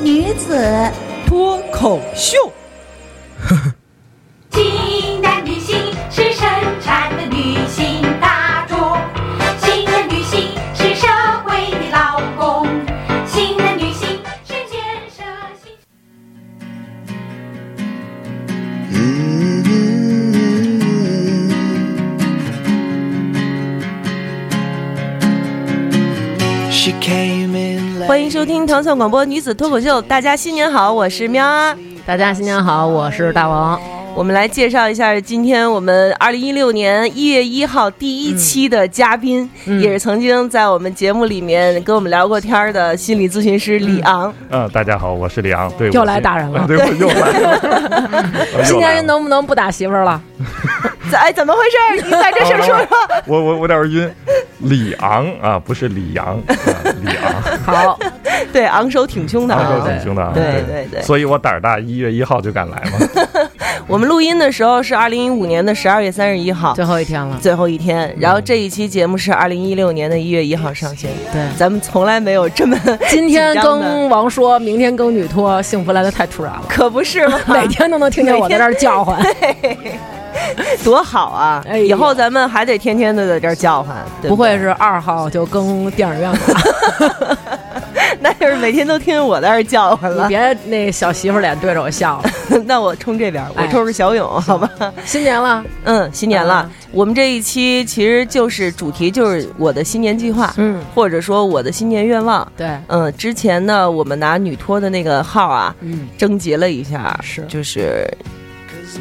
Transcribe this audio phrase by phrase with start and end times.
[0.00, 0.56] 女子
[1.26, 2.38] 脱口秀。
[28.08, 31.76] 欢迎收听糖蒜广播女子脱口秀，大家新年好，我是喵啊。
[32.06, 33.78] 大家新年好，我是大王。
[34.14, 44.32] 我们来介绍一下今天我们二零一六年一月一号第一期的嘉宾，嗯也是曾经在我们节目里面跟我们聊过天儿的心理咨询师李昂。
[44.48, 45.70] 嗯，大家好，我是李昂。
[45.76, 47.60] 对，又来打人了 对，我又来了。
[48.54, 50.18] 我 又今年人能不能不打媳妇儿了？
[51.10, 51.60] 怎哎，怎么回
[51.98, 52.04] 事？
[52.06, 52.86] 你在这事儿说说。
[53.26, 54.10] 我我我有点晕。
[54.60, 56.42] 李昂啊，不是李阳，啊
[57.02, 57.32] 李昂，
[57.64, 57.98] 好，
[58.52, 59.88] 对，昂首挺胸的昂首啊。
[59.88, 60.32] 挺胸的啊。
[60.34, 62.98] 对对对所以我胆儿大，一月一号就敢来嘛。
[63.88, 67.38] 我们录音的时候是二零一五年的十二月三十一号，最后一天了。
[67.40, 68.14] 最后一天。
[68.18, 71.10] 然后这一期节目是二零一六年的一月一号上线。
[71.32, 76.62] 对，咱们从来没有这么 今天更王说，明天更女托，幸福来的太突然了。
[76.68, 77.40] 可不是吗？
[77.48, 79.18] 每天都能听见我在这儿叫唤，
[80.84, 81.64] 多好啊！
[81.66, 86.38] 哎以后咱们还得天天的在这儿叫唤，对对不会是二号就更电影院吧？
[88.22, 90.24] 那就是每天都听见我在这儿叫唤了。
[90.24, 92.30] 你别那小媳妇脸对着我笑了。
[92.66, 94.70] 那我冲这边，我冲着小勇，好吧？
[95.04, 102.46] 新年了， 嗯，新年了嗯，我们这一期其实就是主题就是我的新年计划，嗯，或者说我的新年愿望。
[102.56, 108.06] 对，嗯，之前呢，我们拿女托的那个号啊，嗯，征集了一下，是就是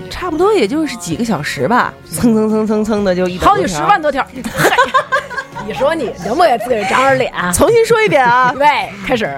[0.10, 4.26] 差不多也就是几个小时吧，蹭蹭蹭蹭蹭的就一百好几十万多条。
[5.68, 7.32] 嗨，你说你能不能给自己长点脸？
[7.54, 8.66] 重新说一遍啊， 预备，
[9.06, 9.30] 开始，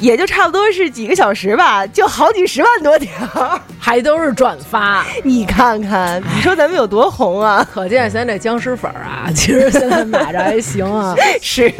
[0.00, 3.10] 也就差不多是几个小时吧，就好几十万多条。
[3.82, 7.66] 还都是转发， 你看看，你说咱们有多红啊？
[7.72, 11.14] 可见现在这僵尸粉儿啊，其实现在买着还行啊。
[11.40, 11.72] 是，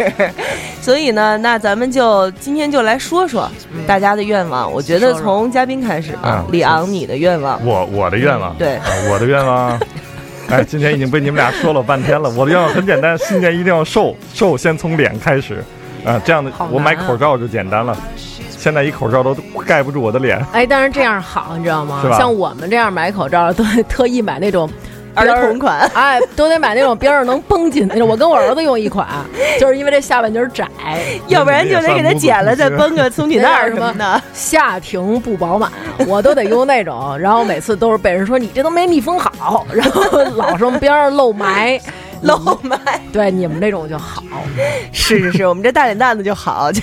[0.80, 3.50] 所以呢，那咱们就今天就来说说
[3.86, 4.72] 大家的愿望。
[4.72, 7.64] 我觉得从嘉宾开始吧，嗯李昂，你的愿望。
[7.66, 9.78] 我我的愿望，对啊我的愿望。
[10.50, 12.28] 哎，今天已经被你们俩说了半天了。
[12.36, 15.64] 我的愿望很简单，新年一定要瘦，瘦先从脸开始，
[16.04, 17.96] 啊，这样的啊我买口罩就简单了。
[18.58, 19.34] 现在一口罩都
[19.64, 24.68] 盖不住我的脸，哎，但是这样好，你知道吗像我们这样买口罩，都特意买那种
[25.14, 28.08] 儿童款哎，都得买那种边上能绷紧的那种。
[28.08, 29.06] 我跟我儿子用一款，
[29.58, 30.66] 就是因为这下半截儿窄，
[31.28, 34.22] 要不然就得给它剪了，再绷个松紧带儿什么的。
[34.32, 35.70] 下庭不饱满，
[36.06, 37.18] 我都得用那种。
[37.18, 40.02] 然后每次都是被人说你这都没密封好，然后
[40.36, 41.80] 老说边上漏霾。
[42.22, 42.78] 露麦
[43.12, 44.22] 对你们那种就好，
[44.92, 46.82] 是是是，我们这大脸蛋子就好， 是。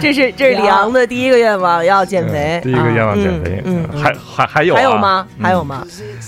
[0.00, 2.70] 这是这是李昂的第一个愿望，要减肥第。
[2.70, 5.26] 一个愿望减肥，嗯嗯还还还有啊还有吗？
[5.38, 5.86] 嗯还有吗？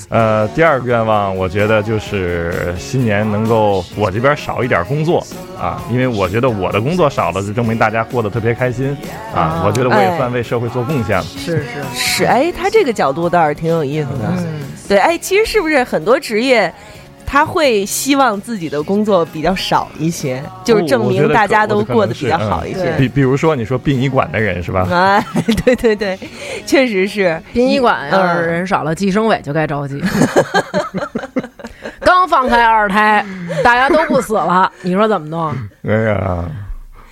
[0.08, 5.24] 呃，第二个愿望，我觉得就是新年能够我这边少一点工作
[5.60, 8.96] 啊，因为我觉得我的工作少了，就证明大家过得特别开心
[9.34, 9.62] 啊啊。
[9.66, 11.24] 我觉得我哎也算为社会做贡献了。
[11.24, 11.64] 是是，
[11.94, 14.32] 是，哎，他这个角度倒是挺有意思的。
[14.38, 16.67] 嗯，对，哎，其实是不是很多职业？
[17.26, 22.94] 他会希望自己的工作比较少一些，就是证明大家都过得比较好一些。
[22.96, 24.86] 比比如说你说殡仪馆的人是吧？
[24.90, 25.22] 哎，
[25.64, 26.18] 对对对，
[26.64, 27.38] 确实是。
[27.52, 30.02] 殡仪馆要是嗯人少了，计生委就该着急。
[32.00, 33.24] 刚放开二胎，
[33.62, 35.54] 大家都不死了， 你说怎么弄？
[35.86, 36.44] 哎呀，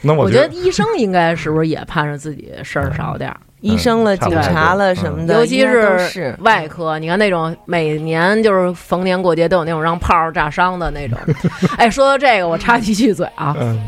[0.00, 3.36] 那我我觉得医生应该是不是也盼着自己事儿少点儿？
[3.66, 11.18] 医生了、警察了什么的，尤其是是外科，你看那种每年就是逢年过节都有那种让炮儿炸伤的那种。
[11.76, 13.78] 哎，说到这个，我插几句嘴啊，嗯。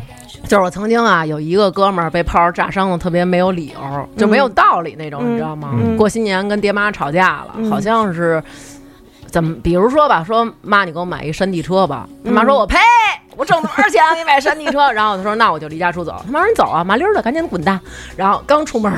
[0.46, 5.70] 就是我曾经啊有一个哥们儿被炮儿炸伤了特别没有理由，就没有道理那种，嗯你知道吗？
[5.74, 5.96] 嗯。
[5.96, 7.68] 过新年跟爹妈吵架了，嗯。
[7.70, 8.42] 好像是
[9.30, 12.08] 怎么，比如说吧，说妈，你给我买一山地车吧。
[12.24, 12.76] 他妈说，我呸，
[13.36, 14.88] 我挣多少钱给你买山地车？
[14.92, 16.20] 然后他说，那我就离家出走。
[16.24, 17.78] 他妈说你走啊，麻溜的，赶紧滚蛋。
[18.16, 18.92] 然后刚出门，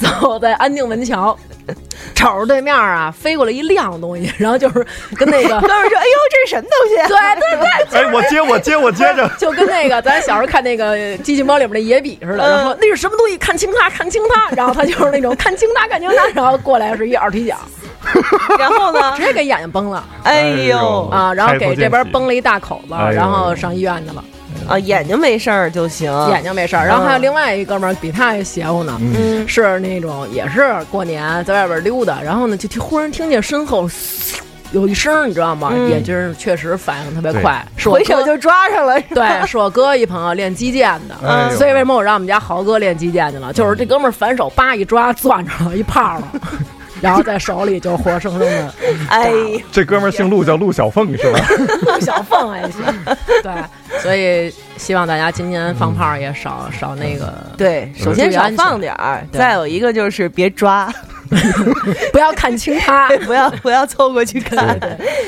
[0.00, 1.36] 走在安定门桥，
[2.14, 7.16] 瞅着对面啊飞过来一亮东西，然后就是跟那个哥们儿说：“哎呦，这是什么东西啊？”对
[7.56, 17.56] 对对，哎，我接我接我接着，就跟那个咱小时候看那个机器猫里面的野比似的，然后那是什么东西，看清它，看清它，然后他就是那种看清它，看清它，然后过来是一二踢脚，
[18.58, 19.24] 然后呢直？
[19.24, 24.22] 接给眼睛崩了哎哎呦呦啊，然后给这边崩了一大口子，哎然后上医院去了，
[24.68, 26.10] 啊，眼睛没事儿就行。
[26.30, 26.86] 眼睛没事儿。
[26.86, 33.88] 然后还有另外一哥们儿比他还邪乎呢，嗯是那种也是过年在外边溜达，然后呢就听忽然听见身后
[34.72, 35.70] 有一声，你知道吗？
[35.72, 39.00] 嗯也就是确实反应特别快，是我手就抓上了。
[39.14, 43.52] 对，是我哥一朋友练击剑的，哎所以为什么我让我们家豪哥练击剑去了？
[43.52, 46.28] 就是这哥们儿反手叭一抓，攥着了一泡了，
[47.04, 48.74] 然后在手里就活生生的
[49.10, 49.32] 哎，
[49.70, 51.38] 这哥们儿姓陆，叫陆小凤是吧？
[51.86, 52.82] 陆小凤还行。
[53.42, 53.52] 对，
[54.00, 60.92] 所以希望大家今年放炮也少少那个，对，首先少放点儿，再有一个就是别抓，
[62.12, 63.08] 不要看清他。
[63.26, 64.78] 不要不要凑过去看。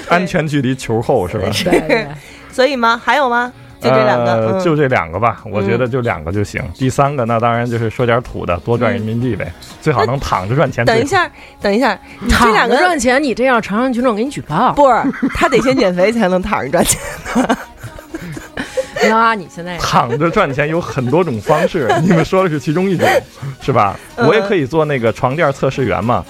[0.08, 1.48] 安全距离球后是吧？
[1.64, 2.06] 对对，
[2.50, 3.00] 所以吗？
[3.04, 3.52] 还有吗？
[3.88, 6.62] 就这两个，呃嗯就这两个吧，我觉得就两个就行。
[6.74, 10.84] 第三个那当然就是说点土的，多赚人民币呗，最好能躺着赚钱。
[10.84, 11.30] 等一，下，
[11.60, 11.98] 等一下，
[12.28, 14.72] 躺着两个赚钱，你这样朝阳群众给你举报。
[14.72, 17.00] 不是，他得先减肥才能躺着赚钱。
[19.02, 23.06] 你看啊，你现在躺着赚钱有很多种方式，你们说的是其中一种，
[23.60, 23.96] 是吧？
[24.16, 26.24] 嗯我也可以做那个床垫测试员嘛，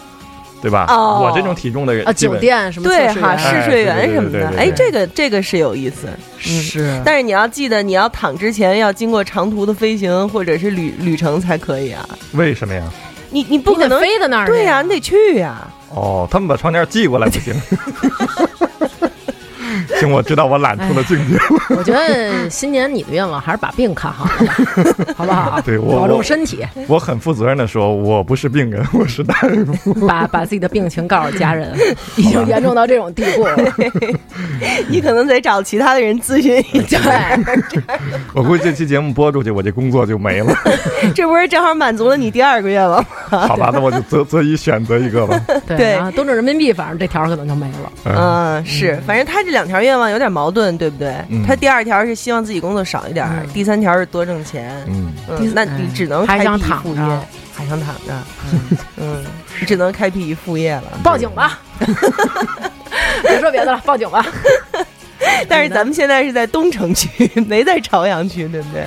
[0.66, 0.86] 对吧？
[0.88, 6.08] 哦我这种体重的人，啊，酒店什么对哈，试睡员什么的，哎这个这个是有意思。
[6.40, 12.04] 是但是你要记得，你要躺之前要经过长途的飞行或者是旅旅程才可以啊。
[12.32, 12.82] 为什么呀？
[13.30, 17.54] 你你不可能飞到那儿对呀、你得去呀、哦，他们把床垫寄过来不行。
[19.98, 21.42] 行，我知道我懒出的境界了。
[21.76, 24.54] 我觉得新年你的愿望还是把病看好了，
[25.16, 25.60] 好不好？
[25.62, 29.34] 对我保重身体，我很负责任的说，我不是病人，我是大
[29.84, 29.94] 夫。
[30.06, 31.72] 把把自己的病情告诉家人，
[32.16, 33.56] 已经严重到这种地步了。
[34.88, 37.00] 你可能得找其他的人咨询一下。
[38.34, 40.54] 我估计这期节目播出去，我这工作就没了。
[41.14, 43.00] 这不是正好满足了你第二个愿望
[43.30, 43.48] 吗？
[43.48, 45.40] 好吧，那我就择择一选择一个吧。
[45.66, 47.92] 对，对然后多挣人民币，反正这条可能就没了。
[48.04, 51.14] 嗯，嗯，是，反正他这两条愿望有点矛盾，对不对？
[51.30, 54.84] 嗯他第二条是希望自己工作少一点，嗯第三条是多挣钱。
[54.88, 57.20] 嗯，嗯，那你只能还开辟一想躺着副业，
[57.56, 58.12] 还想躺着，
[58.98, 59.24] 嗯，
[59.60, 60.84] 你只能开辟一副业了。
[61.02, 61.58] 报警吧！
[63.22, 64.24] 别说别的了，报警吧！
[65.48, 68.84] 但是咱们现在是在东城区，没在朝阳区，对不对？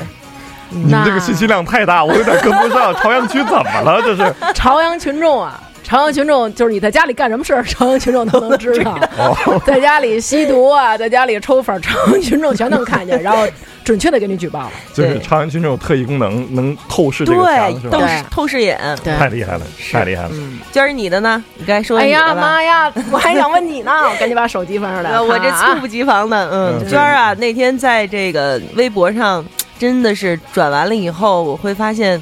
[0.71, 2.93] 你们这个信息量太大，我有点跟不上。
[2.95, 3.99] 朝阳区怎么了？
[4.03, 4.35] 这是？
[4.53, 5.59] 朝阳群众啊，
[5.89, 8.95] 朝阳群众就是你在家里干什么事儿， 朝阳群众都能知道。
[9.17, 13.47] 哦， 在家里吸毒啊，在家里抽粉，朝阳群众全能看见，然后
[13.83, 14.71] 准确的给你举报了。
[14.93, 18.07] 就是朝阳群众有特异功能，能透视这个墙，对，透？
[18.07, 18.79] 视透视眼。
[19.03, 20.29] 太厉害了，太厉害了。
[20.33, 21.43] 嗯，娟儿，你的呢？
[21.57, 22.35] 你该说哎呀。
[22.35, 25.09] 妈呀，我还想问你呢，我赶紧把手机放上来。
[25.09, 29.43] 呃，我这猝不及防的，嗯，嗯娟儿啊，那天在这个微博上，
[29.79, 32.21] 真的是转完了以后，我会发现，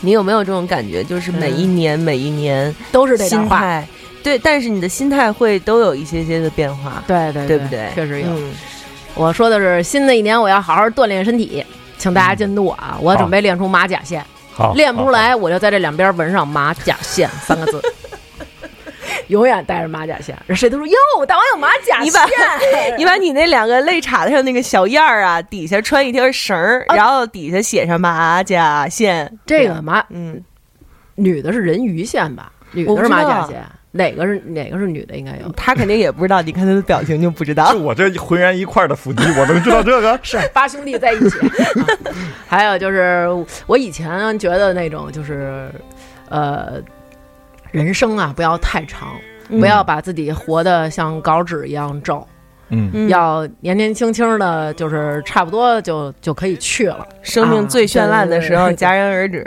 [0.00, 1.02] 你有没有这种感觉？
[1.04, 3.88] 就是每一年、每一年都是这个话，心态，
[4.22, 7.90] 对，但是你的心态会都有一些些的变化，对对对不对？
[7.94, 8.28] 确实有。
[8.28, 8.52] 嗯
[9.14, 11.64] 我说的是新的一年我要好好锻炼身体，
[11.96, 12.96] 请大家监督我啊！
[13.00, 17.82] 我准备练出马甲线，好，练不出，来我就在这两边纹上“马甲线”三个字。
[19.28, 22.36] 永远带着马甲线，谁都说哟，大王有马甲你把线，
[22.98, 30.42] 你把你那两个肋叉子上那个小燕儿啊，底下穿一条绳儿，啊然后底下写上马甲线，这个马嗯，
[31.14, 32.52] 女的是人鱼线吧？
[32.72, 35.16] 女的是马甲线，哪个是哪个是女的？
[35.16, 37.78] 应该有他肯定也不知道，你看他的表情就不知道 就。
[37.78, 40.18] 我这浑然一块儿的腹肌，我能知道这个？
[40.22, 41.38] 是八兄弟在一起。
[41.38, 41.50] 啊
[42.46, 43.26] 还有就是
[43.66, 45.70] 我以前觉得那种就是
[46.30, 46.80] 呃，
[47.70, 49.10] 人生啊不要太长，
[49.48, 52.26] 嗯不要把自己活得像稿纸一样皱，
[52.70, 57.06] 嗯，嗯要年年轻轻的，就是差不多就就可以去了。
[57.22, 59.46] 生命最绚烂的时候戛然而止。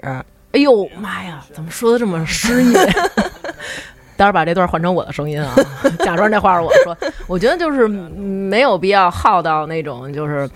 [0.54, 2.74] 哎呦妈呀，怎么说的这么诗意？
[4.18, 5.56] 待会儿把这段换成我的声音啊，
[6.06, 6.96] 假装这话是我说。
[7.25, 8.12] 我觉得就是嗯
[8.50, 10.48] 没有必要耗到那种就是，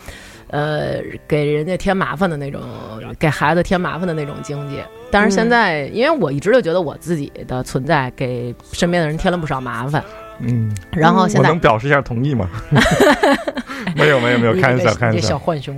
[0.49, 2.61] 呃，给人家添麻烦的那种，
[3.17, 4.79] 给孩子添麻烦的那种经济。
[5.11, 10.03] 但是现在，因为我一直就觉得我自己的存在给身边的人添了不少麻烦，
[10.39, 12.49] 嗯，然后现在我能表示一下同意吗？
[13.95, 15.71] 没有没有没有，你开玩笑这个你这小开玩笑。
[15.71, 15.77] 浣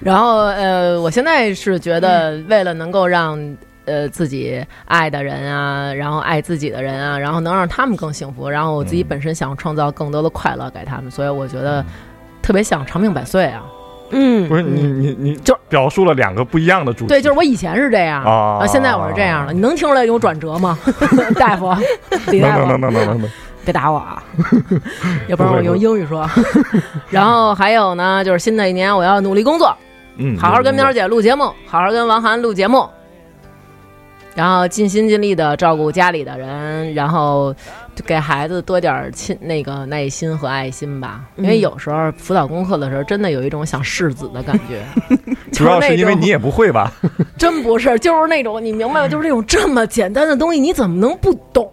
[0.00, 3.38] 然后呃，我现在是觉得，为了能够让
[3.84, 11.84] 呃自己爱的人啊，然后爱自己的人啊，然后能让他们更幸福，然后我自己嗯本身想创造更多的快乐给他们，所以我觉得
[12.40, 13.62] 特别想长命百岁啊。
[14.10, 17.06] 嗯，不是你你你就表述了两个不一样的主题。
[17.08, 20.78] 对，就是我以前是这样啊啊，现在我是这样的，你能听出来有转折吗？
[21.36, 21.74] 大夫，
[22.30, 23.30] 李大夫能能，能能能能，
[23.64, 24.22] 别打我啊！
[25.26, 26.28] 要不然我用英语说。
[27.10, 29.74] 然后还有呢，就是新的一年我要努力工作，
[30.18, 32.88] 嗯，好好跟喵姐录节目，好好跟王涵录节目，
[34.34, 37.58] 然后尽心尽力的照顾家里的人，然后就
[38.04, 41.24] 给孩子多点儿亲那个耐心和爱心吧。
[41.36, 44.82] 因为嗯有时候辅导功课的时候，真的有一种想世子的感觉。
[45.52, 46.92] 主要就是因为你也不会吧？
[47.38, 49.08] 真不是，就是那种你明白吗？
[49.08, 51.70] 就是那种这么简单的东西，你怎么能不懂？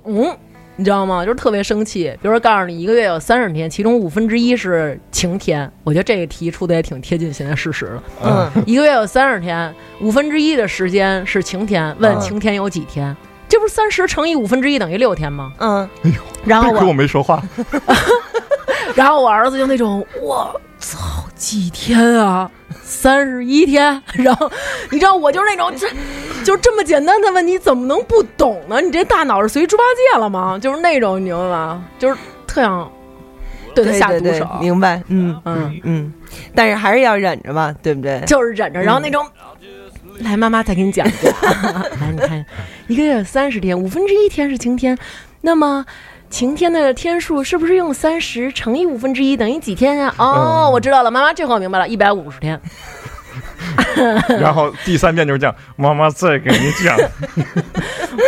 [0.77, 1.23] 你知道吗？
[1.25, 2.05] 就是特别生气。
[2.21, 8.03] 比如说，告诉你一个月有三十天，其中五分之一是晴天，我觉得这个题出的也挺贴近现在事实的。
[8.23, 13.15] 嗯，一个月有三十天，五分之一的时间是晴天，问嗯晴天有几天？
[13.51, 15.51] 这不是三十乘以五分之一等于六天吗？
[15.59, 15.89] 嗯，
[16.45, 17.43] 然后我我，没说话，
[18.95, 20.97] 然后我儿子就那种，我操，
[21.35, 22.49] 几天啊？
[22.81, 24.01] 三十一天。
[24.13, 24.49] 然后
[24.89, 25.85] 你知道，我就是那种，这
[26.45, 28.79] 就这么简单的问题，怎么能不懂呢？
[28.79, 30.57] 你这大脑是随猪八戒了吗？
[30.57, 31.83] 就是那种，你明白吗？
[31.99, 32.15] 就是
[32.47, 32.89] 特想
[33.75, 36.13] 对他对对对下毒手。，明白，嗯嗯，嗯，
[36.55, 38.21] 但是还是要忍着吧，对不对？
[38.25, 39.25] 就是忍着，然后那种。
[40.23, 41.29] 来，妈妈再给你讲一个。
[41.99, 42.45] 来，你看，
[42.87, 44.97] 一个月有三十天，五分之一天是晴天，
[45.41, 45.85] 那么
[46.29, 52.59] 晴天的天数是不是用三十乘以五分之一等于几天呀、哦，我知道了，妈妈这回我明白了，一百五十天。
[54.39, 56.97] 然后第三遍就是这样，妈妈再给你讲，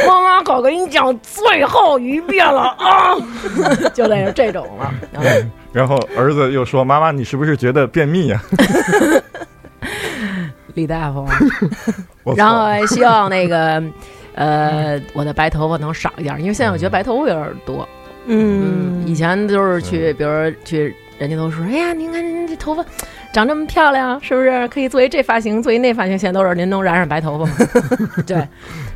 [0.07, 3.15] 妈妈可给你讲最后一遍了啊，
[3.93, 4.93] 就得是这种了。
[5.13, 5.51] 嗯。
[5.73, 8.39] 然后儿子又说：“妈妈，你是不是觉得便秘呀、
[10.73, 11.25] 李大夫，
[12.35, 13.83] 然后希望那个。
[14.35, 17.87] 呃，我的白头发能少一点，因为现在我觉得白头发有点多。
[18.25, 20.31] 嗯，以前都是去，比如
[20.65, 22.83] 去，人家都说，哎呀，您看您这头发
[23.31, 26.17] 长这么漂亮，是不是可以做一这发型，做一那发型？
[26.17, 27.53] 现在都是您能染染白头发吗？
[28.25, 28.47] 对，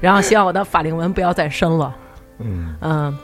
[0.01, 1.95] 然后希望我的法令纹不要再深了。
[2.39, 3.17] 嗯，嗯，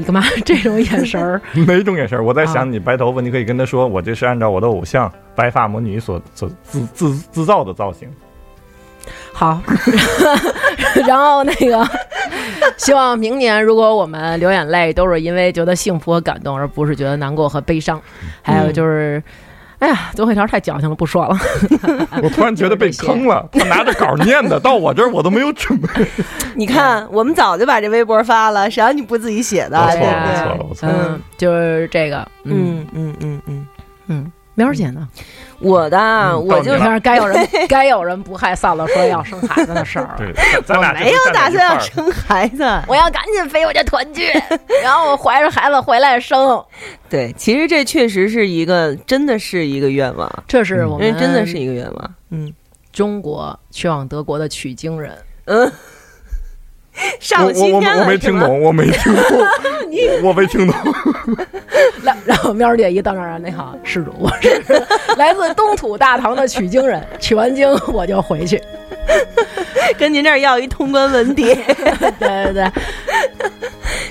[0.00, 1.40] 你干嘛 这种眼神儿？
[1.66, 2.24] 哪种眼神儿？
[2.24, 8.08] 我在啊想你白头发，你可以跟他说，我这是按照我的偶像白发魔女所所自自自造的造型。
[9.32, 9.60] 好，
[11.06, 11.88] 然后那个，
[12.76, 18.00] 希望明年如果我们流眼泪都是因为觉得幸福和感动，而不是觉得难过和悲伤。
[18.42, 19.22] 还有就是，
[19.80, 21.36] 哎呀，左会条太矫情了，不说了。
[22.22, 25.88] 我突然觉得被坑了， 他拿着稿念的，到我这儿我都没有准备。
[26.54, 29.78] 你看，我们早就把这微博发了，谁让你不自己写的？
[29.80, 30.94] 我错了，错了，我错了。
[31.08, 33.66] 嗯，就是这个，嗯嗯嗯嗯嗯，
[34.08, 35.08] 嗯，苗儿姐呢？
[35.58, 40.14] 我的我就到你了是该有人 该有人不害臊了，说要生孩子的事儿。
[40.16, 40.32] 对，
[40.64, 42.62] 咱我俩没有打算要生孩子。
[42.86, 44.26] 我要赶紧飞回去团聚，
[44.82, 46.62] 然后我怀着孩子回来生。
[47.08, 52.14] 对，其实这确实是一个，真的是一个愿望，这是我们因为真的是一个愿望。
[52.30, 52.52] 嗯
[52.92, 55.16] 中国去往德国的取经人。
[55.44, 55.70] 嗯，
[57.20, 58.04] 上我西天我我？
[58.06, 59.24] 没听懂，我没听懂，
[60.22, 60.76] 我没听懂。
[62.02, 64.62] 来然后喵儿姐一到那儿，你好，施主，我是
[65.16, 68.60] 来自东土大唐的取经人，取完经我就回去。
[69.98, 71.56] 跟您这儿要一通关文牒。
[72.18, 72.72] 对对对，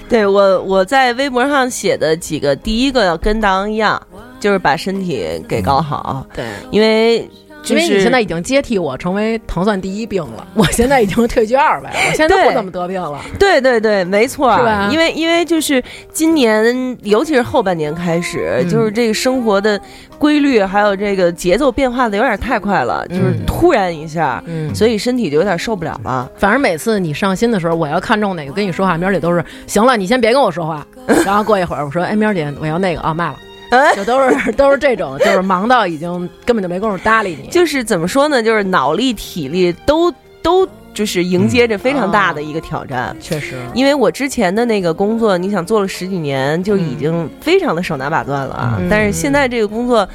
[0.10, 4.02] 对我，我在微博上写的几个，第一个要跟大王一样，
[4.40, 7.30] 就是把身体给搞好，对，因为
[7.70, 13.20] 就是因为你现在已经接替我成为糖蒜第一病了，我现在已经退居二位了，我现在对不怎么得病了。
[13.38, 19.80] 对对对，没错，是吧因为因为就是今年，尤其是后半年开始，嗯就是这个生活的
[20.18, 26.30] 规律还有这个节奏变化的有点太快了，就是嗯突然一下，嗯，所以身体就有点受不了了。
[26.38, 30.86] 反正每次你上新的时候，我要看中哪个跟你说话，喵儿姐都是行了，你先别跟我说话。
[31.26, 33.36] 然后过一会儿我说，哎，喵儿姐，我要那个啊，卖了。
[33.72, 37.48] 哎 就都是都是这种，就是忙到已经根本就没工夫搭理你。
[37.50, 38.42] 就是怎么说呢？
[38.42, 40.12] 就是脑力、体力都
[40.42, 43.16] 都就是迎接着非常大的一个挑战。
[43.20, 48.78] 确实，因为我之前的那个工作，你想做了十几年，就已经非常的手拿把攥了啊。
[48.80, 50.08] 嗯但是现在这个工作，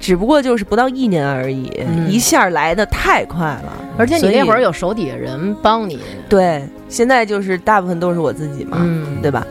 [0.00, 3.72] 只不过就是不到一年而已，嗯一下来的太快了。
[3.98, 6.00] 而且你那会儿有手底下人帮你，
[6.30, 9.46] 对，现在就是大部分都是我自己嘛，嗯对吧？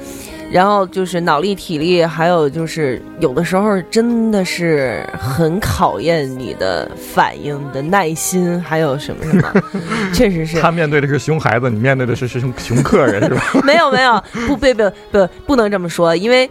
[0.52, 9.54] 然后就是脑力、体力，还有就是有的时候真的是很考验你的反应你的耐心，还有什么什么，
[10.14, 13.42] 确实是他面对的是熊孩子，你面对的是是熊熊客人，是吧？
[13.64, 16.50] 没有没有，不不不不不能这么说，因为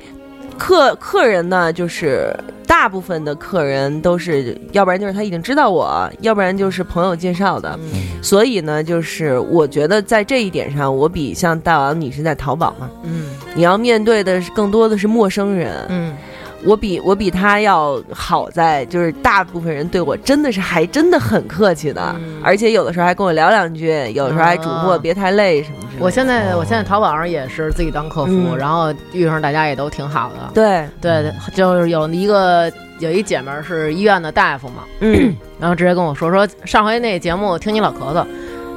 [0.61, 2.37] 客客人呢，就是
[2.67, 7.79] 大部分的客人都是，要不然就是他已经知道我，要不然就是朋友介绍的，
[8.23, 13.31] 所以呢，就是我觉得在这一点上，我比像大王你是在淘宝嘛，嗯。
[13.57, 16.17] 你要面对的是更多的是陌生人，嗯
[16.64, 26.05] 我比我比他要好在，就是大部分人对我真的是还真的很客气的，嗯而且有的时候还跟我聊两句，有的时候还嘱咐我啊别太累什么之类的。
[26.05, 30.50] 我现在我现在淘宝上也是自己当客服，嗯然后遇上大家也都挺好的。
[30.55, 38.25] 对，对，就是有一个有一姐们儿是医院的大夫嘛，嗯然后直接跟我说说上回那节目听你老咳嗽，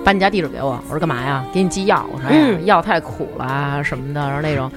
[0.03, 0.79] 把你家地址给我。
[0.87, 1.43] 我说干嘛呀？
[1.53, 2.05] 给你寄药。
[2.13, 4.69] 我说哎呀，嗯药太苦了啊什么的，然后那种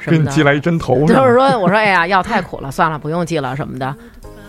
[0.00, 0.24] 什么的。
[0.24, 1.34] 给你寄来一针头就是？
[1.34, 3.94] 说，我说哎呀，药太苦了，算了，不用寄了什么的。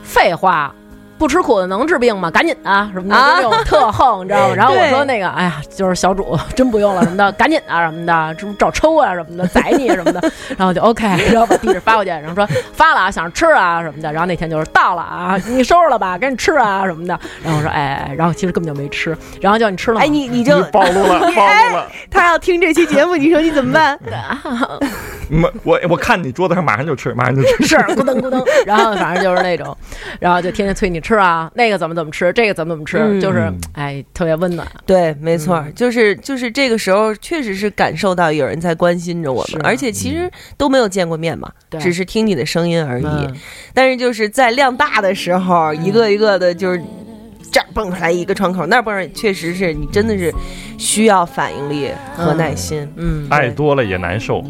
[0.04, 0.74] 废话。
[1.22, 2.32] 不吃苦的能治病吗？
[2.32, 4.56] 赶紧啊，什么的，啊就那种特横，你知道吗？
[4.56, 21.88] 然后我说那个，哎呀，就是小主 真不用了什么的，赶紧啊什么的，这不找抽啊什么的， 宰你什么的，然后就 OK，然后把地址发过去，然后说发了啊，想吃啊什么的，然后那天就是到了啊，你收拾了吧，赶紧吃啊什么的，然后我说哎，哎然后其实根本就没吃，然后叫你吃了，哎，你你就你暴露了， 暴露了！
[22.10, 23.96] 他要听这期节目，你说你怎么办？
[25.30, 27.68] 没我我看你桌子上马上就吃，马上就吃。
[27.68, 29.78] 是咕噔咕噔，然后反正就是那种，
[30.20, 33.20] 然后就天天催你吃啊，那个怎么怎么吃，这个怎么怎么吃，嗯。
[33.20, 34.68] 就是哎特别温暖。
[34.86, 35.74] 对，没错，嗯。
[35.76, 39.58] 就是就是这个时候，确实是感受到有人在关心着我是。
[39.58, 41.80] 们，而且其实都没有见过面嘛，对。
[41.80, 43.06] 只是听你的声音而已。
[43.06, 43.36] 嗯。
[43.74, 46.82] 但是就是在量大的时候，一个一个的，就是
[47.52, 50.34] 这儿蹦出来一个窗口，那儿蹦出来，确实是你真的是
[50.78, 52.90] 需要反应力和耐心。
[52.96, 54.42] 嗯，爱多了也难受。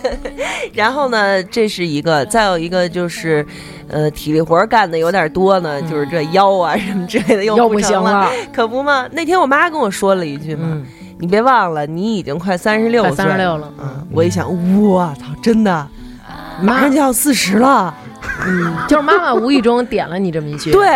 [0.74, 3.44] 然后呢，这是一个，再有一个就是，
[3.88, 9.08] 呃，体力活儿干的有点多呢，就是这腰啊什么之类的又又不不，行了，可不嘛。
[9.12, 10.84] 那天我妈跟我说了一句嘛，嗯，
[11.18, 14.46] 你别忘了，你已经快三十六三十六了，嗯，我一想，
[14.82, 15.88] 我操，真的，
[16.60, 17.94] 马上就要四十了。
[18.46, 20.86] 嗯， 就是妈妈无意中点了你这么一句。，对，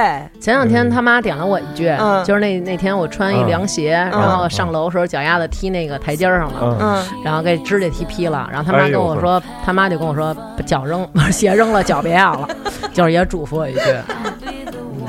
[0.40, 2.22] 前两天他妈点了我一句，嗯。
[2.24, 6.60] 就是那那天我穿一凉鞋，然后上楼的时候脚丫子踢那个台阶上了。
[6.60, 12.48] 嗯，嗯，然后给指甲踢劈了，然后他妈跟我说，他妈就跟我说，把脚扔，把 鞋扔了，脚别要了，
[12.92, 13.80] 就是也嘱咐我一句，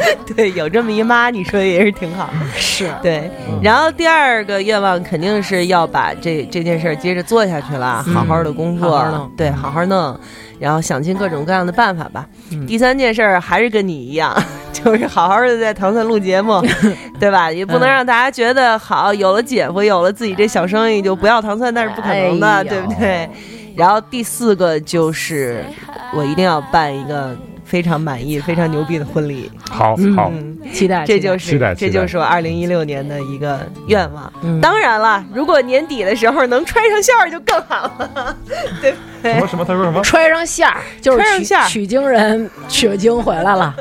[0.36, 2.30] 对，有这么一妈，你说的也是挺好。
[2.56, 10.20] 是，对嗯，然后第二个愿望肯定是要把这这件事儿接着做下去了，嗯好好的工作，好好对，好好弄，
[10.60, 12.26] 然后想尽各种各样的办法吧。
[12.52, 14.36] 嗯第三件事儿还是跟你一样，
[14.72, 16.62] 就是好好的在唐蒜录节目，
[17.20, 17.52] 对吧？
[17.52, 23.30] 也不能嗯让大家觉得好，有了姐夫，有了自己这小生意就不要唐蒜，那是不可能的，哎对不对？
[23.76, 25.66] 然后第四个就是
[26.16, 27.36] 我一定要办一个
[27.74, 29.52] 非常满意、非常牛逼的婚礼。
[29.68, 34.32] 好好，嗯，期待，这就是期待这就是我二零一六年的一个愿望。
[34.44, 38.38] 嗯当然了，如果年底的时候能穿上线儿就更好了，
[38.80, 39.48] 对不对什么？
[39.48, 39.66] 什么？
[39.66, 40.04] 他说什么？
[40.04, 43.76] 揣上线儿，就是取揣上线取经人取经回来了。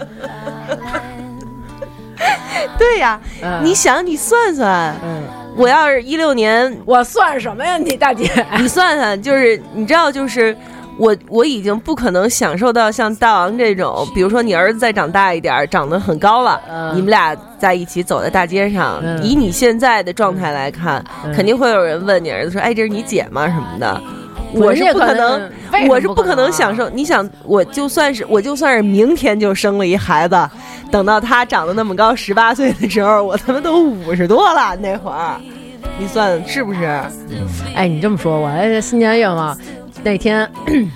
[2.78, 5.22] 对呀，嗯你想，你算算，嗯，
[5.54, 8.24] 我要是一六年，我算什么呀，你大姐？
[8.56, 10.56] 你算算，就是你知道，就是。
[10.98, 23.46] 我我已经不可能享受到像大王这种，比如说你儿子再长大一点，长得很高了，嗯你们俩在一起走在大街上，嗯以你现在的状态来看，嗯肯定会有人问你儿子说：“哎，这是你姐吗？
[23.48, 24.00] 什么的。”
[24.54, 25.50] 我是不可能
[25.88, 26.86] 我是不可能啊享受。
[26.90, 30.36] 你想，我就算是我就算是明天就生了一孩子，
[30.90, 35.40] 等到他长得那么高，十八岁的时候，我他妈都五十多了那会儿，
[35.98, 36.84] 你算是不是？
[37.74, 39.56] 哎，你这么说，我还新年愿望
[40.02, 40.48] 那天。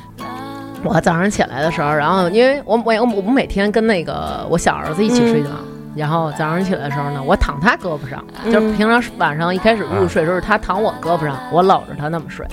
[0.84, 5.48] 我早上起来的时候，然后因为我我我我每天跟那个我小儿子一起睡觉，
[5.96, 12.46] 然后早上起来的时候呢，我躺他胳膊上，就是平常晚上一开始入睡的时候，他躺我胳膊上，我搂着他那么睡。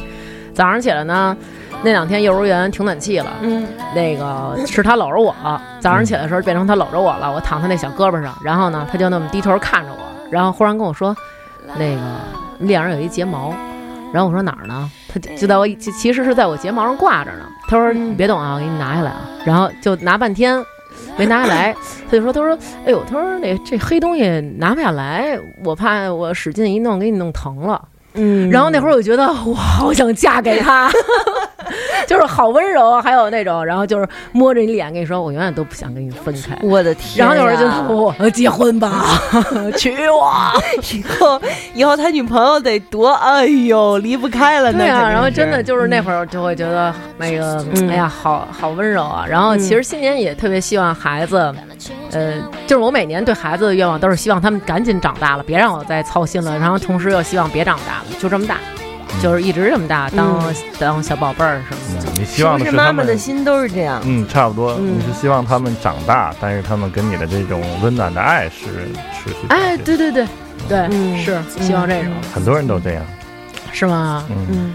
[0.51, 1.37] 早上起来呢，
[1.83, 5.35] 那两天幼儿园停暖气了，嗯那个是他搂着我，
[5.79, 9.99] 早上起来的时候变成他搂着我了，我躺他那小胳膊上，然后呢，他就那么低头看着我，
[10.31, 11.15] 然后忽然跟我说，
[11.77, 12.01] 那个
[12.57, 13.53] 你脸上有一睫毛，
[14.11, 14.89] 然后我说哪儿呢？
[15.13, 17.45] 他就就在我其其实是在我睫毛上挂着呢。
[17.67, 19.29] 他说你别动啊，我给你拿下来啊。
[19.45, 20.63] 然后就拿半天
[21.17, 21.75] 没拿下来，
[22.09, 27.89] 他就说他说哎呦，他说那这黑东西拿不下来，我怕我使劲一弄给你弄疼了。
[28.15, 30.87] 嗯然后那会儿我觉得我好想嫁给他，
[32.07, 36.57] 就是好温柔啊，还有那种，然后就是摸着你脸跟你说，我永远都不想跟你分开。
[36.63, 37.25] 我的天呀！
[37.25, 39.05] 然后那会儿就我结婚吧，
[39.77, 40.33] 娶我。
[40.91, 41.41] 以后
[41.73, 44.71] 以后他女朋友得多，哎呦，离不开了。
[44.73, 49.25] 对啊，然后真的就是那会儿就会觉得那个，嗯哎呀，好好温柔啊。
[49.27, 51.53] 然后其实新年也特别希望孩子，
[52.11, 52.33] 呃，
[52.67, 56.57] 就是我每年对孩子的愿望都是希望他们赶紧长大了，别让我再操心了。
[56.57, 58.57] 然后同时又希望别长大了，就这么大，
[59.21, 62.09] 就是一直这么大，当当小宝贝儿什么的。
[62.09, 64.01] 嗯你希望是不是妈妈的心都是这样？
[64.05, 64.73] 嗯，差不多。
[64.79, 69.35] 嗯你是希望他们长大，但是他们跟你的这种温暖的爱是持续。
[69.49, 70.27] 哎，，对对对
[70.69, 73.03] 对，嗯是希望这种，很多人都这样。
[73.71, 74.23] 是吗？
[74.29, 74.73] 嗯，嗯，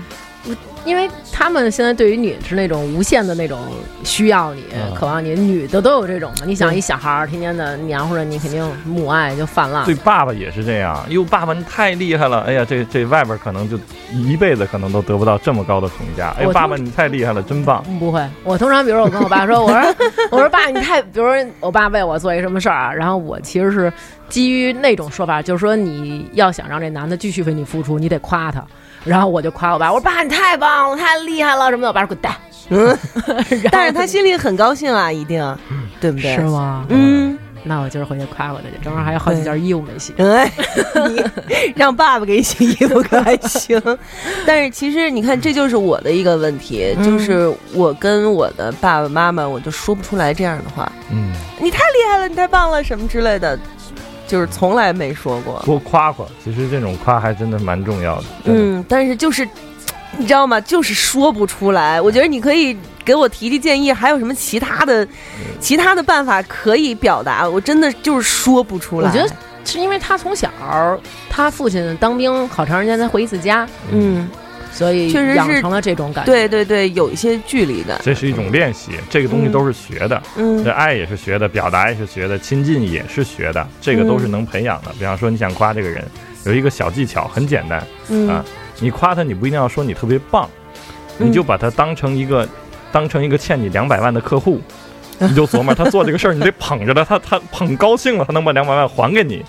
[0.88, 3.61] 因因为他们现在对于你是那种无限的那种
[4.03, 6.38] 需要你、嗯渴望你，女的都有这种嘛。
[6.44, 9.94] 你想一小孩儿天天的黏糊着你，肯定母爱就泛滥对。
[9.94, 13.79] 爸爸也是这样，哟，爸爸你太厉害了，哎呀，这这外边可能就
[14.12, 16.35] 一辈子可能都得不到这么高的评价。
[16.37, 17.81] 哎呦，爸爸你太厉害了，真棒。
[18.01, 19.94] 不会，我通常比如我跟我爸说，我说
[20.33, 23.92] 我说爸，你太，比如说我爸为我做一什么事儿啊，然后我其实是
[24.28, 28.64] 基于那种说法，就是说你要想让这男的继续为你付出，你得夸他。
[29.04, 31.88] 然后我就夸我爸， 我说爸你太棒了，太厉害了什么的。
[31.88, 32.34] 我爸说 滚蛋，
[32.68, 32.98] 嗯，
[33.70, 35.56] 但是他心里很高兴啊，一定，
[36.00, 36.34] 对不对？
[36.34, 36.84] 是吗？
[36.90, 40.12] 嗯，那我今儿回去夸夸他去，正好还有好几件衣服没洗。
[40.18, 40.50] 哎，
[41.08, 41.22] 你
[41.76, 43.80] 让爸爸给你洗衣服可还行？
[44.44, 50.90] 但是其实你看，这就是我的一个问题，嗯就是我跟我的爸爸妈妈，我就说不出来这样的话。
[51.10, 53.58] 嗯，你太厉害了，你太棒了，什么之类的，
[54.28, 55.60] 就是从来没说过。
[55.64, 58.22] 多夸夸，其实这种夸还真的蛮重要的。
[58.22, 59.48] 的，嗯，但是就是。
[60.16, 60.58] 你知道吗？
[60.62, 62.00] 就是说不出来。
[62.00, 65.06] 我觉得你可以给我提提建议，还有什么其他的、
[65.60, 67.46] 其他的办法可以表达？
[67.46, 69.06] 我真的就是说不出来。
[69.06, 69.30] 我觉得
[69.64, 70.50] 是因为他从小
[71.28, 74.28] 他父亲当兵好长时间才回一次家，嗯，
[74.78, 76.30] 所以确实养成了这种感觉。
[76.30, 78.00] 对对对，有一些距离感。
[78.02, 80.22] 这是一种练习，这个东西都是学的。
[80.36, 84.94] 嗯这爱也是学的，表达也是学的，亲近也是学的，这个都是能培养的。
[84.98, 86.04] 比方说，你想夸这个人，
[86.44, 88.44] 有一个小技巧，很简单，嗯啊
[88.78, 90.48] 你夸他，你不一定要说你特别棒，
[91.18, 92.48] 嗯你就把他当成一个，
[92.92, 94.60] 当成一个欠你两百万的客户，
[95.18, 99.44] 你就琢磨他做这个事儿，你得捧着他，他他捧高兴了，他能把两百万还给你。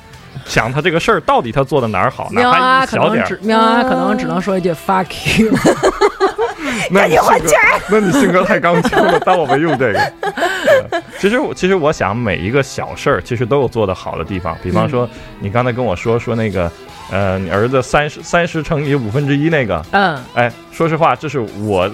[0.49, 5.05] 想他这个事儿到底他做的哪儿好，哪喵小点儿能只， 喵啊，可能只能说一句 fuck
[5.41, 5.53] you。
[6.91, 7.49] 那你性格，
[7.89, 9.99] 那你性格太刚强了，当我没用这个。
[9.99, 14.57] 呃其实我其实我想每一个小事儿，其实都有做得好的地方。
[14.63, 15.07] 比方说，
[15.39, 16.71] 你刚才跟我说说那个，
[17.11, 21.89] 呃，你儿子三十三十乘以五分之一那个，嗯哎，说实话，这是我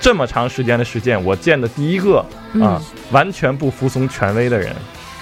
[0.00, 2.80] 这么长时间的实践，我见的第一个啊，嗯
[3.12, 4.74] 完全不服从权威的人。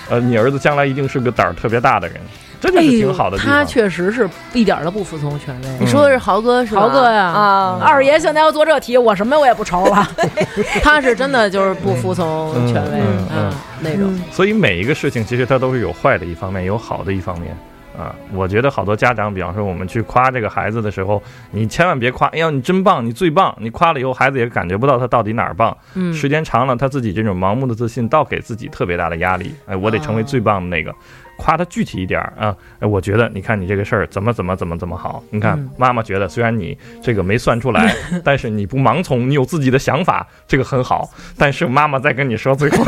[0.09, 2.17] 呃，你儿子将来一定是个胆儿特别大的人，
[2.63, 3.65] 这就是挺好的地他。
[3.65, 5.69] 确实是一点儿都不服从权威。
[5.81, 6.81] 你说的是豪哥是吧？
[6.81, 10.09] 豪哥呀啊，二爷现在要做这题，我什么我也不愁了。
[10.83, 14.19] 他是真的就是不服从权威，嗯嗯嗯，那种。
[14.31, 17.55] 所以每一个事情其实它都是有坏的一方面，有好的一方面。
[17.99, 23.55] 啊，我觉得好多家长，比方说我们去夸这个孩子的时候，你千万别夸，哎呀，你真棒，你最棒。
[23.61, 25.77] 你夸了以后，孩子也感觉不到他到底哪儿棒。
[25.93, 29.55] 嗯，时间长了，他自己这种盲目的自信，倒给自己特别大的压力。
[29.67, 30.91] 哎，我得成为最棒的那个。
[31.37, 35.23] 夸他具体一点儿啊，哎，我觉得你看你这个事儿怎么怎么怎么怎么好。
[35.31, 41.11] 你看嗯妈妈觉得虽然你这个没算出来， 但是你不盲从，你有自己的想法，这个很好。
[41.37, 42.85] 但是妈妈在跟你说最后。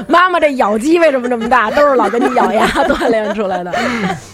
[0.08, 1.70] 妈妈这咬肌为什么这么大？
[1.70, 3.72] 都是老跟你咬牙锻炼出来的，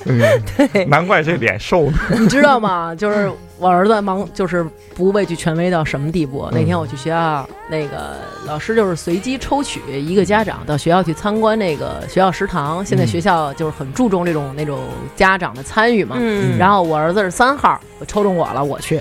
[0.06, 0.20] 嗯，
[0.56, 1.98] 对难怪这脸瘦呢。
[2.18, 2.94] 你知道吗？
[2.94, 6.48] 就是我儿子忙，就是不畏惧权威到什么地步？
[6.52, 12.84] 那天我去学校，那个老师就是随机抽取一个家长到学校去参观那个学校食堂。
[12.84, 14.80] 现在学校就是很注重这种那种
[15.14, 16.16] 家长的参与嘛。
[16.18, 19.00] 嗯然后我儿子是三号，我抽中我了，我去。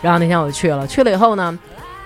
[0.00, 1.56] 然后那天我就去了，去了以后呢，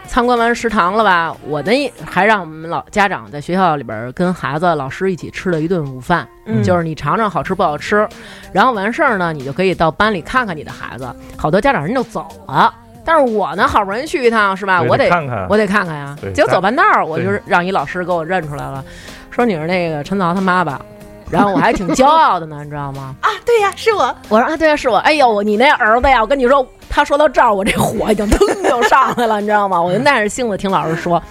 [0.09, 8.09] 参观完食堂了吧，我那还让我们老家长在学校里边跟孩子、老师一起吃了一顿午饭，嗯就是你尝尝好吃不好吃，
[8.53, 11.07] 然后完事儿呢，你就可以到班里看看你的孩子。
[11.37, 12.73] 好多家长人就走了，
[13.05, 14.81] 但是我呢，好不容易去一趟是吧？
[14.81, 16.33] 我得看看我得看看呀对。
[16.33, 18.83] 结果走半道儿，我就是让一老师给我认出来了，
[19.31, 20.81] 说你是那个陈凿他妈吧。
[21.29, 23.13] 然后我还挺骄傲的呢，你知道吗？
[23.21, 24.15] 啊，对呀，是我。
[24.29, 24.97] 我说啊，对呀，是我。
[24.99, 26.65] 哎呦，你那儿子呀，我跟你说，
[26.97, 29.79] 他说到这儿，我这火已经腾就上来了，你知道吗？
[29.79, 31.23] 我就耐着性子听老师说，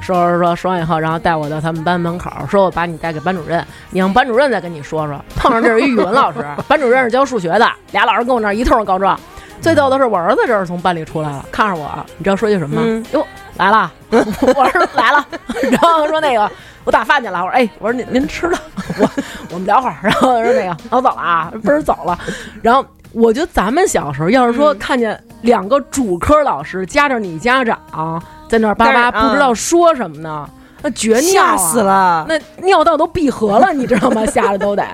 [0.00, 5.22] 说说说说完以后，然后带我到他们班门口，说我把你带给班主任，你让班主任再跟你说说。
[5.36, 9.20] 碰上这是一语文老师，班主任是教数学的，俩老师跟我那儿一通告状。
[9.60, 12.82] 最逗的是，我儿子这是从班里出来了，看着我，你知道说句什么吗？
[12.82, 13.26] 嗯哟，
[13.58, 15.26] 来了，我儿子来了，
[15.70, 16.50] 然后说那个
[16.84, 18.58] 我打饭去了，我说哎，我说您您吃了，
[18.98, 19.06] 我
[19.50, 22.18] 我们聊会儿，然后说那个我走了啊，不是走了，
[22.62, 22.82] 然后
[23.14, 30.48] 我觉得咱们小时候要是说看见两个主科老师加着你家长在那儿叭叭不知道说什么呢，
[30.82, 32.26] 那绝尿、啊，死了。
[32.28, 34.24] 那尿道都闭合了，你知道吗？
[34.26, 34.86] 吓得都得。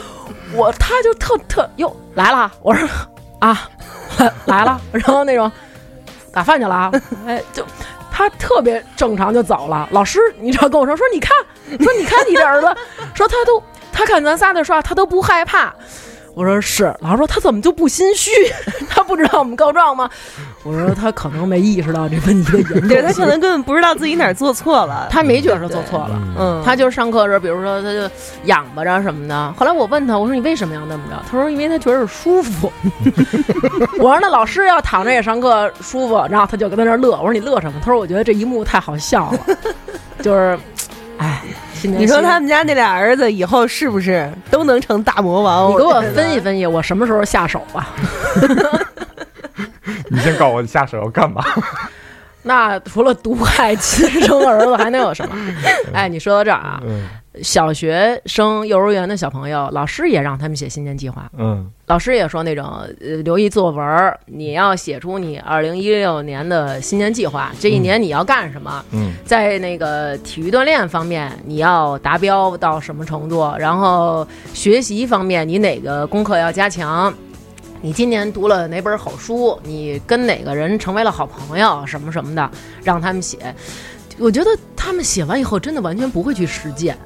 [0.54, 2.88] 我他就特特哟来了，我说
[3.40, 3.68] 啊
[4.18, 5.50] 来 来了，然后那种
[6.32, 6.92] 打饭去了啊，
[7.26, 7.64] 哎就
[8.10, 9.88] 他特别正常就走了。
[9.90, 11.32] 老师，你知道跟我说说你看，
[11.78, 12.66] 说你看你这儿子，
[13.12, 13.62] 说他都
[13.92, 15.74] 他看咱仨在说话，他都不害怕。
[16.36, 18.30] 我说是，老师说他怎么就不心虚？
[18.90, 20.10] 他不知道我们告状吗？
[20.64, 25.08] 我说他可能没意识到这问题的严重性，对他可能根本不知道自己哪儿做错了。
[25.10, 26.20] 他没觉得做错了。
[26.38, 29.50] 嗯，他就是上课的时候，比如说他就仰巴着什么的。
[29.54, 31.16] 后来我问他，我说你为什么要那么着？
[31.30, 32.70] 他说因为他觉得舒服。
[33.98, 37.12] 我说那老师要躺着也上课舒服，然后他就跟在那乐。
[37.12, 37.80] 我说你乐什么？
[37.82, 39.38] 他说我觉得这一幕太好笑了，
[40.20, 40.58] 就是，
[41.16, 41.42] 哎，
[41.86, 45.70] 新年你说他们家那俩儿子以后是不是都能成大魔王？
[45.72, 47.88] 你给我分析分析，我什么时候下手吧？
[50.10, 51.44] 你先告诉我你下手要干嘛？
[52.42, 55.34] 那除了毒害亲生儿子，还能有什么？
[55.92, 57.02] 哎，你说到这儿啊，嗯
[57.42, 61.30] 小学生、幼儿园的小朋友，老师也让他们写新年计划。
[61.36, 62.64] 嗯老师也说那种，
[63.00, 68.84] 呃，留一作文，你要写出你二零一六年的新年计划，这一年你要干什么？
[68.90, 73.54] 嗯在那个体育锻炼方面，你要达标到什么程度？
[73.56, 77.14] 然后学习方面，你哪个功课要加强？
[77.82, 79.56] 你今年读了哪本好书？
[79.62, 81.84] 你跟哪个人成为了好朋友？
[81.86, 82.50] 什么什么的，
[82.82, 83.54] 让他们写。
[84.18, 86.96] 我觉得他们写完以后，真的完全不会去实践。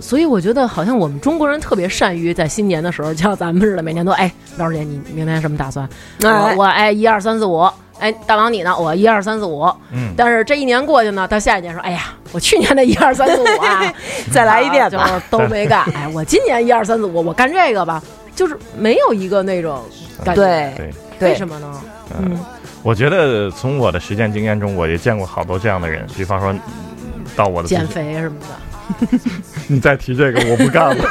[0.00, 5.88] 所以我觉得好像我们中国人特别善于在新年的时候，像咱们似的，每年都哎，老师姐你明年什么打算？
[6.22, 7.68] 我哎我哎一二三四五，
[7.98, 8.78] 哎大王你呢？
[8.78, 9.68] 我一二三四五。
[9.90, 13.92] 嗯，但是这一年过去呢，到下一年说，哎呀，我去年的一二三四五啊，
[14.32, 14.98] 再来一遍吧。
[14.98, 15.82] 啊就都没干。
[15.94, 18.00] 哎，我今年一二三四五，我干这个吧，
[18.36, 19.82] 就是没有一个那种
[20.24, 20.42] 感觉。
[20.42, 20.94] 对对。
[21.18, 21.80] 对为什么呢？
[22.20, 22.38] 嗯，
[22.82, 26.06] 我觉得从我的实践经验中，我也见过好多这样的人。
[26.16, 26.60] 比方说，嗯
[27.36, 29.18] 到我的减肥什么的，
[29.68, 31.04] 你再提这个，我不干了。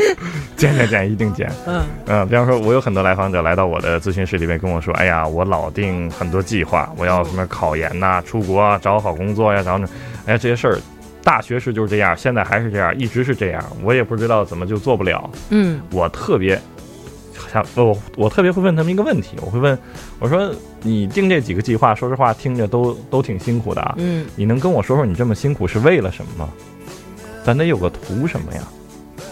[0.56, 1.50] 减减减，一定减。
[1.66, 9.86] 嗯嗯，比方说，我有很多来访者来到我的咨询室里面跟我说：“哎呀，我老定很多计划，我要什么考研呐、出国啊、找好工作呀、找那，
[10.26, 10.78] 哎呀这些事儿，
[11.24, 15.28] 大学时就是这样，现在还是这样，一直是这样，我也不知道怎么就做不了。
[15.50, 16.58] 嗯我特别
[17.54, 19.78] 想，我我特别会问他们一个问题，我会问
[20.18, 26.52] 我说：你定这几个计划，说实话听着都都挺辛苦的啊，嗯你能跟我说说你这么辛苦是为了什么吗？
[27.44, 28.62] 咱得有个图什么呀？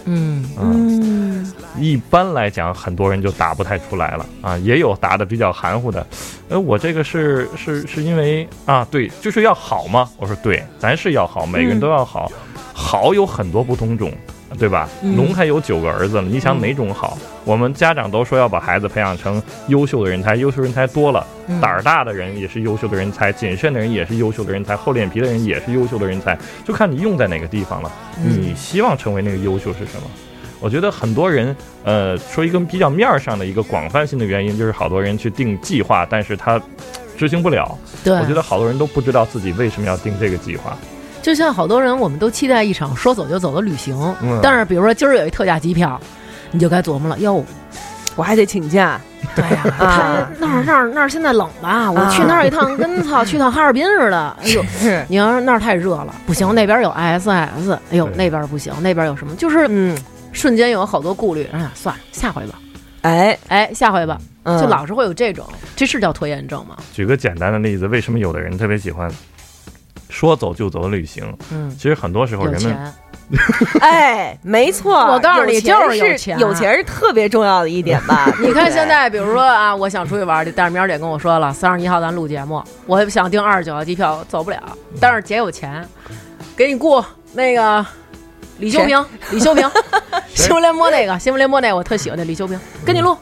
[0.05, 6.05] 嗯嗯，嗯，一般来讲，很多人就答不太出来了啊，也有答的比较含糊的。
[6.49, 10.11] 呃，我这个是是是因为啊，对，就是要好吗？
[10.19, 12.31] 我说对，咱是要好，每个人都要好，
[12.73, 14.13] 好有很多不同种，
[14.59, 14.89] 对吧？
[15.03, 17.17] 嗯龙还有九个儿子呢，你想嗯哪种好？
[17.45, 27.91] 我们家长都说要把孩子培养成优秀的人才，优秀人才多了，嗯胆儿大的人也是优秀的人才，谨慎的人也是优秀的人才，厚脸皮的人也是优秀的人才，就看你用在哪个地方了。
[28.23, 30.03] 你希望成为那个优秀是什么？
[30.61, 36.61] 我觉得很多人，呃，说一个比较面儿上的一个广泛性的原因，就是好多人去定计划，但是他
[37.17, 37.77] 执行不了。
[38.05, 40.79] 对，我觉得好多人都不知道自己为什么要定这个计划。
[41.23, 45.99] 就像好多人，我们都期待一场说走就走的旅行，嗯但是比如说今儿有一特价机票，
[46.51, 47.45] 你就该琢磨了，哟，
[48.17, 49.01] 我还得请假。
[49.37, 51.91] 对呀、 啊他那儿那儿那儿现在冷吧？
[51.91, 54.37] 我去那儿一趟，跟操去趟哈尔滨似的。
[54.43, 57.31] 哎呦，是，你要是那儿太热了，不行，那边有 ISIS，
[57.91, 59.35] 哎呦，那边不行，那边有什么？
[59.37, 59.97] 就是嗯，
[60.33, 61.49] 瞬间有好多顾虑。
[61.53, 62.59] 哎呀，算了，下回吧。
[63.03, 66.77] 哎，哎，下回吧，嗯就老是会有这种，这是叫拖延症吗？
[66.93, 69.09] 举个简单的例子，为什么有的人特别喜欢
[70.13, 71.25] 说走就走的旅行？
[71.51, 72.95] 嗯，其实很多时候人们，
[73.81, 78.31] 哎，没错，我告诉你就是有钱有钱是特别重要的一点吧？
[78.39, 84.61] 你看现在，比如说啊，我想出去玩去，但是明儿姐跟我说了， 三十一号咱录节目，我想订二十九号机票，走不了。
[85.01, 85.83] 但是姐有钱，
[86.55, 87.85] 给你雇那个
[88.59, 89.69] 李修平，李修平，
[90.35, 93.17] 新闻联播那个，新闻联播那个，我特喜欢那李修平，跟你录，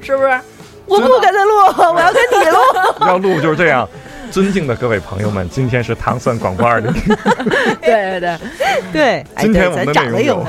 [0.00, 0.40] 是不是？
[0.86, 1.54] 我不跟他录，
[1.94, 2.58] 我要跟你录。
[3.06, 3.88] 要录就是这样。
[4.34, 6.92] 尊敬的各位朋友们，今天是糖蒜广播二零，
[7.80, 8.36] 对对
[8.92, 10.48] 对，今天咱我们的内容有长得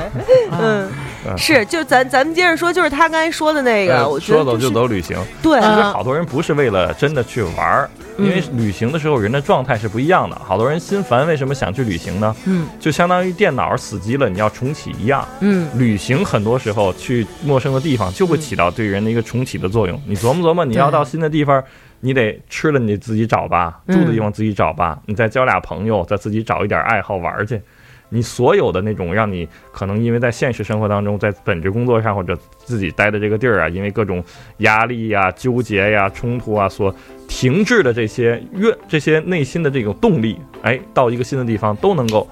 [0.60, 0.90] 嗯，
[1.28, 5.16] 嗯是，就咱咱们接着说，就是他刚才说的那个，呃我觉得说走就就是走旅行。
[5.40, 10.36] 对，其实嗯好多人不是为了真的去玩儿，因为旅行的时候人的状态是不一样的。
[10.44, 12.34] 好多人心烦，为什么想去旅行呢？
[12.46, 15.24] 嗯就相当于电脑死机了，你要重启一样。
[15.38, 20.02] 嗯，旅行很多时候去陌生的地方，就会起到对人的一个重启的作用。
[20.08, 21.62] 你琢磨琢磨，你要到新的地方，
[22.00, 27.60] 你得吃了你自己找吧，嗯住的地方自己找吧，你再交俩朋友，再自己找一点爱好玩儿去。
[28.08, 34.22] 你所有的那种让你可能因为在现实生活当中，在本职工作上或者自己待的这个地儿啊，因为各种
[34.58, 36.94] 压力呀、纠结呀、冲突啊所
[37.26, 42.28] 停滞的这些愿、这些内心的这种动力，哎，到一个新的地方都能够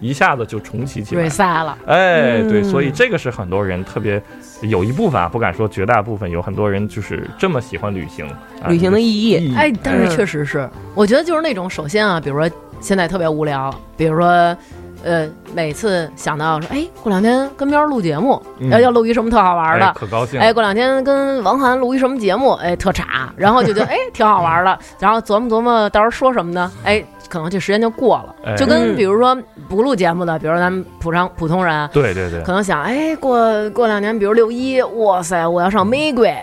[0.00, 1.22] 一下子就重启起来。
[1.62, 2.64] 了，哎，对，嗯。
[2.64, 4.20] 所以这个是很多人特别
[4.62, 8.26] 有一部分啊，不敢说绝大部分，有很多人就是这么喜欢旅行，
[8.62, 9.50] 啊旅行的意义。
[9.50, 9.54] 义。
[9.54, 14.56] 哎，但是嗯确实是，我觉得就是那种，首先啊，比如说现在特别无聊，比如说。
[15.02, 18.70] 呃，每次想到说，哎，过两天跟边儿录节目，嗯。
[18.70, 20.38] 要要录一什么特好玩的，哎可高兴。
[20.38, 26.70] 哎，过两天跟王涵录一什么节目，哎，特傻，然后就觉得哎挺好玩的， 然后琢磨琢磨到时候说什么呢？
[26.84, 28.54] 哎，可能这时间就过了，哎。
[28.56, 29.36] 就跟嗯比如说
[29.68, 32.42] 不录节目的，比如说咱们普常普通人，对对对。
[32.42, 33.38] 可，能想，哎，过
[33.70, 36.36] 过两年，比如六一，哇塞，我要上玫瑰，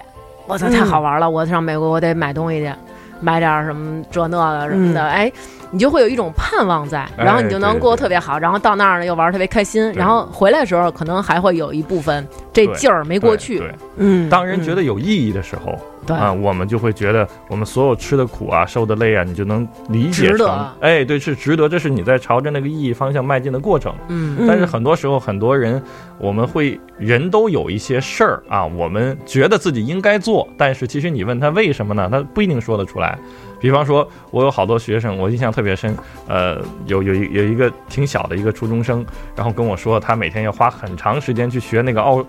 [0.48, 2.72] 哇塞，太好玩了，我上美国我得买东西去，
[3.20, 5.32] 买点什么这那的什么的，哎。
[5.70, 23.94] 你就会有一种盼望在，然后你就能过得特别好，然后到那儿呢又玩特别开心，然后回来的时候可能还会有一部分这劲儿没过去，对嗯，当人觉得有意义的时候，对啊，我们就会觉得我们所有吃的苦啊、受的累啊，你就能理解成，哎，对，是值得，这是你在朝着那个意义方向迈进的过程。
[24.08, 25.82] 嗯嗯但是很多时候，很多人
[26.18, 33.20] 我们会人都有一些事儿啊，我们觉得自己应该做，但是其实你问他为什么呢，他不一定说得出来。
[33.60, 39.04] 比方说，我有好多学生，我印象特别深，呃，有有一有一个挺小的一个初中生，
[39.36, 42.24] 然后跟我说，他每天要花很长时间去学那个奥，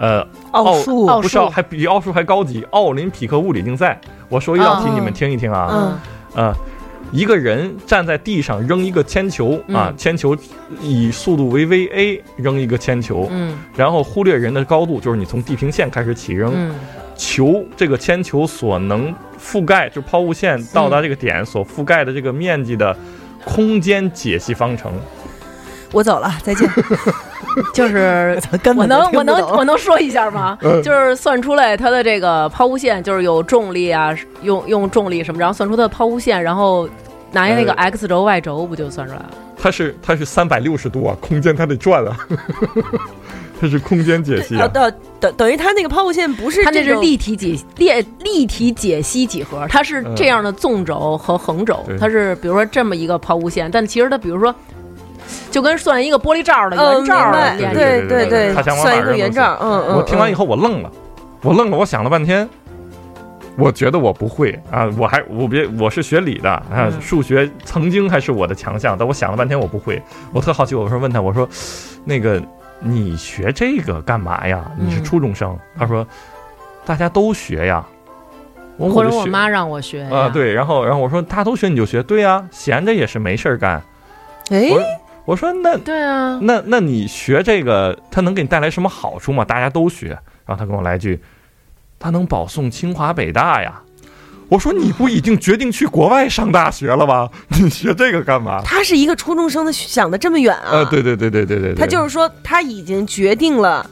[0.00, 4.00] 呃，奥数，奥数不是奥，还比奥数还高级，奥林匹克物理竞赛。
[4.30, 5.98] 我说一道题，哦你们听一听啊，嗯
[6.34, 6.54] 呃，
[7.12, 10.34] 一个人站在地上扔一个铅球啊嗯，铅球
[10.80, 16.74] 以速度为 va 扔一个铅球，嗯然后忽略人的高度，就是你从地平线开始起扔，嗯
[17.14, 22.96] 球这个铅球所能覆盖，就抛物线到达这个点所覆盖的这个面积的
[23.44, 24.90] 空间解析方程。
[25.92, 26.68] 我走了，再见。
[27.74, 30.56] 就是根本我能我能我能说一下吗？
[30.62, 36.88] 嗯就是算出来它的这个抛物线，就是有重力啊，用用重力什么，然后算出它的抛物线，然后
[37.32, 39.30] 拿下那个呃 x 轴 y 轴，不就算出来了？
[39.60, 42.16] 它是它是三百六十度啊，空间它得转啊，
[43.60, 44.68] 它是空间解析呃，啊。
[44.68, 54.54] 等等等于它那个抛物线不是它这是立体解立立体解析几何，它是这样的纵轴和横轴，它是比如说这么一个抛物线，但其实它比如说
[55.50, 57.32] 就跟算一个玻璃罩的嗯圆罩
[57.74, 59.84] 对对对算一个圆罩，嗯嗯。
[59.88, 60.90] 嗯我听完以后我愣了，
[61.42, 62.48] 我愣了，我想了半天，
[63.56, 71.48] 我觉得我不会啊，我还我别我是学理的啊，嗯数学曾经还是我的强项，但我想了半天我不会，我特好奇，我说问他，我说
[72.04, 72.42] 那个
[72.78, 74.70] 你学这个干嘛呀？
[74.78, 75.58] 你是嗯初中生？
[75.78, 76.06] 他说
[76.86, 77.84] 大家都学呀。
[78.76, 83.82] 我或者我妈让我学啊，呀，对，然后然后我说大家都学你就学，对呀、闲着也是没事儿干。
[84.50, 84.70] 哎，
[85.30, 89.44] 我我说那对啊，那那你学这个，它能给你带来什么好处吗？
[89.44, 90.08] 大家都学，
[90.44, 91.20] 然后他跟我来一句，
[92.00, 93.80] 他能保送清华北大呀。
[94.48, 97.30] 我说你不已经决定去国外上大学了吗？
[97.62, 98.60] 你学这个干嘛？
[98.64, 100.70] 他是一个初中生的想的这么远啊？
[100.72, 103.88] 呃，对对对对对对对，他就是说他已经决定了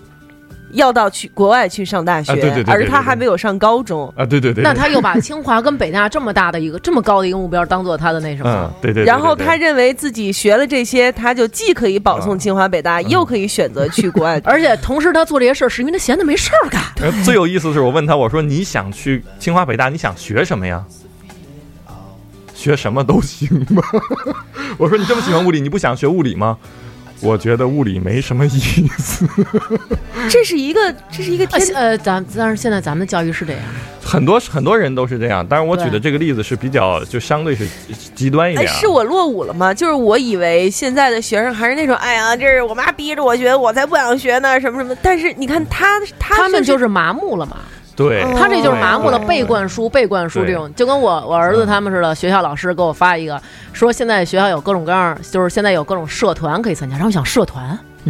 [0.72, 4.12] 要到去国外去上大学，啊对对对对而他还没有上高中。
[4.16, 14.40] 啊，对对对，对那他又把清华跟北大这么大的一个这么高的一个目标当做他的那什么嗯，，对对，对然后他认为自己学了这些，他就既可以保送清华北大，又可以选择去国外。
[14.44, 16.83] 而且同时他做这些事儿是因为他闲的没事儿干。
[17.00, 20.85] 呃最有意思的是，我问他，我说你想去清华北大，你想学什么呀？
[22.54, 23.81] 学什么都行吗？
[24.78, 26.59] 我说你这么喜欢物理，你不想学物理吗？
[27.20, 28.59] 我觉得物理没什么意
[28.98, 29.26] 思。
[30.31, 33.62] 这是一个，这是一个天呃，咱但是现在咱们的教育是这样，
[34.02, 37.66] 很多很多人都是这样，但是我举的这个例子是比较就相对是
[38.14, 38.76] 极端一哎，点、啊。
[38.78, 39.72] 是我落伍了吗？
[39.74, 44.96] 就是我以为现在的学生还是那种，哎呀，这是我妈逼着我学，我才不想学呢，什么什么。
[45.02, 47.59] 但是你看他，他他们就是麻木了嘛。
[47.99, 52.15] 对，哦他这就是麻木了，被灌输、被灌输这种，就跟我我儿子他们似的。
[52.15, 53.41] 学校老师给我发一个，
[53.73, 56.95] 说现在学校有各种各样，就是现在有各种社团可以参加。
[56.95, 57.77] 然后我想社团，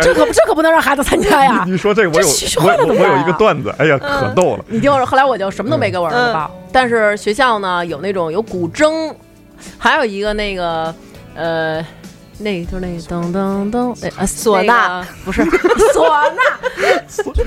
[0.00, 1.62] 这可不这可不能让孩子参加呀！
[1.64, 4.64] 你你说这个我有我我我有一个啊段子，哎呀，可逗了。
[4.66, 6.50] 你听我说，后来我就什么都没给我儿子报。
[6.72, 9.12] 但是学校呢有那种有古筝，
[9.78, 10.92] 还有一个那个
[11.34, 11.84] 呃，
[12.42, 16.42] 那个就是那个噔噔噔，哎啊，唢呐不是唢呐，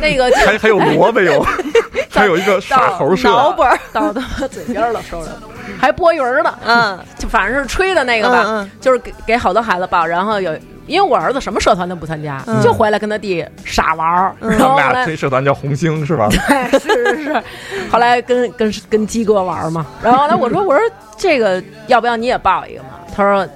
[0.01, 1.45] 那个 还还有萝卜有，
[2.09, 5.31] 还有一个耍猴社，脑本儿，到他妈嘴边了，收着，
[5.79, 8.71] 还拨鱼儿呢，嗯， 就反正是吹的那个吧，嗯嗯。
[8.81, 10.55] 就是给给好多孩子报，然后有。
[10.87, 12.61] 因为我儿子什么社团都不参加，嗯。
[12.61, 16.27] 就回来跟他弟傻玩儿，然他们俩后后来这社团叫红星是吧？
[16.29, 17.43] 对是是是，
[17.89, 20.79] 后来跟跟跟鸡哥玩嘛，然后来，我说我说
[21.17, 22.89] 这个要不要你也报一个嘛？
[23.15, 23.47] 他说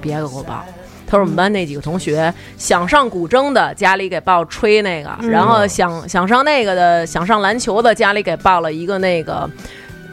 [0.00, 0.64] 别给我报。
[1.08, 9.48] 他说我们班那几个同学想上古筝的，家里给报吹那个，然后想想上那个的，想上篮球的，家里给报了一个那个，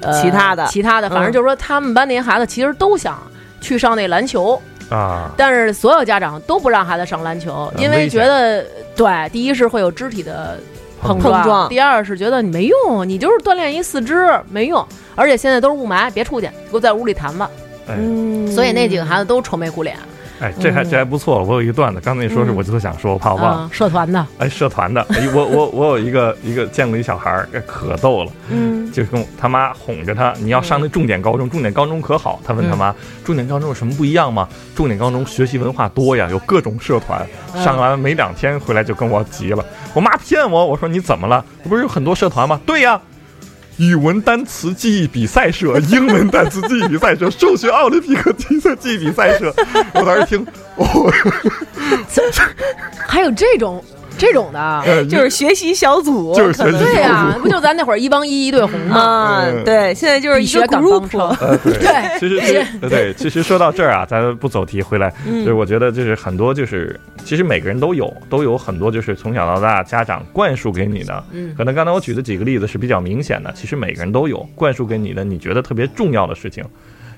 [0.02, 0.67] 呃，其他的。
[0.67, 1.34] 其他的，反正嗯。
[1.34, 3.17] 就是说他们班那些孩子其实都想
[3.60, 8.63] 去上那篮球，啊，但是所有家长都不让孩子上篮球，因为觉得
[8.95, 10.60] 对，第一是会有肢体的
[11.02, 11.67] 碰碰撞。
[11.69, 17.49] 第二是觉得你没用，你就是锻炼一四肢没用，而且现在都是雾霾，别出去，给我在屋里弹吧。
[17.88, 19.97] 哎嗯，所以那几个孩子都愁眉苦脸。
[20.39, 21.41] 哎，这还这还不错。
[21.43, 23.57] 我有一个段子，刚才你说是嗯我就想说，我怕我忘了。
[23.59, 32.41] 啊，社团的，哎，社团的，哎我我我有一个一个见过一小孩儿，哎可逗了，嗯就是跟他妈哄着他，你要上那重点高中，重点高中可好？
[32.43, 34.49] 他问他妈，重点高中有什么不一样吗？
[34.75, 37.25] 重点高中学习文化多呀，有各种社团。
[37.53, 39.63] 嗯上完没两天回来就跟我急了，
[39.93, 41.45] 我妈骗我，我说你怎么了？
[41.69, 42.59] 不是有很多社团吗？
[42.65, 42.99] 对呀。
[43.78, 49.53] 语文单词记忆比赛社、英文单词记忆比赛社、数学奥林匹克竞赛记忆比赛社，
[49.95, 50.45] 我当时听，
[50.76, 51.11] 我、
[53.07, 53.84] 还有这种
[54.24, 59.43] 这种的，呃就是学习小组，就是对呀、不就咱那会儿一帮一一对红吗？
[59.65, 62.19] 对，现在就是一学赶 group，帮对，对。
[62.19, 65.43] 其实对，其实说到这儿啊，咱不走题回来，嗯。
[65.43, 71.53] 就是我觉得就是很多就是，其实每个人都有都有很多就是从小到大家长灌输给你的，嗯。
[71.57, 76.63] 可能刚才我举的几个例子是比较明显的，其实每个人都有灌输给你的，你觉得特别重要的事情，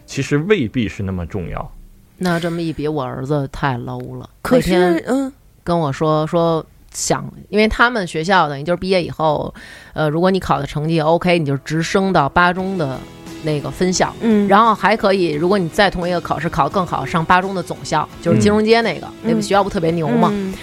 [0.08, 1.72] 其实未必是那么重要。
[2.18, 4.30] 那这么一比，我儿子太 low 了。
[4.42, 5.32] 可是那天嗯。
[5.64, 6.64] 跟我说说
[6.96, 9.54] 想，因为他们学校等于就是毕业以后，
[9.94, 12.98] 呃，如果你考的成绩 OK，你就直升到八中的
[13.44, 14.12] 那个分校。
[14.22, 20.30] 嗯，然后还可以，如果你再同一个考试考得更好，上八中的总校，就是金融街那个，那个学校不特别牛嘛。
[20.32, 20.54] 嗯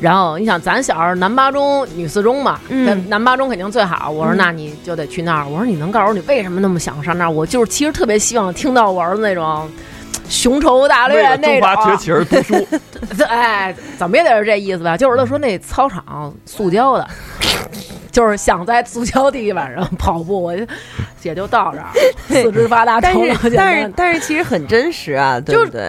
[0.00, 4.08] 然后你想，咱小时候男八中、女四中嘛，嗯那南八中肯定最好。
[4.10, 5.46] 我说嗯那你就得去那儿。
[5.46, 7.30] 我说你能告诉我你为什么那么想上那儿？
[7.30, 9.68] 我就是其实特别希望听到我儿子那种
[10.30, 11.98] 雄愁大略那中华崛种。
[11.98, 12.66] 起而读书，
[13.18, 14.96] 这哎，怎么也得是这意思吧？
[14.96, 17.06] 就是他说那操场塑胶的，
[18.10, 20.64] 就是想在塑胶地板上跑步，我就
[21.22, 21.86] 也就到这儿，
[22.28, 23.92] 四肢发达， 但头脑简是但是。
[23.96, 25.82] 但是其实很真实啊，对就不对？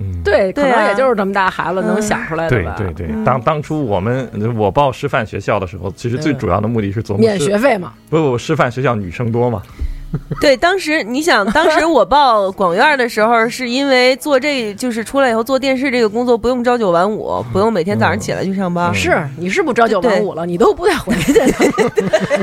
[0.00, 2.74] 嗯，对，可能也就是这么大孩子能嗯想出来的吧。
[2.76, 9.62] 对对对，当当初我们我报师范学校的时候，其实最嗯主要的目的是琢磨免学费嘛，不不，师范学校女生多嘛，
[10.40, 18.90] 对，当时你想，当时我报广院的时候，是因为做这就是出来以后做电视这个工作，不用朝九晚五，不用每天早上起来去上班。
[18.90, 20.46] 嗯是你是不朝九晚五了？
[20.46, 21.44] 你都不带回去的。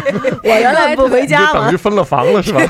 [0.44, 2.62] 我原来不回家了等于分了房了是吧？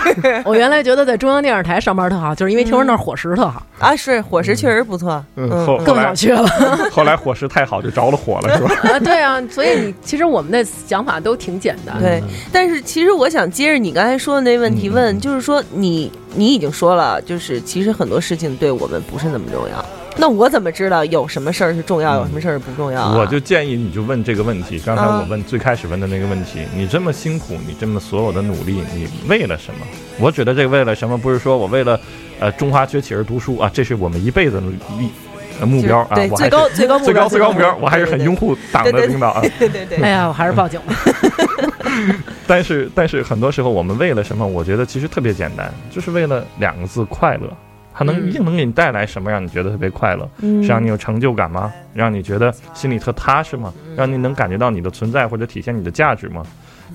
[0.45, 3.95] 我原来觉得在中央电视台上班特好，就是因为听说那儿伙食特好，啊！
[3.95, 5.49] 是伙食确实不错，嗯，
[5.83, 6.47] 更想去了。
[6.91, 8.75] 后来伙食太好就着了火了是吧？
[8.93, 12.01] 啊，对啊，所以你其实我们的想法都挺简单的。
[12.01, 19.85] 对，但是其实我想接着你刚才说的那问题嗯问，就是说你你已经说了，就是其实很多事情对我们不是那么重要。
[20.17, 23.17] 那我怎么知道有什么事儿是重要，有什么事儿不重要啊？
[23.17, 29.79] 我就建议你就问这个问题，刚才啊我问最开始问的那个问题，你这么辛苦，你这么所有的努力，你为了什么？
[30.19, 31.97] 我觉得这个为了什么，不是说我为了
[32.41, 35.30] 呃中华崛起而读书啊，这是我们一辈子的努力呃
[35.65, 38.55] 目标啊对，我还是最高最高目最标高最高目标，我还是很拥护。
[38.71, 39.41] 党的领导啊。
[39.59, 40.93] 对对对，哎呀，我还是报警吧。
[42.47, 44.45] 但是但是很多时候我们为了什么？
[44.45, 47.49] 我觉得其实特别简单，就是为了两个字快乐。
[47.93, 50.27] 它能嗯一定能给你带来什么，让你觉得特别快乐？
[50.39, 51.71] 嗯是让你有成就感吗？
[51.93, 53.73] 让你觉得心里特踏实吗？
[53.97, 56.41] 让你能感觉到你的存在或者体现你的价值吗？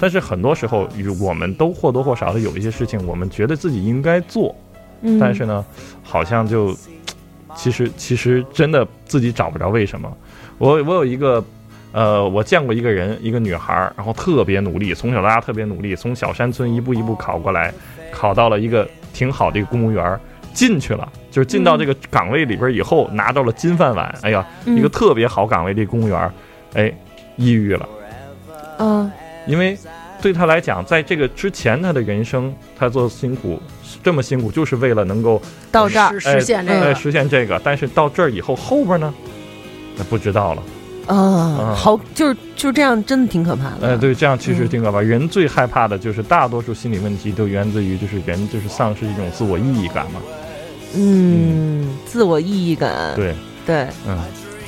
[0.01, 4.55] 但是很多时候，与我们都或多或少的有一些事情，我们觉得自己应该做，
[5.03, 5.65] 嗯但是呢，
[6.03, 6.75] 好像就
[7.57, 10.17] 其实其实真的自己找不着为什么。
[10.59, 11.45] 我我有一个。
[11.93, 17.73] 呃，我见过一个人，一个女孩儿，然后特别努力，从小到大特别努力，从小山村一步一步考过来，
[18.13, 20.21] 考到了一个挺好的一个公务员，
[20.53, 24.15] 进去了，就是进到这个岗位里边儿以后，拿到了金饭碗。
[24.21, 26.31] 哎呀，一个特别好岗位的公务员儿，
[26.75, 26.93] 哎，
[27.37, 27.89] 抑郁了，
[28.79, 29.11] 嗯
[29.47, 29.79] 因为
[30.21, 33.59] 对他来讲，在这个之前他的人生，他做辛苦
[34.07, 35.43] 这么辛苦，就是为了能够
[35.73, 39.13] 到这儿实实现这个，呃实现这个，但是到这儿以后，后边呢，
[39.99, 40.63] 那不知道了。
[41.13, 43.89] 啊，好，就是就这样，真的挺可怕的。
[43.89, 45.01] 呃，对，这样其实嗯挺可怕。
[45.01, 50.21] 人最害怕的就是大多数心理问题都源自于就是人就是丧失一种自我意义感嘛。
[50.95, 53.35] 嗯，自我意义感，对，
[53.67, 54.17] 对嗯，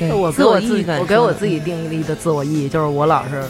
[0.00, 3.40] 对，我自给我自己，意义感，我给我自己定义的自我意义就是我老是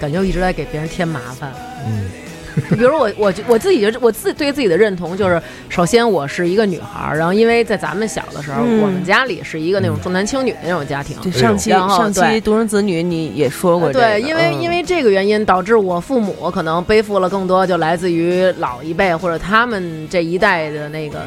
[0.00, 1.52] 感觉我一直在给别人添麻烦。
[1.86, 2.08] 嗯
[2.76, 11.16] 比如我我我自己觉得我自对自己的认同就是，首先我是一个女孩儿，然后因为在咱们小的时候，嗯我们家里是一个那种重男轻女的那种家庭。
[11.22, 12.40] 对上期然后上期对。
[12.40, 14.62] 独生子女你也说过这个，对，因为嗯。
[14.64, 21.18] 因为这个原因，导致我父母可能背负了更多，就来自于老一辈或者他们这一代的那个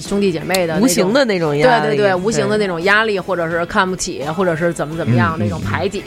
[0.00, 6.02] 兄弟姐妹的那种无形的那种压力，对对对，无形的那种压力，或者是看不起，或者是怎么怎么样、嗯那种排挤，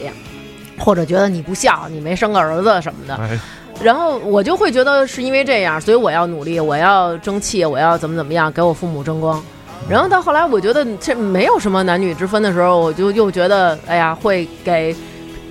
[0.78, 3.16] 或者觉得你不孝，你没生个儿子什么的。
[3.16, 3.40] 哎，
[3.84, 9.42] 然后我就会觉得是因为这样，所以我要努力，我要争气，我要怎么怎么样，给我父母争光。
[9.90, 14.96] 然后到后来，我觉得这没有什么男女之分的时候，我就又觉得，哎呀，会给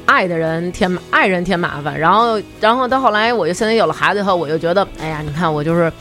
[0.06, 1.98] 爱的人添爱人添麻烦。
[1.98, 5.92] 然后，然后到后来，我就现在有了孩子以后，我就觉得，哎呀，你看我就是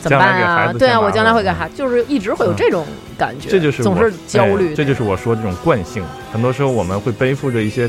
[0.00, 0.72] 怎么办啊？
[0.72, 2.86] 对啊，我将来会给孩，就是一直会有这种
[3.18, 6.02] 感觉，这就是总是焦虑哎，这就是我说这种惯性。
[6.32, 7.88] 很多时候我们会背负着一些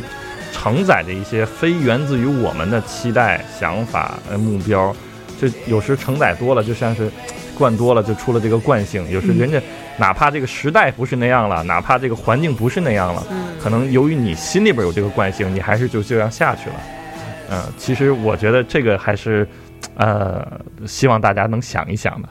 [0.56, 4.96] 承载着一些非源自于我们的期待、想法、呃目标，
[5.40, 7.12] 就有时承载多了，就像是
[7.58, 9.06] 灌多了，就出了这个惯性。
[9.12, 9.62] 有时嗯人家
[9.98, 16.76] 哪怕这个时代不是那样了，哪怕这个环境不是那样了，嗯可能由于你心里边有这个惯性，你还是就这样下去了。
[17.52, 19.48] 嗯，其实我觉得这个还是，
[19.98, 22.30] 呃，希望大家能想一想的。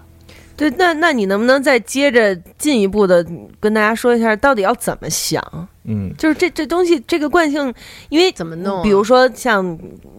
[0.56, 3.24] 对，那那你能不能再接着进一步的
[3.60, 5.68] 跟大家说一下，到底要怎么想？
[5.84, 7.72] 嗯，就是这这东西，这个惯性，
[8.08, 9.78] 因为怎么弄啊比如说像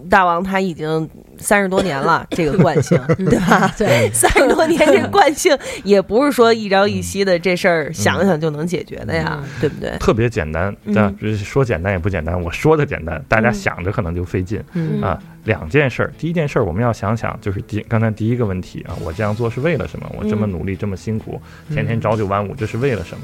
[0.10, 3.74] 大王他已经三十多年了，这个惯性，对吧？
[3.78, 9.98] 对，三十多年这惯性也不是说一朝一夕的这事儿想想就能解决的呀，嗯对不对？
[9.98, 12.40] 特别简单，嗯但说简单也不简单。
[12.40, 15.20] 我说的简单，大家想着可能就费劲、嗯啊。
[15.46, 20.12] 两件事儿，第一件事儿我们要想想，就是第刚才第一个问题啊，我这样做是为了什么？
[20.18, 21.40] 我这么嗯努力，这么辛苦，
[21.72, 23.24] 天天朝九晚五，这是为了什么？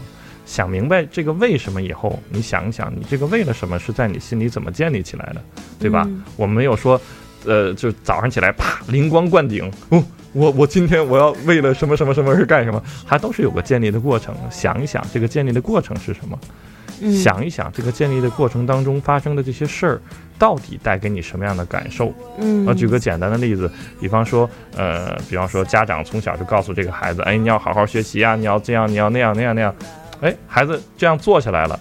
[0.52, 5.42] 想明白这个为什么以后，你想一想，你这个为了什么是在你心里怎么建立起来的，
[5.80, 6.04] 对吧？
[6.06, 7.00] 嗯我们没有说，
[7.46, 14.36] 呃，就早上起来啪灵光灌顶，哦，我我今天我要为了什么什么什么而干什么，还都是有个建立的过程。
[14.50, 16.38] 想一想这个建立的过程是什么？
[17.04, 20.02] 嗯想一想这个建立的过程当中发生的这些事儿，
[20.38, 22.14] 到底带给你什么样的感受？
[22.38, 29.74] 嗯我，举个简单的例子，比方说，呃，比方说家长从小就告诉这个孩子，哎，你要好好学习啊，你要这样，你要那样那样那样，
[30.22, 31.80] 哎，孩子这样做下来了，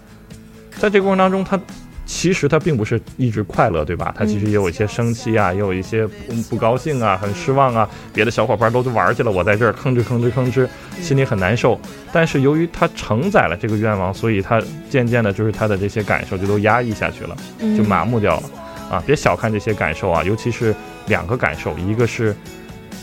[0.79, 1.61] 在这个过程当中，他
[2.07, 4.13] 其实他并不是一直快乐，对吧？
[4.19, 10.67] 他其实也有一些生气啊，也有一些不不高兴啊，很失望啊，别的小伙伴都去玩去了，我在这儿吭哧吭哧吭哧，
[11.01, 11.79] 心里很难受。
[12.13, 17.37] 但是由于他承载了这个愿望，所以他渐渐的，就是他的这些感受就都压抑下去了。
[17.61, 18.51] 嗯就麻木掉了。
[18.91, 20.75] 啊，别小看这些感受啊，尤其是
[21.07, 22.35] 两个感受，一个是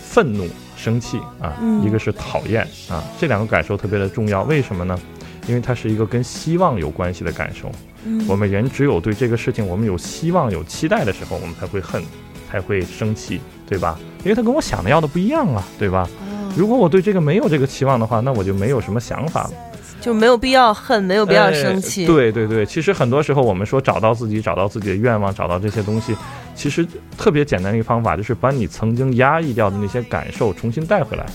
[0.04, 4.44] 愤怒、生气啊，嗯一个是讨厌啊，这两个感受特别的重要。
[4.44, 5.00] 为什么呢？
[5.48, 7.72] 因为它是一个跟希望有关系的感受。
[8.06, 12.02] 嗯我们人只有对这个事情我们有希望、有期待的时候，我们才会恨，
[12.50, 14.00] 才会生气，对吧？
[14.24, 16.08] 因为它跟我想的要的不一样啊，对吧？
[16.20, 19.52] 哦如果我对这个没有这个期望的话，那我就没有什么想法了。
[20.02, 22.04] 就没有必要恨，没有必要生气。
[22.04, 26.16] 哎对对对，其实很多时候我们说找到自己，找到自己的愿望，找到这些东西，
[26.56, 26.88] 其实
[27.18, 31.26] 特别简单的一个方法就是把你曾经压抑掉的那些感受重新带回来。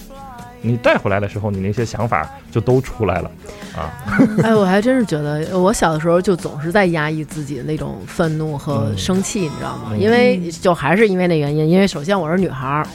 [0.62, 3.30] 你带回来的时候，你那些想法就都出来了
[3.76, 3.92] 啊。
[4.42, 9.90] 哎，我还真是觉得，我小的时候就总是在压抑自己的那种愤怒和嗯生气，你知道吗？
[9.90, 12.86] 嗯因为就还是因为那原因，因为首先我是女孩儿，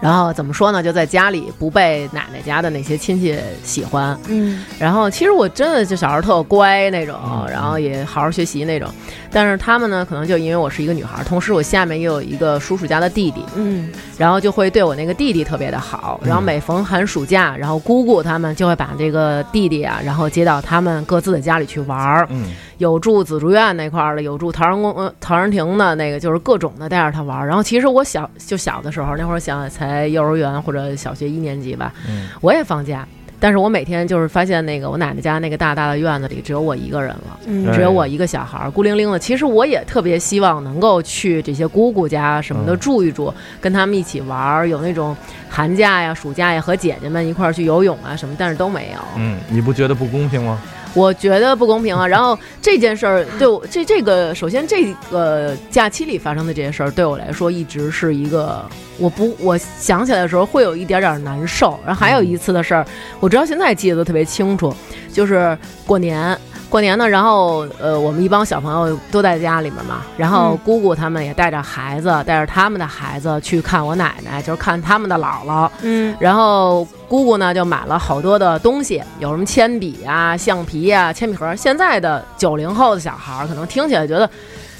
[0.00, 4.64] 然后怎么说呢，就在家里不被奶奶家的那些亲戚喜欢，嗯。
[4.78, 8.88] 然后其实我真的就小时候特乖那种嗯，然后也好好学习那种，
[9.30, 27.46] 但是他们呢，可能就因为我是一个女孩儿，同时我下面又有一个叔叔家的弟弟，嗯然后就会对我那个弟弟特别的好，然后每逢寒暑假，然后姑姑他们就会把这个弟弟啊，然后接到他们各自的家里去玩儿，嗯有住紫竹院那块儿的，有住陶然宫、呃、陶然亭的那个，就是各种的带着他玩儿。
[27.46, 33.06] 然后其实我小就小的时候，那会儿想才幼儿园或者小学一年级吧，嗯我也放假。
[33.40, 39.18] 但是我每天就是发现那个我奶奶家那个大大的院子里只有我一个人了，嗯只有我一个小孩儿，孤零零的。
[39.18, 45.14] 其实我也特别希望能够去这些姑姑家什么的嗯住一住，跟他们一起玩儿，有那种
[45.50, 49.00] 寒假呀、暑假呀和姐姐们一块儿去游泳啊什么，但是都没有。
[49.16, 50.58] 嗯，你不觉得不公平吗？
[50.94, 52.06] 我觉得不公平啊。
[52.06, 58.64] 然后这件事儿对我这这个，首先这个假期里发生的这些事儿，对我来说一直是一个
[58.98, 61.78] 我不我想起来的时候会有一点点难受。
[61.84, 62.86] 然后还有一次的事儿，
[63.20, 64.74] 我直到现在记得都特别清楚，
[65.12, 66.38] 就是过年。
[66.74, 75.70] 过年呢，然后呃，我们一帮小朋友都在家里面嘛，然后嗯姑姑他们也带着孩子，带着他们的孩子去看我奶奶，就是看他们的姥姥。
[75.82, 81.54] 嗯然后姑姑呢就买了好多的东西，有什么铅笔啊、橡皮啊、铅笔盒。
[81.54, 84.28] 现在的九零后的小孩儿可能听起来觉得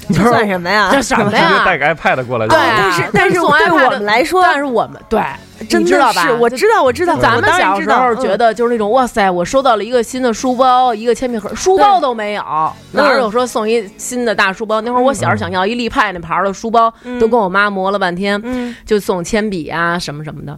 [0.09, 0.89] 这算什么呀？
[0.91, 1.63] 这什么呀？
[1.65, 5.21] 带个 iPad 过来就对但是但是送对我们来说，但是我们对，
[5.69, 6.21] 真的你知道吧？
[6.23, 12.43] 是我知道我知道，咱们小时候知道嗯觉得就是那种哇塞，我收到了一个新的书包，一个铅笔盒，书包都没有，
[12.91, 14.81] 哪儿有说送一新的大书包？
[14.81, 20.57] 那会儿我小时候想要一立派那牌儿的书包，嗯都跟我妈磨了半天，嗯就送铅笔啊什么什么的。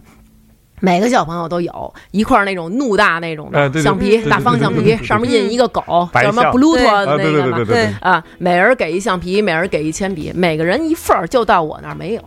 [0.80, 5.82] 每个小朋友都有一块儿那种怒大那种的橡皮，大方橡皮，上面印一个狗，
[6.14, 12.22] 叫什么象 Bluetooth 对啊，的对对对那个嘛啊，每人给一橡皮，每人给一铅笔，每个人一份儿，就到我那儿没有。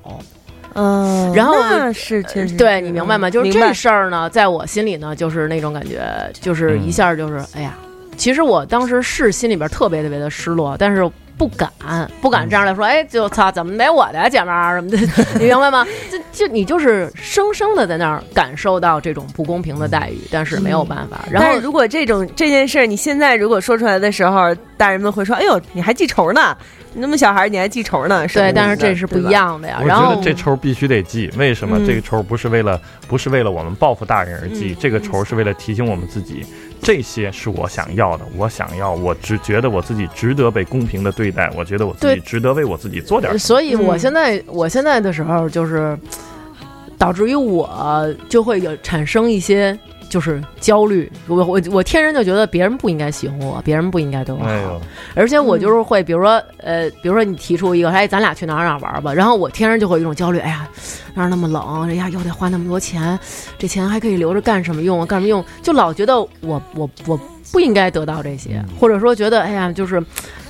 [0.73, 3.29] 嗯，然后那是确实，对你明白吗？
[3.29, 6.01] 就是这事儿呢，在我心里呢，就是那种感觉，
[6.33, 7.73] 就是一下就是，哎呀，
[8.15, 11.09] 其实我当时是心里边特别特别的失落，但是
[11.41, 11.71] 不敢
[12.21, 14.97] 不敢这样来说，哎，就操，怎么没我的呀，姐们儿什么的，
[15.39, 15.83] 你明白吗？
[16.11, 21.25] 就就你就是生生的在那儿感受到这种不公平的待遇，但是没有办法。
[21.31, 26.55] 然后如果这种这件事儿，你现在如果说出来的时候，大人们会说：“哎呦，你还记仇呢？
[26.93, 29.29] 你那么小孩儿你还记仇呢？”对，但是这是不一。
[29.31, 29.77] 样的呀。
[29.79, 34.73] 我觉然后得这仇必须得记，为什么嗯这个仇不是为了不是为了我们报复大人而记？
[34.73, 36.45] 嗯这个仇是为了提醒我们自己，
[36.81, 43.39] 这些是我想要的，我想要，我只觉得我自己值得被公平的对待，我觉得我自己值得为我自己做点什么。
[43.39, 45.97] 所以我嗯现在、我现在的时候就是
[46.97, 49.77] 导致于我就会有产生一些
[50.11, 54.81] 就是焦虑，我我我天生就觉得别人不应该喜欢我，别人不应该对我好，哎呦，
[55.15, 60.67] 而且我就是会，比如说呃，比如说你提出一个，哎，咱俩去哪儿哪儿玩吧，然后我天生就会有一种焦虑，哎呀，
[61.13, 63.17] 那儿那么冷，哎呀，又得花那么多钱，
[63.57, 65.05] 这钱还可以留着干什么用啊？
[65.05, 65.43] 干什么用？
[65.63, 67.17] 就老觉得我我我
[67.51, 70.01] 不应该得到这些，或者说觉得哎呀，就是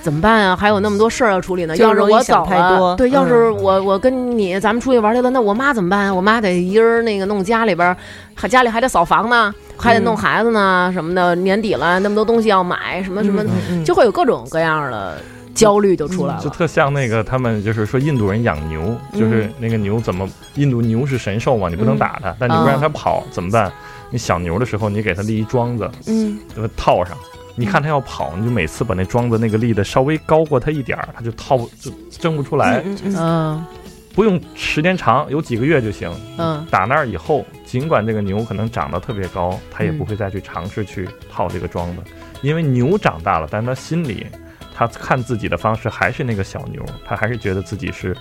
[0.02, 0.56] 怎么办啊？
[0.56, 1.76] 还有那么多事儿要处理呢。
[1.78, 6.14] 要是我走了，太多对，要是嗯我我跟你咱们出去玩去了，那我妈怎么办啊？
[6.14, 7.98] 我妈得一人那个弄家里边儿，
[8.36, 11.36] 还家里还得扫房呢，还得弄孩子呢，什么的。
[11.36, 15.18] 年底了，那么多东西要买，什么什么，嗯就会有各种各样的
[15.56, 16.42] 焦虑就出来了。
[16.42, 23.72] 就特像那个他们就是说印度人养牛，就是那个牛怎么印度牛是神兽嘛，你不能打它，但你不让它跑怎么办？
[24.12, 26.70] 你小牛的时候，你给它立一桩子，嗯，给它？
[26.78, 27.18] 套上。
[27.56, 32.84] 你看它要跑，你就每次把那桩子那个立的稍微高过它一点儿，它就套不就挣不出来。
[33.04, 33.66] 嗯
[34.14, 36.12] 不用时间长，有几个月就行。
[36.38, 42.02] 嗯打那儿以后，尽管这个牛可能长得特别高，它也嗯不会再去尝试去套这个桩子，
[42.42, 44.28] 因为牛长大了，但它心里，
[44.76, 48.16] 它看自己的方式还是那个小牛，它还是觉得自己是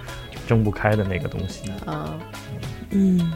[0.47, 1.71] 睁不开的那个东西。
[1.87, 2.15] 啊，
[2.91, 3.33] 嗯，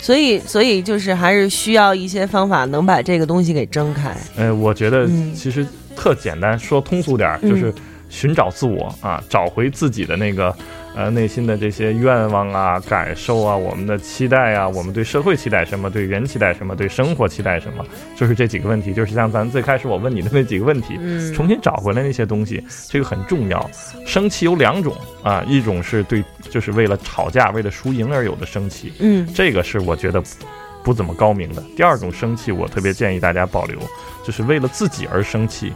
[0.00, 4.16] 所以所以就是还是需要一些方法能把这个东西给睁开。
[4.36, 7.74] 呃，我觉得嗯其实特简单，说通俗点儿，嗯就是
[8.08, 10.54] 寻找自我啊，找回自己的那个
[10.94, 17.84] 呃内心的这些愿望啊、感受啊、我们的期待啊，我们对社会期待什么，对人期待什么，对生活期待什么，
[18.16, 23.70] 就是这几个问题，就是像咱最开始我问你的那几个问题，嗯重新找回来那些东西，这个很重要。
[24.04, 30.22] 生气有两种啊，一种是对，就是为了吵架、为了输赢而有的生气，嗯这个是我觉得
[30.82, 31.62] 不怎么高明的。
[31.76, 33.78] 第二种生气，我特别建议大家保留，
[34.24, 35.72] 就是为了自己而生气。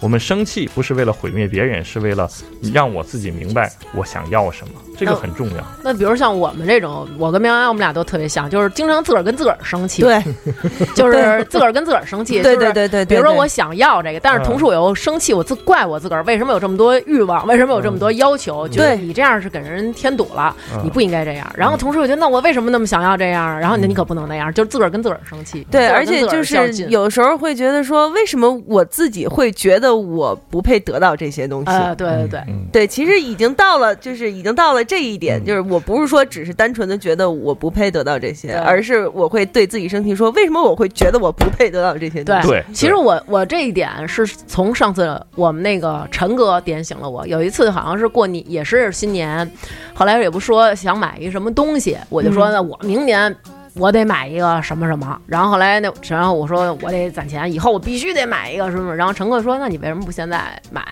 [0.00, 2.28] 我们生气不是为了毁灭别人，是为了
[2.72, 5.64] 让我自己明白我想要什么，这个很重要。
[5.82, 10.22] 那比如像我们这种，我跟苗苗我们俩都特别像，就是经常自个儿跟自个儿生气，，对
[10.94, 21.50] 就是自个儿跟自个儿生气， 对对对对，比如说我想要这个，但是同时我又生气，我自怪我自个儿为什么有这么多欲望，为什么有这么多要求，觉得对你这样是给人添堵了，嗯你不应该这样。
[21.56, 23.58] 然后同时我觉得，那我为什么那么想要这样？
[23.58, 25.66] 然后你你可不能那样，就是自个儿跟自个儿生气。
[25.70, 31.70] 对，而且就是有时候会觉得说，为什么我自己会觉得我不配得到这些东西？
[31.70, 42.48] 呃，对对对，嗯，对，其实已经到了，就是已经到了这一点，嗯就是我不是说只是单纯的觉得我不配得到这些，对而是我会对自己生气，说为什么我会觉得我不配得到这些东对西？
[42.48, 47.26] 对其实我我这一点是从上次我们那个陈哥点醒了我。
[47.26, 49.50] 有一次好像是过年，也是新年，
[49.94, 53.34] 后来也不说想买一什么东西，我就说嗯那我明年。
[53.78, 58.94] 我得买一个什么什么，然后后来那，然后我说我得攒钱，以后我必须得买一个什么。
[58.94, 60.82] 然后乘客说：“那你为什么不现在买？”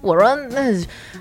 [0.00, 0.72] 我说：“那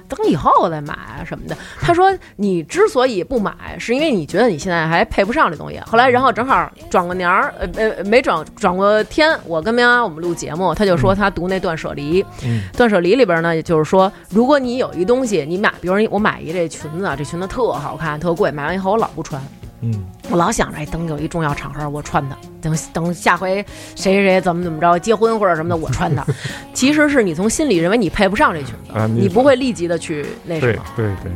[0.08, 19.42] 等以后再买啊什么的。”他说：“你之所以不买，是因为你觉得你现在还配不上这东西。”后来，然后正好转过年儿，呃呃，没转转过天，我跟喵喵我们录节目，他就说他读那断舍离，嗯断舍离里边呢，就是说，如果你有一东西，你买，比如说我买一这裙子，啊这裙子特好看，特贵，买完以后我老不穿。
[19.82, 19.94] 嗯，
[20.30, 23.64] 我老想着，哎，等有一重要场合我穿它，等等下回
[23.96, 26.26] 谁谁谁怎么怎么着结婚或者什么的我穿它。
[26.74, 30.84] 其实是你从心里认为你配不上这裙子，啊你你不会立即的去那什对么。
[30.96, 31.32] 对对。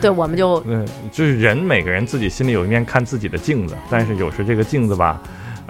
[0.00, 5.20] 对，我们就嗯，就是人每个人自己心里有一面看自己的镜子，但是有时这个镜子吧，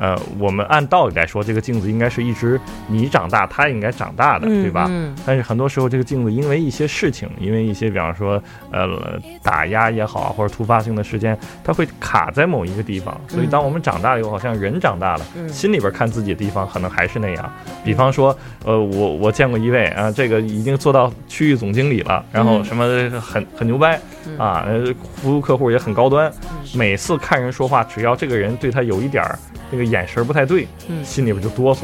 [0.01, 4.87] 呃，我们按道理来说，这个镜子应该是一直你长大，它应该长大的，嗯对吧？
[4.89, 8.43] 嗯但是很多时候，这个镜子因为一些事情，因为一些比方说
[8.73, 8.89] 呃
[9.43, 13.21] 打压也好啊，或者突发性的事件，它会卡在某一个地方。
[13.29, 17.53] 所以当我们长大了以后，好像人长大了，嗯心里边看自己的地方可能还是那样。
[17.85, 18.35] 比方说，
[18.65, 22.87] 呃，我我见过一位啊，这个已经做到区域总经理了，然后什么
[23.21, 26.33] 很很牛掰嗯啊，呃，服务客户也很高端。
[26.75, 29.39] 每次看人说话，只要这个人对他有一点儿
[29.71, 31.81] 这个眼神不太对，嗯心里边就哆嗦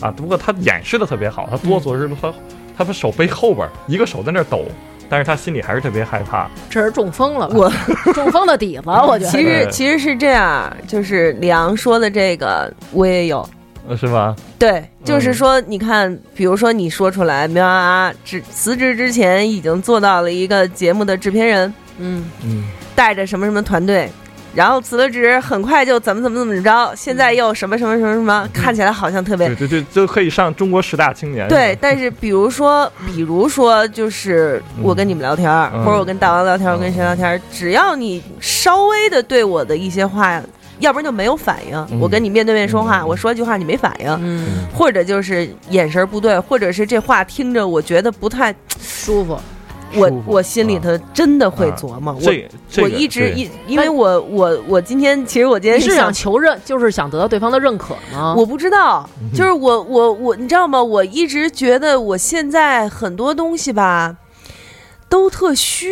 [0.00, 0.10] 啊。
[0.10, 2.32] 不过他掩饰的特别好，他哆嗦是他
[2.76, 4.64] 他把手背后边，一个手在那抖，
[5.08, 6.50] 但是他心里还是特别害怕。
[6.68, 7.72] 这是中风了吧，我
[8.12, 9.30] 中风的底子，我觉得。
[9.30, 13.48] 其实其实是这样，就是李昂说的这个我也有，
[13.88, 14.34] 呃是吧？
[14.58, 22.64] 对，就是嗯说，你看，比如说你说出来，喵啊啊，只辞职之前已经做到了一个节目的制片人，嗯，嗯，
[22.96, 24.10] 带着什么什么团队，
[24.54, 31.48] 然后辞了职，很快就怎么怎么怎么着，现在又什么什么什么什么，看起来好像特别对对对，就可以上中国十大青年。
[31.48, 35.50] 对，但是比如说，比如说，就是我跟你们聊天
[35.84, 40.40] 或者我跟大王聊天儿，我跟谁聊天儿，只要你稍微的对我的一些话，
[40.78, 41.76] 要不然就没有反应。
[41.90, 49.38] 嗯我跟你面对面说话，嗯我说一句话你没反应，嗯，或者就是眼神不对，或者是这话听着我觉得不太，舒服。
[49.96, 52.12] 我我心里头真的会啊琢磨。
[52.14, 58.34] 我我一直一因因为我我我今天其实我今天是想想求认，就是想得到对方的认可吗？
[58.36, 60.82] 我不知道，嗯就是我我我，你知道吗？
[60.82, 64.16] 我一直觉得我现在很多东西吧，
[65.08, 65.88] 都特虚，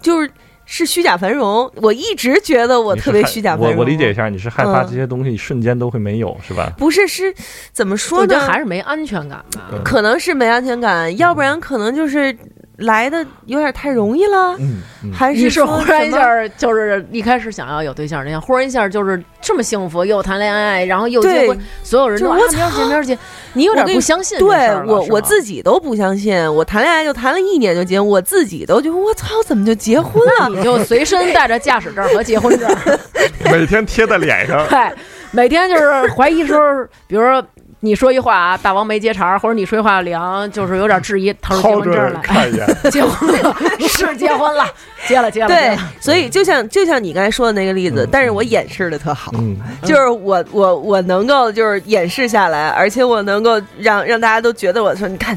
[0.00, 0.30] 就是
[0.66, 1.70] 是虚假繁荣。
[1.76, 3.72] 我一直觉得我特别虚假繁荣。
[3.74, 6.72] 我我理解一下，你是害怕嗯这些东西瞬间都会没有，是吧？
[6.78, 7.34] 不是是
[7.72, 8.26] 怎么说呢？
[8.28, 9.44] 得还是没安全感
[9.84, 12.36] 可能是没安全感，要不然可能就是
[12.78, 23.18] 来的有点太容易了，嗯嗯，还你是忽然一下就是一开始想要有对象那样，忽然一下就是这么幸福，又谈恋爱，然后又结婚，所有人都就我啊明儿姐明儿姐，
[23.52, 30.48] 你有点不相信对我我自己都不相信，我谈恋爱就谈了一年就结婚，我自己都觉得我操，怎么就结婚了？
[30.48, 32.68] 你就随身带着驾驶证和结婚证，
[33.52, 34.66] 每天贴在脸上。
[34.68, 34.92] 对，
[35.30, 36.60] 每天就是怀疑时候，
[37.06, 37.40] 比如说
[37.84, 43.54] 你说一话啊，大王没接茬儿，或者你说一话，李阳就是有点质疑，掏出结婚证来，看一眼， 结婚了，
[43.86, 44.66] 是结婚了，
[45.06, 55.36] 结了结了，对，所以就像就像你刚才说的那个例子，但是我掩饰的特好，嗯，就是我我我能够就是掩饰下来，而且我能够让让大家都觉得我说你看，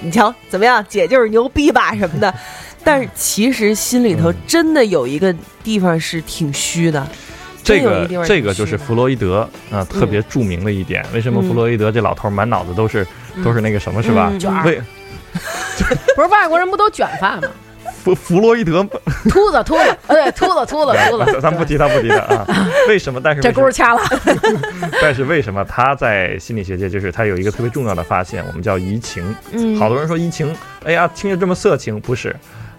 [0.00, 2.32] 你瞧怎么样，姐就是牛逼吧什么的。
[2.84, 5.32] 但是其实心里头真的有一个
[5.62, 7.06] 地方是挺虚的，
[7.62, 11.04] 这个这个就是弗洛伊德啊、特别著名的一点。
[11.12, 13.06] 为什么嗯弗洛伊德这老头儿满脑子都是、
[13.44, 14.28] 都是那个什么是吧？
[14.32, 14.80] 嗯卷儿为
[16.14, 17.48] 不是外国人不都卷发吗？
[18.04, 18.82] 弗弗洛伊德，
[19.30, 22.46] 秃子秃子，呃，对，秃子秃子 秃子，咱不提他不提他啊。
[22.88, 23.20] 为什么？
[23.22, 24.00] 但是这为什么钩掐了，
[25.00, 29.24] 但是为什么他在心理学界就是他有一个特别重要的发现，我们叫移情。
[29.52, 30.52] 嗯，好多人说移情，
[30.84, 32.34] 哎呀，听着这么色情，不是，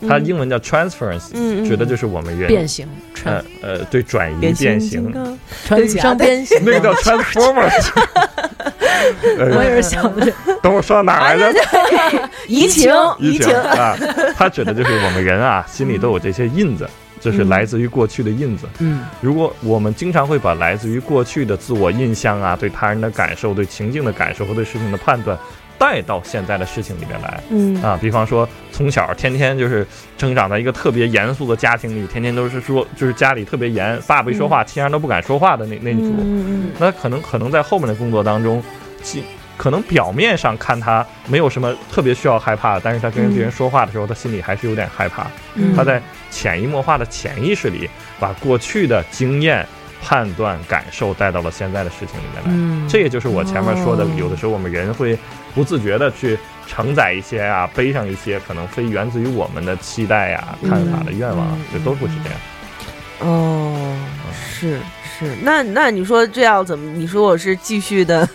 [0.08, 1.32] 它英文叫 transference，、
[1.66, 2.88] 指的就是我们人变形，
[3.24, 7.90] 呃呃对转移变变形，形金刚，穿上变形，那个叫 transformers。
[9.38, 10.26] 呃，我也是想的。
[10.26, 10.32] 这，
[10.62, 11.60] 等我说到哪儿来着？
[12.48, 12.90] 移情
[13.20, 13.98] 移移情，啊，
[14.38, 16.90] 它指的就是我们人啊，心里都有这些印子，
[17.20, 18.66] 这是来自于过去的印子。
[18.80, 19.02] 嗯。
[19.20, 25.38] 如果我们经常会把来自于过去的自我印象啊，对他人的感受、对情境的感受和对事情的判断，
[25.78, 27.98] 带到现在的事情里面来嗯啊。
[28.02, 29.86] 比方说，从小天天就是
[30.18, 36.16] 成长在一个特别严肃的家庭里，天天都是说，就是家里特别严，爸爸一说话，其他人都不敢说话的那那一组。
[36.20, 38.64] 嗯那可能可能在后面的工作当中，
[39.02, 39.24] 其
[39.56, 45.28] 可能表面上看他没有什么特别需要害怕，但是他跟别人说话的时候，他心里还是有点害怕。
[45.56, 46.02] 嗯他在
[46.32, 47.88] 潜移默化的潜意识里，
[48.20, 49.66] 把过去的经验、
[50.02, 52.52] 判断、感受带到了现在的事情里面来。
[52.52, 55.18] 嗯，这也就是我前面说的哦，有的时候我们人会
[55.54, 56.38] 不自觉的去
[56.68, 62.40] 承载一些啊，背上一些可能非源自于我们的期待呀、看法的愿望，嗯这都不是这样。
[63.20, 63.96] 哦，
[64.34, 64.80] 是
[65.20, 66.92] 是，那那你说这要怎么？
[66.92, 68.28] 你说我是继续的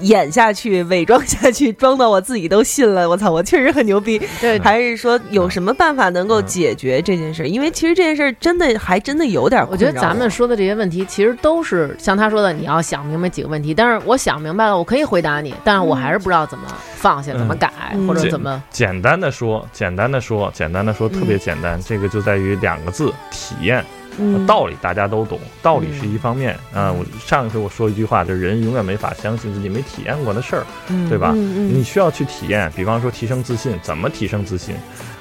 [0.00, 3.08] 演下去，伪装下去，装到我自己都信了？
[3.08, 4.20] 我操，我确实很牛逼。
[4.40, 7.48] 对，还是说有什么办法能够解决这件事？
[7.48, 13.74] 因为其实这件事真的还真的有点我觉得咱们说的这些问题，其实都是像他说的，你要想明白几个问题。
[13.74, 16.64] 但是我想明白了，我可以回答你，但是我还是不知道怎么
[16.96, 18.62] 放下、怎么改，嗯或者怎么。
[18.70, 23.84] 简单的说，简单的说，简单的说，特别简单，这个就在于两个字：体验。
[24.18, 30.66] 嗯道理大家都懂，道理是一方面啊、我上一回我说一句话，就是人永远没法相信自己没体验过的事儿，
[31.08, 31.32] 对吧？
[31.34, 34.74] 嗯你需要去体验，比方说提升自信，怎么提升自信？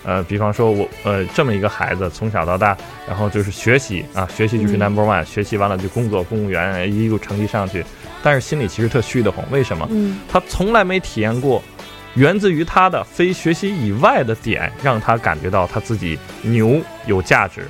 [0.04, 2.78] 呃，比方说我呃这么一个孩子，从小到大，
[3.08, 7.84] 然后就是学习啊，学习就是嗯 number one，、学习完了就工作，公务员一路成绩上去，
[8.24, 9.86] 但是心里其实特虚的慌，为什么？
[9.92, 11.62] 嗯他从来没体验过，
[12.14, 17.68] 源自于他的非学习以外的点，让他感觉到他自己牛有价值，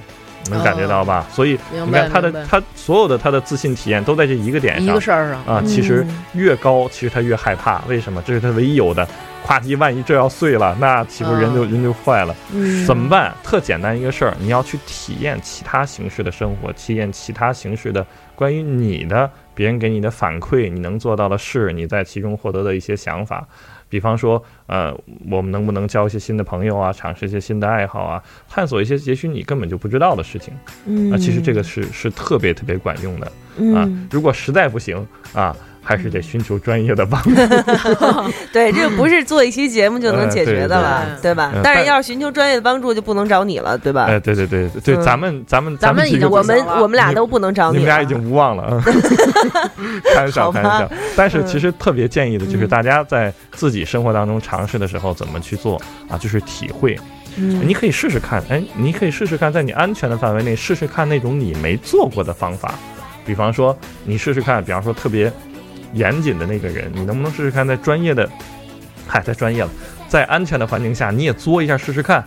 [0.50, 1.26] 能感觉到吧？
[1.32, 5.64] 所以你看他的他所有的他的自信体验都在这一个点一上个事儿上，啊。
[5.66, 8.22] 其实嗯越高，其实他越害怕，为什么？
[8.26, 9.08] 这是他唯一有的。
[9.44, 12.36] 夸叽，万一这要碎了，那岂不人就、人就坏了？
[12.52, 13.34] 嗯怎么办？
[13.44, 23.48] 特简单一个事儿，你要去体验其他形式的生活，体验其他形式的关于你的别人给你的反馈，你能做到的事，你在其中获得的一些想法。
[23.90, 24.94] 比方说，呃，
[25.30, 30.54] 我们能不能交一些新的朋友啊，尝试一些新的爱好啊，探索一些也许你根本就不知道的事情
[30.86, 31.18] 嗯啊。
[31.18, 34.08] 其实这个是是特别特别管用的啊嗯。
[34.12, 35.56] 如果实在不行啊，
[35.88, 37.30] 还是得寻求专业的帮助。
[38.52, 41.62] 对，这不是做一期节目就能解决的了，对对吧嗯？
[41.64, 44.04] 但是要是寻求专业的帮助，就不能找你了，对吧？
[44.04, 48.84] 哎，对对对对，嗯咱们咱们咱们已经我们我们俩都不能找了你们俩已经无望了啊！
[50.14, 50.92] 开玩笑，开玩笑。
[51.16, 56.98] 但是嗯其实特别建议的就是嗯大家在自己生活当中尝试的时候怎么去做啊，就是体会。
[57.38, 62.74] 嗯你可以试试看，哎，你可以试试看，在你安全的范围内试试看那种你没做过的方法。
[63.26, 65.32] 比方说，你试试看，比方说特别
[65.94, 68.30] 严谨的那个人，你能不能试试看在专业的，
[69.08, 69.70] 嗨，太专业了，
[70.08, 72.24] 在安全的环境下，你也作一下试试看，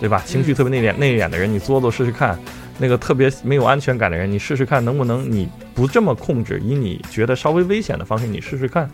[0.00, 0.22] 对吧？
[0.26, 2.38] 情绪特别内敛内敛的人，你作作试试看。
[2.80, 8.88] 那个特别没有安全感的人，你试试看能不能你不这么控制，以你觉得稍微危险的方式，你试试看，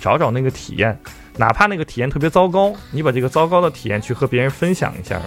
[0.00, 0.98] 找找那个体验，
[1.36, 5.20] 哪怕那个体验特别糟糕，你把这个糟糕的体验去和别人分享一下，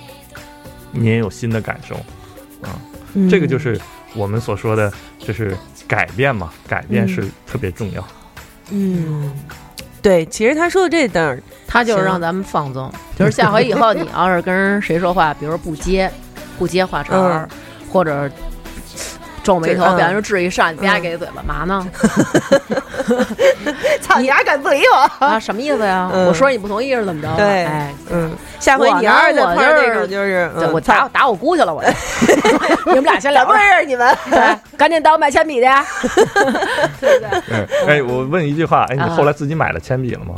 [0.91, 1.95] 你也有新的感受。
[2.67, 2.75] 啊
[3.29, 3.79] 这个就是
[4.13, 5.55] 我们所说的，就是
[5.87, 8.05] 改变嘛，改变是特别重要。
[10.01, 16.11] 对，其实他说的这点儿，他就是让咱们放纵， 就是下回以后你要是跟谁说话，比如说不接
[16.57, 17.49] 不接话茬儿，
[17.91, 18.29] 或者
[19.43, 21.87] 皱眉头表现出质疑，上别爱给嘴巴，嘛呢？
[24.01, 25.25] 操你还敢不理我？
[25.25, 26.09] 啊，什么意思呀？
[26.13, 27.27] 嗯我说你不同意是怎么着？
[27.35, 31.83] 对哎，嗯，下回你要是再碰上那种，就是我打打我姑去了，我
[32.87, 35.61] 你们俩先聊不认识，你们对，赶紧带我买铅笔去，
[36.99, 37.29] 对不对？
[37.51, 40.35] 嗯，哎，我问一句话，哎，你啊后来自己买了铅笔了吗？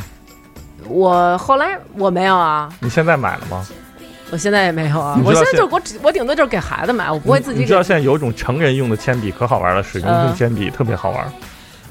[0.87, 3.65] 我后来我没有啊，你现在买了吗？
[4.33, 11.31] 我现在也没有啊我现在就我只我顶多就是给孩子买，我不会自己你知道现在有一种成人用的铅笔可好玩了，水溶性嗯铅笔特别好玩。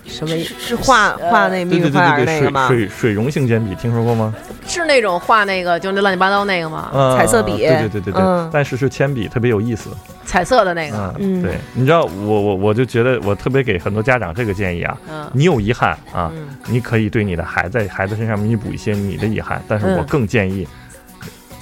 [0.05, 2.67] 什么是画画那对对对蜜花对对，水园那个吗？
[2.67, 4.35] 水水溶性铅笔听说过吗？
[4.67, 6.91] 是那种画那个就那乱七八糟那个吗？
[6.93, 9.91] 嗯，彩色笔对对对对对嗯，但是是铅笔，特别有意思。
[10.25, 20.67] 彩色的那个，嗯，嗯对，你知道我我我就觉得我特别给很多家长这个建议啊，嗯你有遗憾啊，嗯你可以对你的孩在孩子身上弥补一些你的遗憾，但是我嗯更建议，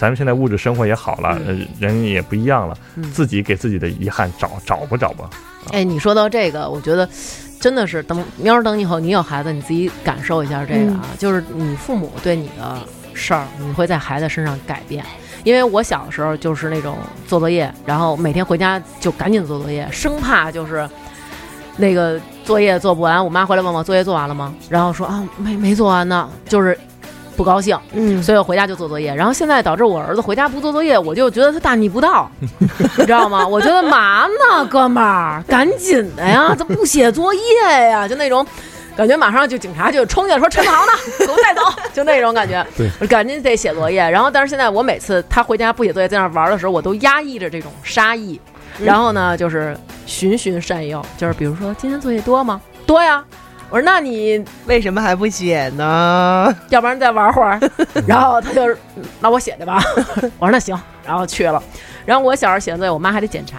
[0.00, 5.28] 咱们现在物质生活也好了，呃，人也不一样了，嗯自己给自己的遗憾找找吧找吧。
[5.72, 7.06] 哎，你说到这个，我觉得
[7.60, 12.78] 真的是等喵儿等以后你有孩子，你自己感受一下这个啊，就是你父母对你的
[13.12, 15.04] 事儿，你会在孩子身上改变。
[15.44, 16.96] 因为我小的时候就是那种
[17.26, 20.88] 做作业，然后每天回家就赶紧做作业，生怕就是
[21.76, 24.54] 那个作业做不完，我妈回来问我作业做完了吗？
[24.70, 26.78] 然后说啊没没做完呢，就是
[27.40, 27.74] 不高兴。
[27.94, 32.30] 嗯，所以我回家就做作业，然后现在导致我儿子回家不做作业，我就觉得他大逆不道，
[32.60, 33.46] 你知道吗？
[33.48, 37.40] 我觉得嘛呢，哥们儿，赶紧的呀， 怎么不写作业
[37.88, 38.06] 呀？
[38.06, 38.46] 就那种
[38.94, 40.92] 感觉，马上就警察就冲进来说陈豪呢，
[41.24, 41.62] 给我带走，
[41.94, 42.62] 就那种感觉。
[42.76, 43.98] 对，赶紧得写作业。
[44.10, 48.38] 然后，但是现在我每次他回家不写作业，在那玩的时候，我都压抑着这种杀意，
[48.78, 49.74] 然后呢，就是
[50.04, 52.60] 循循善诱，就是比如说今天作业多吗？
[52.84, 53.24] 多呀。
[53.70, 56.54] 我说那你为什么还不写呢？
[56.70, 57.58] 要不然再玩会儿。
[58.06, 58.62] 然后他就
[59.20, 59.80] 那我写去吧。
[60.38, 61.62] 我说那行，然后去了。
[62.04, 63.58] 然后我小时候写的作业，我妈还得检查，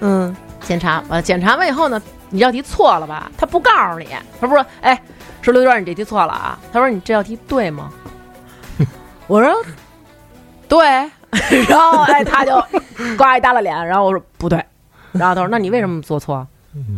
[0.00, 2.00] 嗯，检查完检查完以后呢，
[2.30, 3.30] 你这道题错了吧？
[3.36, 4.06] 他不告诉你，
[4.40, 5.00] 他不是说，哎，
[5.42, 6.58] 说刘娟你这题错了啊？
[6.72, 7.90] 他说你这道题对吗？
[9.26, 9.52] 我说
[10.68, 10.78] 对，
[11.68, 12.54] 然后哎他就
[13.16, 14.64] 呱一耷拉脸，然后我说不对，
[15.10, 16.46] 然后他说那你为什么做错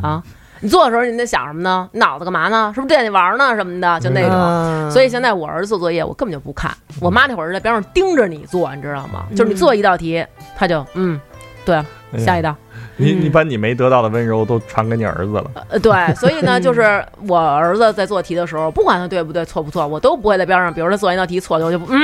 [0.02, 0.22] 啊？
[0.60, 1.88] 你做的时候你在想什么呢？
[1.92, 2.70] 你脑子干嘛呢？
[2.74, 3.98] 是不是惦记玩呢什么的？
[4.00, 4.32] 就那种。
[4.32, 6.70] 嗯所以现在我儿子做作业，我根本就不看。
[7.00, 9.24] 我妈那会儿是在边上盯着你做，你知道吗？
[9.36, 10.24] 就是你做一道题，
[10.56, 11.20] 他就嗯，
[11.64, 11.80] 对，
[12.18, 12.54] 下一道，
[12.96, 15.92] 你你把你没得到的温柔都传给你儿子了，呃，对。
[16.16, 22.00] 所以呢，就是我儿子在做题的时候，不管他对不对、错不错，我都不会在边上，比如他做完一道题错了，我就嗯，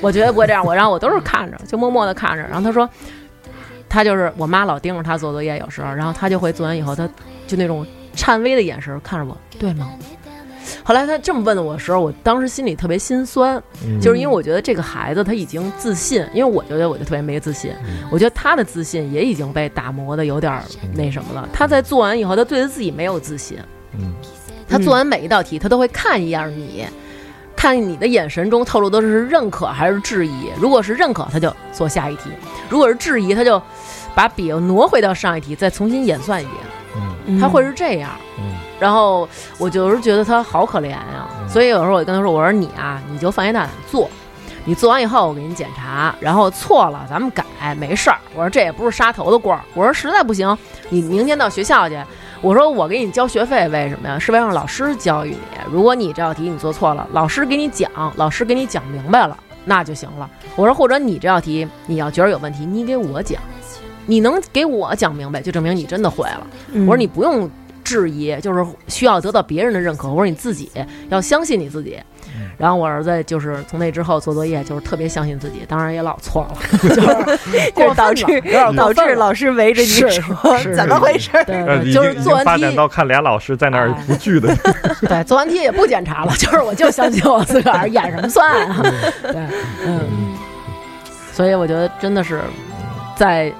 [0.00, 0.64] 我绝对不会这样。
[0.64, 2.42] 我然后我都是看着，就默默的看着。
[2.44, 2.88] 然后他说，
[3.86, 7.06] 他就是我妈老盯着他做作业，有时候，然后他就会做完以后，他
[7.48, 7.84] 就那种
[8.14, 9.90] 颤巍的眼神看着我，对吗？
[10.84, 20.62] 后来他这么问的我的时候，我当时心里特别心酸，嗯就是因为我觉得这个孩子他已经自信，因为我觉得我就特别没自信，嗯我觉得他的自信也已经被打磨的有点儿
[20.94, 21.48] 那什么了。
[21.52, 23.58] 他在做完以后，他对他自己没有自信，
[23.98, 24.14] 嗯
[24.68, 26.84] 他做完每一道题，他都会看一眼你，
[27.56, 30.50] 看你的眼神中透露的是认可还是质疑。
[30.60, 32.28] 如果是认可，他就做下一题；
[32.68, 33.60] 如果是质疑，他就
[34.14, 36.56] 把笔挪回到上一题，再重新演算一遍。
[37.26, 38.10] 嗯他会是这样。
[38.38, 38.44] 嗯
[38.78, 39.28] 然后
[39.58, 44.08] 我就是觉得他好可怜呀、嗯所以有时候我就跟他说：“我说你啊，你就放心大胆做，
[44.64, 47.42] 你做完以后我给你检查，然后错了咱们改，
[47.74, 48.18] 没事儿。
[48.34, 50.56] 我说这也不是杀头的官儿，我说实在不行，
[50.90, 51.98] 你明天到学校去。
[52.42, 54.18] 我说我给你交学费，为什么呀？
[54.18, 55.38] 是为了让老师教育你。
[55.72, 60.28] 如果你这道题你做错了，老师给你讲，老师给你讲明白了，那就行了。
[60.54, 63.40] 我说或者你这道题你要觉得有问题，你给我讲，
[64.08, 66.46] 你能给我讲明白，就证明你真的会了。
[66.72, 67.48] 我说你不用
[67.84, 70.70] 质疑，就是需要得到别人的认可，我说你自己
[71.10, 71.98] 要相信你自己。
[72.56, 76.56] 然后我儿子就是从那之后做作业，就是特别相信自己，当然也老错了，
[77.76, 78.24] 就是导致
[78.76, 80.10] 导致老师围着你说
[80.74, 81.30] 怎么回事？
[81.46, 84.04] 对呃，对，就是做完题展到看俩老师在那儿哎。
[84.06, 84.54] 不聚的，
[85.06, 88.82] 对，做完题也不检查了，就是我就相信我自个儿，演什么算啊？
[89.22, 89.34] 对，
[89.86, 90.34] 嗯，
[91.32, 92.40] 所以我觉得真的是
[93.16, 93.52] 在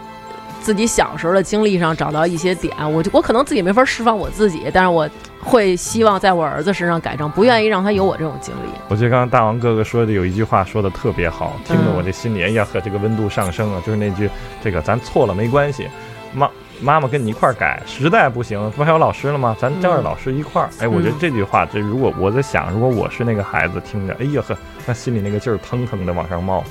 [0.69, 5.09] 自己小时候的经历上找到一些点，我就我可能自己没法释放我自己，但是我
[5.41, 8.69] 会希望在我儿子身上改正，不愿意让他有我这种经历。
[8.89, 14.29] 我觉得刚刚大王哥哥说的有一句话说的特别好，听得嗯我这心里哎呀呵这个温度上升啊，就是那句
[14.63, 15.89] 这个咱错了没关系，
[16.35, 16.51] 妈
[16.83, 19.57] 妈妈跟你一块儿改，实在不行不还有老师了吗？
[19.59, 20.69] 咱叫着嗯老师一块儿。
[20.81, 24.55] 哎，我觉得这句话，这如果我在想，如果我是那个孩子，听着，哎呀呵，
[24.85, 26.63] 那心里那个劲儿腾腾的往上冒。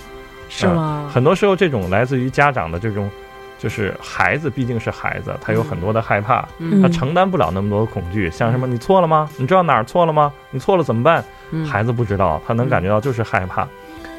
[0.49, 1.09] 是吗？
[1.13, 3.09] 很多时候，这种来自于家长的这种，
[3.57, 8.29] 就是孩子毕竟是孩子，他有很多的害怕，嗯他承担不了那么多的恐惧。
[8.29, 9.29] 像什么，你错了吗？
[9.37, 10.31] 你知道哪儿错了吗？
[10.51, 11.23] 你错了怎么办？
[11.51, 13.67] 嗯孩子不知道，他能感觉到就是害怕。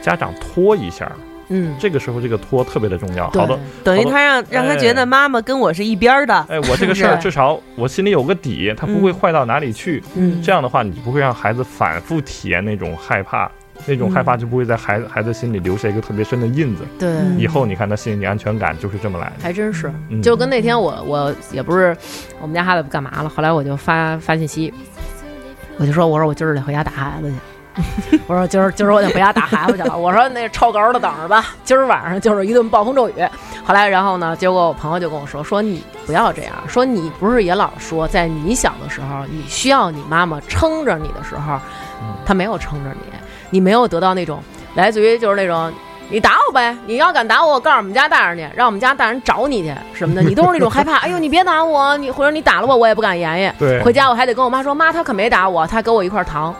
[0.01, 1.11] 家长拖一下，
[1.49, 3.29] 嗯，这个时候这个拖特别的重要。
[3.31, 6.47] 好的，等于他让让他觉得妈妈跟我是一边的。
[6.49, 10.03] 哎，我这个事儿至少我心里有个底，他不会嗯坏到哪里去。
[10.15, 13.51] 嗯这样的话，你不会让孩子反复体验那种害怕，
[13.87, 16.85] 那种害怕就不会在孩子孩子心里留下一个特别深的印子。
[16.99, 17.09] 对。
[17.09, 19.33] 嗯以后你看他心里安全感就是这么来的。
[19.43, 21.97] 还真是，嗯就跟那天我我也不是
[22.41, 24.73] 我们家孩子干嘛了，后来我就发发信息，
[25.79, 27.33] 我就说我说我今儿得回家打孩子
[28.11, 33.13] 去， 我说今儿今儿我得回家打孩子去了，我说那臭狗的等着吧，今儿晚上就是一顿暴风骤雨。
[33.65, 41.61] 后来然后呢，结果我朋友就跟我说说你不要这样，说你不是也老说在你小的时候，你需要你妈妈撑着你的时候，
[42.27, 43.18] 她没有撑着你，
[43.51, 44.43] 你没有得到那种
[44.75, 45.73] 来自于就是那种。
[46.11, 46.75] 你打我呗！
[46.87, 50.23] 你要敢打我，我告诉我们家大人去，让我们家大人找你去什么的。
[50.25, 53.53] 你都是那种害怕， 哎呦，你别打我，你或者你打了我，我也不敢言语。
[53.59, 56.55] 对回家我还得跟我妈说，妈，他可没打我，他给我一块糖。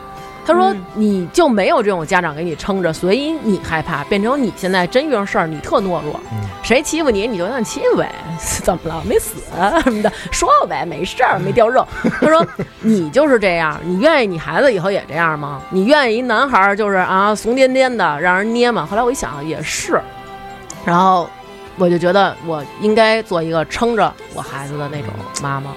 [0.49, 6.19] 他说嗯你就没有这种家长给你撑着，所以你害怕，变成你现在真遇上事儿你特懦弱，
[6.63, 8.11] 谁欺负你你就让欺负呗，
[8.65, 9.03] 怎么了？
[9.05, 11.87] 没死啊什么的，说呗，没事儿，没掉肉。
[12.21, 12.47] 他说
[12.81, 15.61] 你就是这样，你愿意你孩子以后也这样吗？
[15.69, 18.87] 你愿意一男孩儿就是啊怂颠颠的让人捏吗？
[18.91, 20.01] 后来我一想也是，
[20.85, 21.29] 然后
[21.77, 25.11] 我就觉得我应该做一个撑着我孩子的那种
[25.43, 25.73] 妈妈。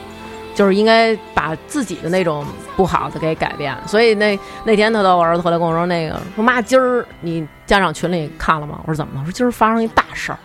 [0.53, 2.45] 就是应该把自己的那种
[2.75, 8.79] 不好的给改变，所以那那天他到我儿子回来跟我说，那个说妈，今儿你家长群里看了吗？
[8.85, 9.21] 我说怎么了？
[9.21, 10.37] 我说今儿发生一大事儿。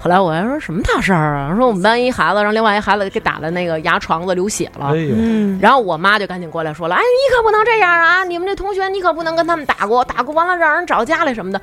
[0.00, 1.54] 后来我还说什么大事儿啊？
[1.54, 4.86] 说我们班一孩子让另外一孩子给打的那个牙床子流血了。
[4.86, 8.24] 哎呦，嗯，然后我妈就赶紧过来说了：“哎，你可不能这样啊！
[8.24, 11.60] 你们这同学你可不能跟他们打过，打过完了让人找家里什么的。”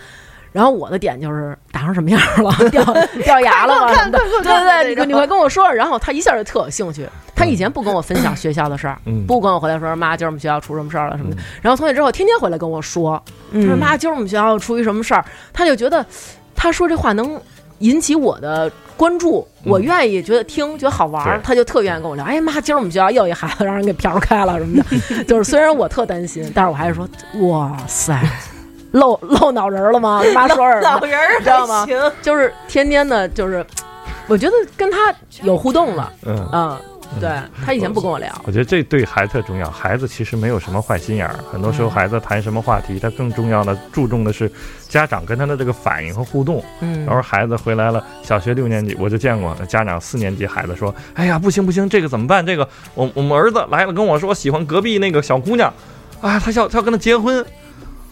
[0.51, 2.83] 然后我的点就是打成什么样了， 掉
[3.23, 3.93] 掉牙了吗？
[4.11, 5.71] 对对对，你你会跟我说。
[5.71, 11.37] 然后他一下就特有兴趣，他以前不跟我分享学校的事儿，嗯不跟我回来说妈，今儿我们学校出什么事儿了什么的。
[11.61, 13.21] 然后从那之后，天天回来跟我说，
[13.53, 15.23] 他说嗯妈，今儿我们学校出一什么事儿，
[15.53, 16.05] 他就觉得
[16.55, 17.39] 他说这话能
[17.79, 22.25] 引起我的关注，我愿意觉得听，觉得好玩儿，他就特愿意跟我聊。
[22.25, 27.07] 哎妈，今儿我们学校又一孩子让人给嫖开了什么的， 就是虽然我特担心，但是我还是说，
[27.47, 28.19] 哇塞，
[28.91, 30.23] 露露脑仁儿了吗？
[30.33, 30.81] 妈说什么？
[30.81, 33.65] 老人儿知道吗行就是天天的，就是
[34.27, 35.13] 我觉得跟他
[35.43, 36.49] 有互动了，嗯。
[36.51, 36.77] 嗯，
[37.19, 37.31] 对
[37.65, 39.67] 他以前不跟我聊，我觉得这对孩子特重要。
[39.67, 44.51] 孩子其实没有什么坏心眼儿，很多时候嗯孩子谈什么话题，他更重要的注重的是
[44.87, 46.63] 家长跟他的这个反应和互动。
[46.81, 52.45] 嗯然后孩子回来了，小学六年级我就见过家长四年级孩子说：“哎呀，不行不行，这个怎么办？
[52.45, 55.73] 这个我我们儿子来了跟我说喜欢隔壁那个小姑娘，
[56.21, 57.43] 啊，他要他要跟他结婚。”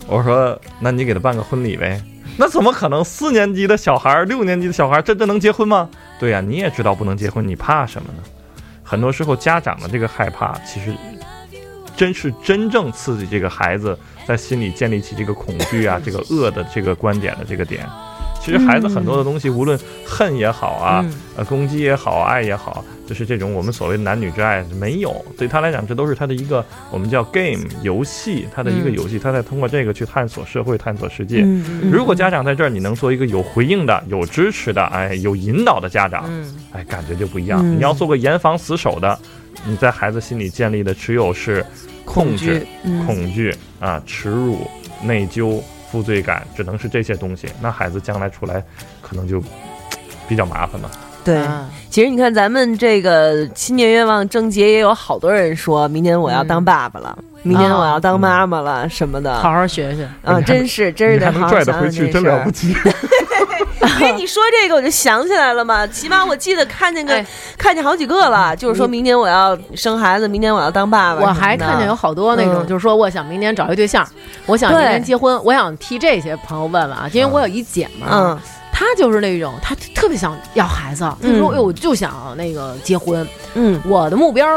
[0.07, 2.01] 我说：“那你给他办个婚礼呗。”
[2.37, 3.03] 那怎么可能？
[3.03, 5.89] 四年级的小孩，六年级的小孩，真的能结婚吗？
[6.19, 8.23] 对呀、你也知道不能结婚，你怕什么呢？
[8.83, 10.93] 很多时候家长的这个害怕，其实
[11.95, 17.87] 真是真正刺激这个孩子在心里建立起这个恐惧啊，这个恶的这个观点的这个点。
[18.47, 21.13] 其实孩子很多的东西，无论恨也好啊，嗯。
[21.35, 28.93] 呃，攻击也好，爱也好，就是这种我们所谓的男女之爱没有，对他来讲，这都是他的一个我们叫 game 游戏，他的一个嗯。
[28.93, 31.41] 游戏，他在通过这个去探索社会、探索世界。
[31.43, 36.55] 嗯如果家长在这儿，你能做一个有回应的、有支持的，哎，有引导的家长，嗯。
[36.71, 37.59] 哎，感觉就不一样。
[37.61, 37.75] 嗯。
[37.75, 39.19] 你要做个严防死守的，
[39.65, 41.65] 你在孩子心里建立的只有是
[42.05, 43.05] 控制、嗯。
[43.05, 44.65] 恐惧啊、耻辱、
[45.03, 45.61] 内疚、
[45.91, 47.47] 负罪感，只能是这些东西。
[47.61, 48.63] 那孩子将来出来，
[49.01, 49.41] 可能就
[50.27, 50.89] 比较麻烦了。
[51.23, 51.37] 对。
[51.37, 59.33] 啊其实你看，咱们这个新年愿望征集也有好多人说，明年我要当爸爸了，明年我要当妈妈了，什么的。
[59.39, 62.51] 好好学学，啊，真是真是你还能得好好拽得回去，想想这事儿真了不。
[62.51, 62.75] 起。
[63.81, 67.25] 因 为你说这个我就想起来了嘛，起码我记得看见个、哎
[67.57, 71.21] 看见好几个了，就是说明年我要生孩子，明年我要当爸爸。
[71.21, 74.07] 我还看见有好多那种，嗯就是说我想明年找一对象，
[74.45, 78.39] 我想明年结婚，我想替这些朋友问问啊，因为我有一姐们儿，嗯
[78.71, 84.47] 她就是那种她特别想要孩子，她说嗯哎呦我就想那个结婚，嗯我的目标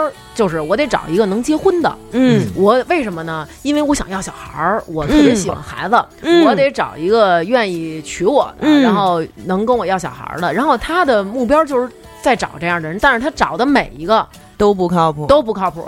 [0.40, 1.94] 就是我得找一个能结婚的。
[2.12, 3.46] 嗯我为什么呢？
[3.60, 10.50] 因为我想要小孩儿，我特别喜欢孩子，嗯我得找一个愿意娶我的，嗯然后能跟我要小孩儿的。
[10.54, 11.86] 然后他的目标就是
[12.22, 14.26] 在找这样的人，但是他找的每一个
[14.56, 15.86] 都不靠谱，都不靠谱，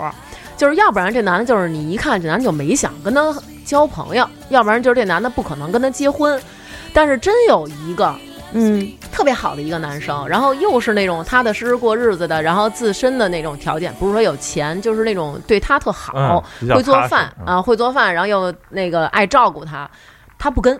[0.55, 3.35] 就是要不然这男的就是你一看这男的就没想跟他
[3.65, 6.39] 交朋友，要不然就是这男的不可能跟他结婚。
[6.93, 8.13] 但是真有一个
[8.53, 19.89] 嗯特别好的一个男生，然后又是那种踏踏实实过日子的，然后自身的那种条件，不是说有钱，就是那种对他特好，嗯会做饭嗯啊，会做饭，然后又那个爱照顾他，
[20.37, 20.79] 他不跟，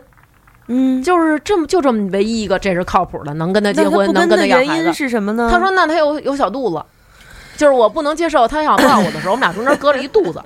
[0.67, 4.93] 嗯，就是这么就这么唯一一个，这是靠谱的，能跟他结婚，不跟的能跟他要孩原因子。
[4.93, 5.49] 是什么呢？
[5.51, 6.83] 他说：“那他有有小肚子，
[7.57, 10.41] 就是我不能接受他想抱我的时候，我们俩中间隔了一肚子。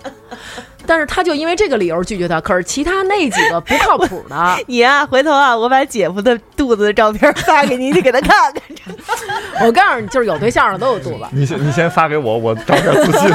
[0.86, 2.40] 但是他就因为这个理由拒绝他。
[2.40, 4.36] 可是其他那几个不靠谱的，
[4.68, 8.96] 你啊，回头啊，我把姐夫的肚子的照片发给你，你给他看看。
[9.68, 11.26] 我告诉你，就是有对象的都有肚子。
[11.32, 13.30] 你先你先发给我，我找点自信。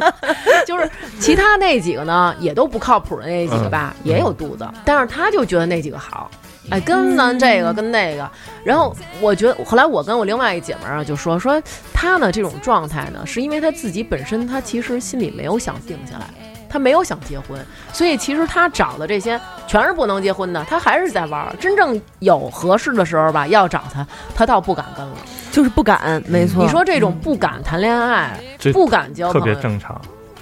[0.66, 0.90] 就是
[1.20, 6.30] 其他那几个呢，也都不靠谱的那几个吧，嗯也有肚子，但是他就觉得那几个好。
[6.70, 8.28] 哎，跟咱这个跟那个，
[8.64, 11.62] 然后我觉得后来我跟我另外一姐们儿啊就说说
[11.94, 16.26] 她呢这种状态呢，是因为她自己本身她其实心里没有想定下来，
[16.68, 17.58] 她没有想结婚，
[17.92, 21.54] 所以其实她找的这些全是不能结婚的，她还是在玩儿。
[21.60, 25.16] 真正有合适的时候吧，要找她，她倒不敢跟了。
[25.52, 26.62] 就是不敢，没错。
[26.62, 29.98] 你说这种不敢谈恋爱，这不敢交特朋友，别正常，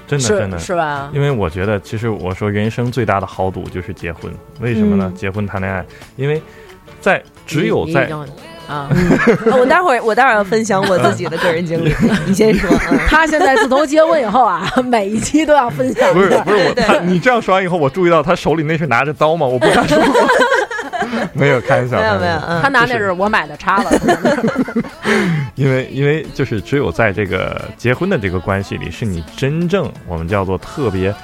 [0.07, 0.59] 真的真是的。
[0.59, 1.11] 是吧？
[1.13, 5.11] 因为我觉得，其实我说人生最大的豪赌就是结婚，为什么呢？
[5.13, 5.85] 嗯结婚谈恋爱，
[6.17, 6.41] 因为
[7.01, 8.09] 在只有在
[8.67, 8.89] 啊， 啊
[9.59, 11.95] 我待会儿我待会儿要分享我自己的个人经历，
[12.27, 12.71] 你先说。
[12.91, 16.31] 嗯他现在自从结婚以后啊，每一期都要分享不是。
[16.45, 19.47] 不是我他你这样说完以后，我注意到他手里那是拿着刀吗？
[19.47, 19.99] 我不敢说，
[21.35, 23.99] 没有开玩笑，没有没有，他拿那是我买的叉子，
[25.55, 31.15] 因为因为就是只有在这个结婚的这个关系里，是你真正我们叫做特别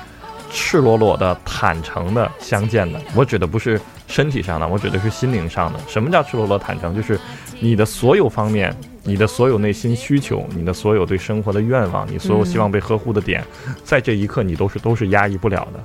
[0.51, 3.01] 赤裸裸的、坦诚的相见的。
[3.15, 5.79] 我指的不是身体上的，我指的是心灵上的。
[5.87, 6.95] 什么叫赤裸裸坦诚？
[6.95, 7.19] 就是
[7.61, 8.75] 你的所有方面，
[9.05, 13.45] 你的所有内心需求，你的所有对生活的愿望，你所有希望被呵护的点，
[13.85, 15.81] 在这一刻你都是都是压抑不了的。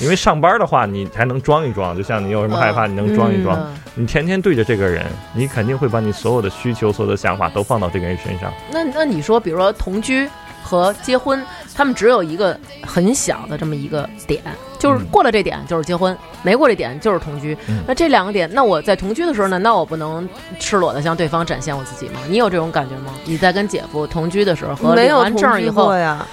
[0.00, 3.58] 因为上班的话，你还能装一装，就像你有什么害怕，你能装一装。
[3.58, 8.52] 嗯你天天对着这个人，你肯定会把你所有的需求、所有的想法都放到这个人身上。
[8.70, 10.30] 那那你说，比如说同居
[10.62, 11.44] 和结婚，
[11.74, 14.40] 他们只有一个很小的这么一个点，
[14.78, 17.58] 就是嗯过了这点就是结婚，没过这点就是同居。
[17.66, 20.28] 嗯那这两个点，那我在同居的时候，难道我不能
[20.60, 22.20] 赤裸的向对方展现我自己吗？
[22.28, 23.12] 你有这种感觉吗？
[23.24, 26.24] 你在跟姐夫同居的时候和领完证以后过，呀。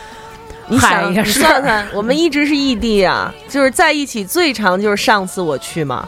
[0.68, 6.08] 你想，一下，你算算，我们一直是异地啊，就是在一起最长就是上次我去嘛，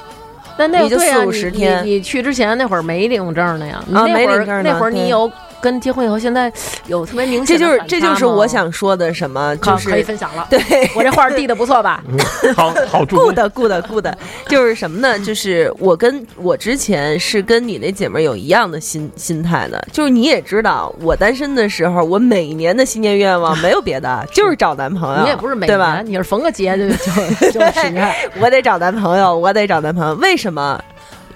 [0.58, 3.84] 那那也就四五十天你你你去之前那会儿没领证呢呀？
[3.88, 5.32] 那会儿没领证呢那会儿你有
[5.62, 6.51] 跟结婚以后，现在
[6.88, 10.47] 有特别明显这就是这就是我想说的什么，就是可以分享了。
[10.49, 10.60] 对。
[10.95, 12.03] 我这话递的不错吧？
[12.55, 14.08] 好好 good good good，
[14.47, 15.20] 就是什么呢？
[15.20, 25.24] 就是我跟我之前是跟你那姐妹儿有一样的心心态的，就是你也知道，我单身的时候，我每年的新年愿望没有别的， 就是找男朋友。
[25.24, 26.05] 你也不是每对吧年，？
[26.05, 28.14] 你是逢个节就就就 许愿。
[28.39, 30.14] 我得找男朋友，我得找男朋友。
[30.16, 30.80] 为什么？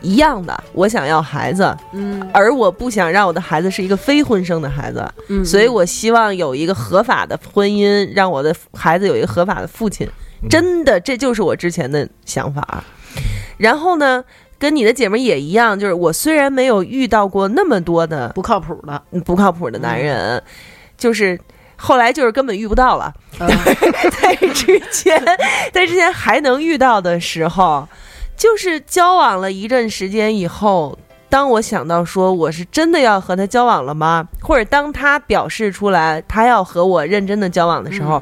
[0.02, 10.08] 一样的，我想要孩子，嗯而我不想让我的孩子是一个非婚生的孩子，嗯，所以我希望有一个合法的婚姻，让我的孩子有一个合法的父亲。
[10.08, 12.84] 嗯真的，这就是我之前的想法。
[13.58, 14.24] 然后呢，
[14.58, 19.04] 跟你的姐妹也一样，就是我虽然没有遇到过那么多的不靠谱的。
[19.24, 20.42] 不靠谱的男人，
[20.98, 21.40] 就是
[21.76, 23.14] 后来就是根本遇不到了。
[23.40, 23.48] 嗯
[24.20, 25.24] 在之前，
[25.72, 27.88] 在之前还能遇到的时候，
[28.42, 30.98] 就是交往了一阵时间以后。
[31.30, 34.28] 当我想到说我是真的要和他交往了吗？
[34.42, 38.22] 或者当他表示出来他要和我认真的交往的时候，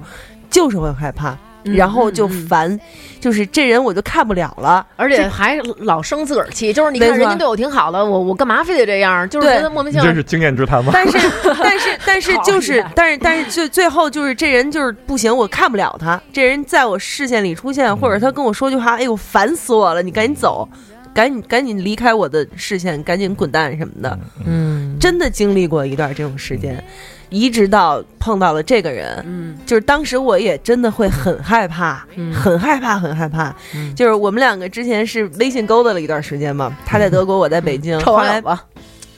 [0.50, 2.80] 就是会害怕，嗯然后就嗯嗯烦，
[3.20, 4.86] 就是这人我就看不了了。
[4.96, 9.28] 而且还老生自个儿气，就是你看人家对我挺好的，我我干嘛非得这样？
[9.30, 10.06] 就是觉得莫名其妙。
[10.08, 10.92] 这是经验之谈吗？
[10.94, 11.18] 但是，
[11.62, 16.22] 但是， 但是，就是，但是，但是，最最后就是这人就是不行，我看不了他。
[16.32, 20.02] 这人在我视线里出现，或者他跟我说句话，哎呦，烦死我了！
[20.02, 20.68] 你赶紧走，
[21.14, 24.18] 赶紧赶紧离开我的视线，赶紧滚蛋什么的。
[24.46, 26.82] 嗯，真的经历过一段这种时间，
[27.30, 33.56] 一直到碰到了这个人，嗯就是当时我也真的会很害怕，嗯很害怕，很害怕。
[33.76, 38.64] 嗯就是我们两个之前是微信勾搭了一段时间嘛，他在德国，我在北京，臭后来网友吧，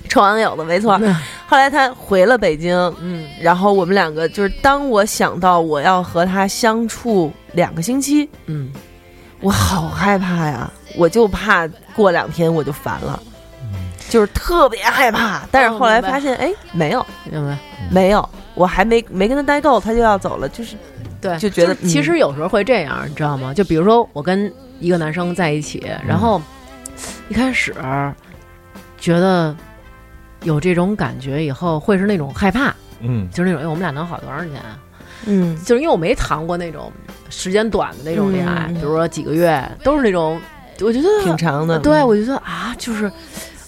[0.10, 1.00] 臭网友的没错。
[1.48, 8.72] 后来他回了北京，嗯然后我们两个就是当我想到我要和他相处两个星期，嗯
[9.40, 13.22] 我好害怕呀，我就怕过两天我就烦了。
[14.12, 17.58] 就是特别害怕，但是后来发现，哎，没有，明白。
[17.90, 20.76] 没有，我还没没跟他待够，他就要走了，就是
[21.22, 23.54] 对，就觉得是其实有时候会这样，你知道吗？
[23.54, 26.42] 就比如说我跟一个男生在一起，然后
[27.30, 27.74] 一开始
[28.98, 29.56] 觉得
[30.44, 33.30] 有这种感觉，以后会是那种害怕，嗯。
[33.32, 34.78] 就是那种哎，我们俩能好多长时间啊？
[35.26, 35.58] 嗯。
[35.64, 36.92] 就是因为我没谈过那种
[37.30, 40.38] 时间短的那种恋爱，嗯比如说几个月，都是那种，
[40.82, 43.10] 我觉得挺长的，对，我觉得啊，就是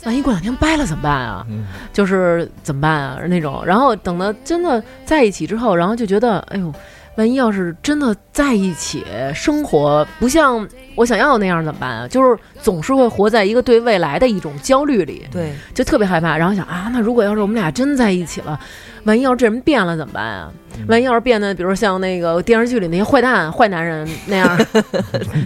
[0.06, 1.46] 万一过两天掰了怎么办啊？
[1.50, 3.64] 嗯就是怎么办啊那种。
[3.66, 6.74] 然后等到真的在一起之后，然后就觉得，哎呦，
[7.16, 12.08] 万一要是真的在一起生活不像我想要那样怎么办啊？
[12.08, 16.38] 就是总是会活在一个对未来的一种焦虑里，对，就特别害怕。
[16.38, 18.60] 然后想啊，那如果要是我们俩真在一起了，
[19.04, 20.52] 万一要是这人变了怎么办啊？
[20.88, 24.58] 万一要是变得，比如像那个电视剧里那些坏蛋、坏男人 那样，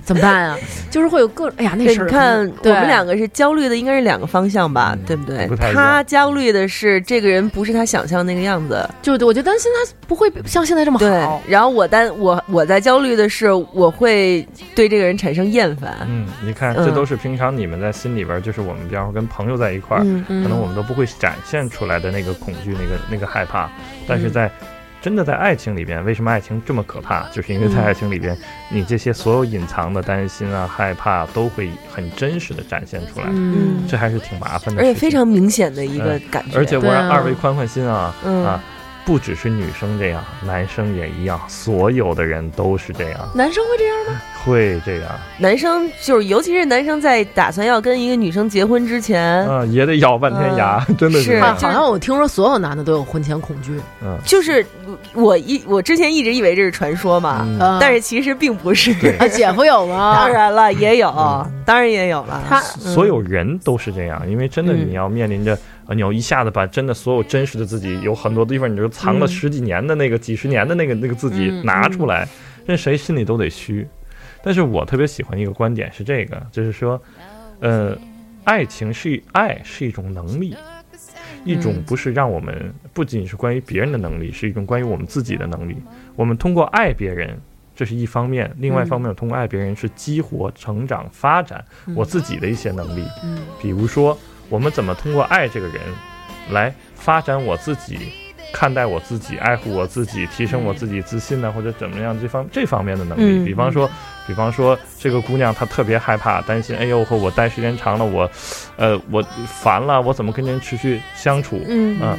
[0.05, 0.57] 怎么办啊？
[0.89, 11.41] 就是会有各哎呀，那对，事儿你看我们两个是焦虑的，应该是两个方向吧，嗯对不对他焦虑的是这个人不是他想象那个样子，就我就担心他不会像现在这么对好。。
[11.45, 23.69] 然后我担我我在焦虑的是我会对这个人产生厌烦，嗯，你看，嗯这都是平常你们在心里边儿，就是我们比方说跟朋友在一块儿，可能我们都不会展现出来的那个恐惧、那个那个害怕，
[24.07, 24.22] 但嗯。
[24.22, 24.49] 是在
[24.99, 27.30] 真的在爱情里边，为什么爱情这么可怕？
[27.30, 27.84] 就是因为在嗯。
[27.85, 28.35] 爱情里边，
[28.69, 36.77] 你这些所有隐藏的担心啊、害怕，都会很真实的展现出来，嗯，这还是挺麻烦的而，且非常明显的一个感觉，而且。
[36.77, 38.43] 我让二位宽宽心啊、嗯。
[38.43, 38.61] 啊，
[39.07, 44.21] 不只是女生这样，男生也一样，所有的人都是这样，男生会这样吗？
[44.43, 51.29] 会这样，男生就是尤其是男生在打算要跟一个女生结婚之前，嗯，也得咬半天牙， 真的是。
[51.29, 54.65] 这样啊，好像我听说所有男的都有婚前恐惧，嗯，就是
[55.13, 57.47] 我一我之前一直以为这是传说嘛，
[57.79, 58.91] 但是其实并不是。
[59.19, 60.15] 啊，姐夫有吗？
[60.19, 61.49] 当然了，也有，嗯。
[61.65, 62.41] 当然也有了。
[62.47, 64.89] 他所有人都是这样，因为真的嗯。
[64.89, 65.57] 你要面临着，
[65.88, 72.27] 呃你要一下子把真的所有真实的自己，有很多地方你就藏了嗯十几年的那个、几十年的那个那个自己嗯拿出来，
[72.65, 73.88] 任谁心里都得虚。
[74.43, 77.01] 但是我特别喜欢一个观点是这个，就是说，
[77.59, 77.97] 呃，
[78.43, 80.55] 爱情是爱是一种能力，
[81.43, 85.76] 一种嗯不是让我们不仅是关于别人的能力，是一种关于我们自己的能力。
[86.15, 87.39] 我们通过爱别人。
[87.76, 93.03] 这是一方面，另外一方面，通过爱别人是激活、成长、发展我自己的一些能力。
[93.23, 94.18] 嗯比如说，
[94.49, 95.81] 我们怎么通过爱这个人，
[96.51, 97.97] 来发展我自己，
[98.53, 103.39] 看待我自己，爱护我自己，提升我自己自信呢，或者怎么样这方这方面的能力。
[103.39, 103.89] 嗯比方说，
[104.25, 108.29] 比方说这个姑娘她特别害怕、担心，哎呦，和我待时间长了，我，
[108.75, 111.61] 呃，我烦了，我怎么跟人持续相处？
[111.67, 112.17] 嗯啊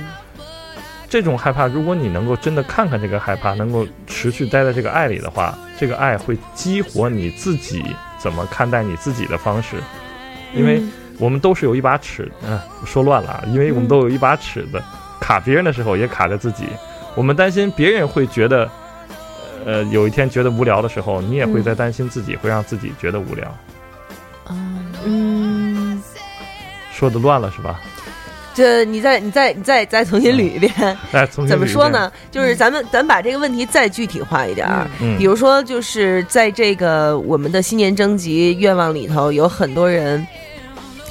[1.10, 7.82] 这种害怕，如果你能够真的看看这个害怕，能够持续待在这个爱里的话，这个爱会激活你自己
[8.18, 9.76] 怎么看待你自己的方式，
[10.54, 10.82] 因为
[11.18, 14.82] 我们都是有一把尺，嗯、说乱了啊，因为我们都有一把尺子，
[15.20, 16.64] 卡别人的时候也卡着自己，
[17.14, 18.70] 我们担心别人会觉得，
[19.66, 23.58] 呃，有一天觉得无聊的时候，你也会在担心自己会让自己觉得无聊，
[25.04, 26.02] 嗯，
[26.92, 27.80] 说的乱了是吧？
[28.54, 30.72] 这你再你再你再再重新捋一遍，
[31.12, 31.64] 来，重新怎么？
[31.64, 32.10] 说呢？
[32.28, 34.84] 就是咱们咱把这个问题再具体化一点儿。
[35.00, 40.26] 嗯比如说，就是在这个我们的新年征集愿望里头，有很多人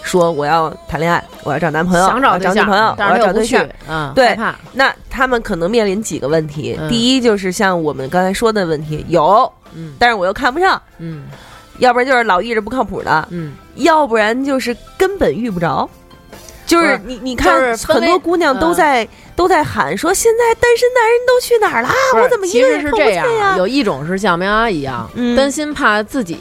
[0.08, 4.36] 说我要谈恋爱，我要找男朋友，想找对象，找女朋友，我要找对象。，嗯，对，
[4.74, 6.76] 那他们可能面临几个问题。
[6.80, 11.26] 嗯第一就是像我们刚才说的问题，有，嗯但是我又看不上，嗯
[11.80, 15.88] 要不然就是老意着不靠谱的，嗯，要不然就是根本遇不着。
[16.66, 19.08] 就是你，你看很多姑娘都嗯在、
[19.38, 21.90] 都在喊说，现在单身男人都去哪儿了？
[22.22, 23.56] 我怎么一个人碰不是这样见呀？
[23.58, 26.38] 有一种是像苗芽一样，嗯担心怕自己。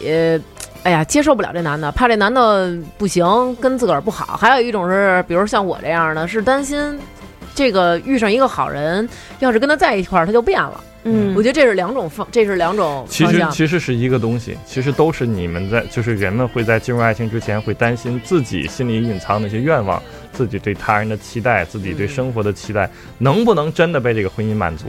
[0.87, 3.27] 哎呀，接受不了这男的，怕这男的不行，
[3.57, 4.37] 跟自个儿不好。
[4.37, 6.97] 还有一种是，比如像我这样的，是担心
[7.57, 9.09] 这个遇上一个好人，
[9.41, 10.81] 要是跟他在一块儿，他就变了。
[11.03, 13.51] 嗯我觉得这是两种方，这是两种其实方向。
[13.51, 20.01] 其实是一个东西，其实都是你们在，就是人们会在进入爱情之前，会担心自己心里隐藏那些愿望，
[20.33, 22.89] 自己对他人的期待，自己对生活的期待，
[23.19, 24.87] 能不能真的被这个婚姻满足？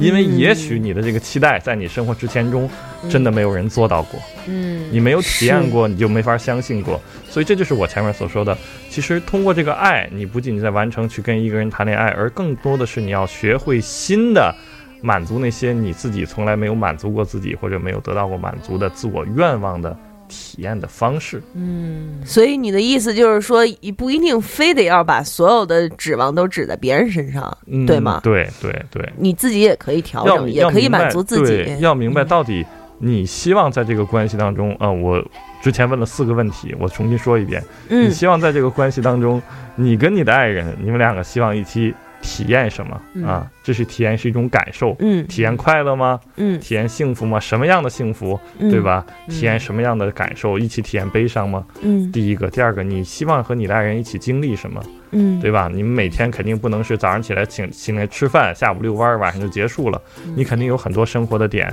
[0.00, 2.68] 因为也许你的这个期待在你生活之前中
[3.08, 7.00] 真的没有人做到过，嗯，你没有体验过，你就没法相信过。
[7.28, 8.56] 所以这就是我前面所说的，
[8.88, 14.54] 其实通过这个爱，你不仅仅在完成去跟一个人谈恋爱，而更多的是你要学会新的。
[15.02, 19.96] 满足那些你自己从来没有满足过自己或者没有得到过满足的自我愿望的
[20.30, 21.42] 体验的方式。
[21.52, 28.20] 嗯，所以你的意思就是说，一不一定非得要把所有的指望都指在别人身上，嗯对吗？
[28.22, 31.76] 对对对，你自己也可以调整，也可以满足自己。
[31.80, 32.64] 要明白嗯到底
[32.98, 35.22] 你希望在这个关系当中啊、我
[35.62, 37.62] 之前问了四个问题，我重新说一遍。
[37.88, 39.42] 你嗯希望在这个关系当中，
[39.74, 43.50] 你跟你的爱人，你们两个希望一起体验什么嗯啊？
[43.62, 46.20] 这是体验是一种感受，嗯体验快乐吗？
[46.36, 47.40] 嗯体验幸福吗？
[47.40, 48.80] 什么样的幸福，嗯，对？
[48.80, 49.04] 吧？
[49.26, 50.58] 嗯体验什么样的感受？
[50.58, 51.64] 一起体验悲伤吗？
[51.82, 54.82] 嗯第一个，第二个，你希望和你的爱人一起经历什么，
[55.12, 55.70] 嗯，对吧？
[55.72, 60.00] 你们每天肯定不能是早上起来请请来吃饭，下午遛弯儿，晚上就结束了。
[60.34, 61.72] 你肯定有很多生活的点，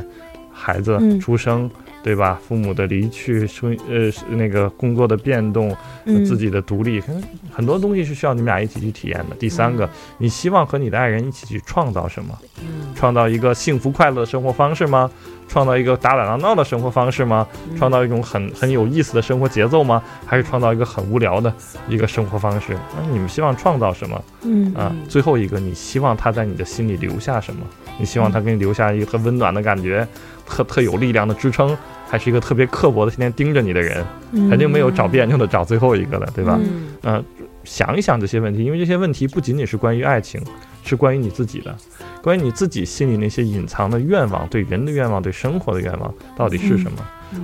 [0.53, 1.69] 孩子嗯出生，
[2.03, 2.39] 对吧？
[2.47, 5.75] 父母的离去，生呃那个工作的变动，
[6.05, 7.21] 嗯自己的独立，可能
[7.51, 9.35] 很多东西是需要你们俩一起去体验的。
[9.37, 12.37] 第三个，你希望和你的爱人一起去创造什么？
[12.61, 15.09] 嗯创造一个幸福快乐的生活方式吗？
[15.47, 17.47] 创造一个打打闹闹的生活方式吗？
[17.69, 20.01] 嗯创造一种很很有意思的生活节奏吗？
[20.25, 21.53] 还是创造一个很无聊的
[21.87, 22.77] 一个生活方式？
[22.95, 24.95] 那你们希望创造什么嗯啊？
[25.07, 27.61] 最后一个，你希望他在你的心里留下什么？
[27.99, 30.07] 你希望他给你留下一个很温暖的感觉，
[30.47, 34.03] 特特有力量的支撑，还是一个特别刻薄的天天盯着你的人？
[34.31, 36.59] 嗯肯定没有找别扭的找最后一个的，对吧？
[36.63, 37.25] 嗯嗯、
[37.63, 40.41] 想一想这些问题，因为这些问题不仅仅是关于爱情，
[40.83, 41.75] 是关于你自己的，
[42.21, 46.97] 关于你自己心里那些隐藏的愿望，对人的愿望，对生活的愿望到底是什么？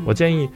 [0.05, 0.49] 我建议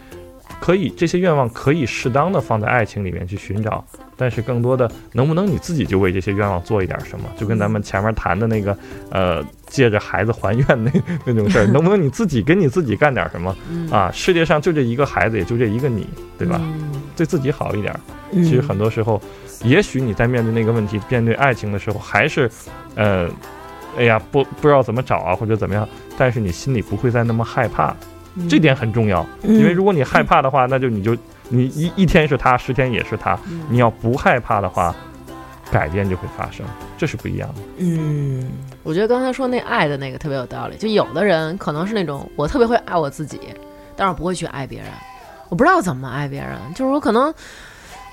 [0.59, 3.83] 可以这些愿望可以适当的放在爱情里面去寻找，
[4.15, 7.25] 但是更多的能不能你自己就为这些愿望做一点什么？
[7.37, 8.77] 就跟咱们前面谈的那个
[9.11, 10.91] 呃，借着孩子还愿那
[11.25, 14.11] 那种事儿，能不能你自己跟你自己干点什么嗯啊？
[14.11, 16.07] 世界上就这一个孩子，也就这一个你，
[16.37, 16.59] 对吧？
[16.61, 17.93] 嗯对自己好一点。
[18.31, 19.19] 嗯其实很多时候，
[19.63, 22.49] 也许你在面对那个问题、面对爱情的时候，还是，
[22.95, 23.27] 呃，
[23.97, 27.95] 哎呀，不不知道怎么找啊，或者怎么样，但是你心里不会再那么害怕，嗯
[28.49, 29.25] 这点很重要。
[29.43, 31.15] 因为如果你害怕的话，那就你就
[31.49, 33.37] 你一一天是他，十天也是他。
[33.49, 34.93] 嗯你要不害怕的话，
[35.71, 36.65] 改变就会发生，
[36.97, 37.61] 这是不一样的。
[37.77, 38.49] 嗯
[38.83, 43.39] 我觉得刚才说那爱的那个特别有道理，就有的人可能是那种我特别会爱我自己，
[43.95, 44.87] 但是我不会去爱别人，
[45.49, 47.33] 我不知道怎么爱别人，就是我可能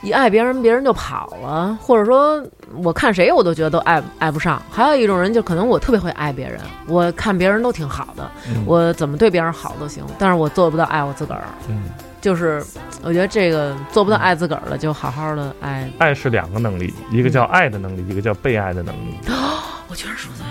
[0.05, 2.41] 一爱别人，别人就跑了，或者说
[2.83, 4.61] 我看谁我都觉得都爱爱不上。
[4.71, 11.45] 还有一种人就可能我特别会爱别人，我看别人都挺好的，嗯我怎么对别人好都行，但是我做不到爱我自个儿。
[11.69, 11.85] 嗯，
[12.21, 12.63] 就是
[13.03, 15.91] 我觉得这个做不到爱自个儿了，就好好的爱。
[15.99, 19.17] 爱是两个能力，一个叫爱的能力，一个叫被爱的能力。
[19.29, 20.45] 哦 我居然说对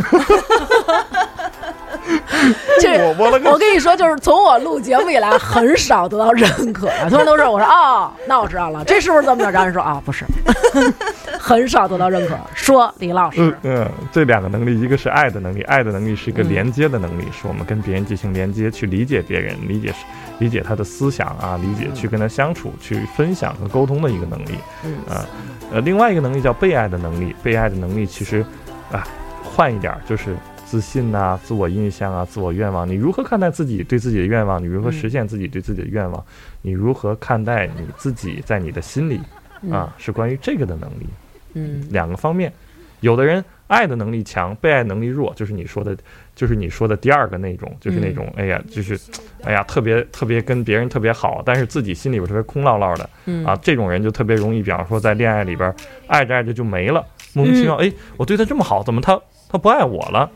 [0.00, 0.14] 了，
[2.80, 9.50] 这 我我我跟你说，就是从我录节目以来，很少得到认可，他们都是我说哦，那我知道了，这是不是这么着？
[9.50, 10.24] 然后人说啊、不是，
[11.38, 12.36] 很少得到认可。
[12.54, 19.92] 说李老师嗯，嗯，这两个能力，一个是爱的能力，爱的能力是一个嗯连接的能力，是我们跟别人进行连接，去理解别人，理解
[20.38, 24.58] 理解他的思想啊，理解去跟他相处，去分享和沟通的一个能力。
[24.84, 25.26] 嗯啊，
[25.72, 28.44] 呃，另外一个能力叫被爱的能力，被爱的能力其实
[28.90, 29.06] 啊，
[29.42, 30.34] 换一点就是。
[30.68, 34.62] 自信呐、自我印象啊，自我愿望，你如何看待自己对自己的愿望？
[34.62, 36.22] 你如何嗯实现自己对自己的愿望？
[36.60, 39.18] 你如何看待你自己在你的心里
[39.72, 39.94] 啊？
[39.96, 41.06] 是关于这个的能力。
[41.54, 42.52] 嗯两个方面，
[43.00, 45.96] 有的人爱的能力强，被爱能力弱，就是你说的，
[46.34, 49.00] 就是你说的第二个那种，就是那种，哎呀，就是，
[49.44, 55.74] 哎呀，特别特别跟别人特别好，但是自己心里边特别空落落的嗯啊，这种人就特别容易，比方说在恋爱里边
[56.06, 59.18] 爱着爱着就没了，莫名其妙，哎，我对他这么好，怎么他
[59.48, 60.30] 他不爱我了？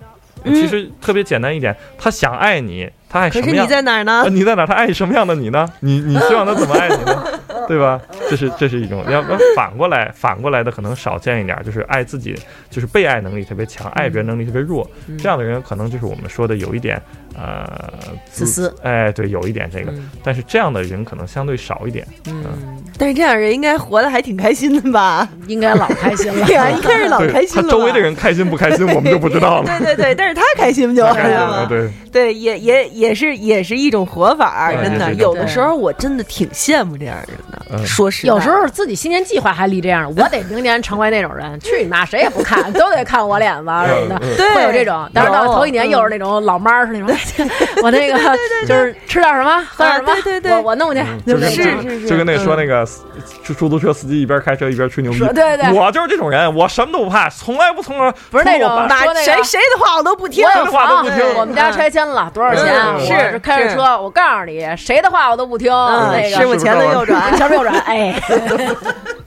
[0.45, 3.69] 嗯其实特别简单一点，他想爱你，他爱什么样可是你？
[3.69, 4.31] 在哪儿呢呃，？
[4.31, 4.67] 你在哪儿？
[4.67, 5.69] 他爱什么样的你呢？
[5.81, 7.25] 你你希望他怎么爱你呢？
[7.69, 8.01] 对吧？
[8.29, 12.35] 这是这是一种，要不然反过来，反过来的可能少见一点，就是爱自己，
[12.71, 14.89] 就是被爱能力特别强，爱别人能力特别弱。
[15.07, 17.01] 嗯这样的人可能就是我们说的有一点
[17.35, 17.67] 呃
[18.31, 18.75] 自私。
[18.83, 22.07] 哎，对，有一点这个，嗯但是这样的人可能相对少一点。
[22.27, 22.45] 嗯，
[22.99, 25.29] 但是这样人应该活得还挺开心的吧？
[25.47, 26.47] 应该老开心了。
[26.47, 27.63] 对啊，应该是老开心了。
[27.63, 29.79] 他周围的人开心不开心，我们就不知道了。
[29.79, 35.13] 对对对，但是他开心就完开心了，对，对，也也也是也是一种活法儿，真的。
[35.15, 37.59] 有的时候我真的挺羡慕这样人的。
[37.75, 45.09] 嗯说实在，有时候自己新年计划还立这样，我得明年成为那种人，去你妈，谁也不看，都得看我脸子什么的， 对会有这种。
[45.15, 47.15] 但是到头一年又是那种老妈儿是那种，哎
[47.83, 48.19] 我那个
[48.67, 50.53] 就是吃点什么，喝点什么，啊对对对。
[50.53, 52.59] 我我弄去，就是就是是就跟那说嗯。
[52.59, 52.87] 那个
[53.45, 55.73] 出出租车司机一边开车一边吹牛逼，说对对。
[55.73, 60.45] 我就是这种人，我什么都不怕，从来不从来不是那种从我爸妈说那个谁谁的话我都不听。
[60.45, 60.65] 我。
[60.65, 61.35] 的话都不房听。
[61.37, 62.73] 我们家拆迁了多少钱？
[63.01, 65.73] 是是开着车，我告诉你，谁的话我都不听。
[65.73, 66.37] 嗯那个。
[66.37, 68.15] 师傅前头右转，前头右转，哎，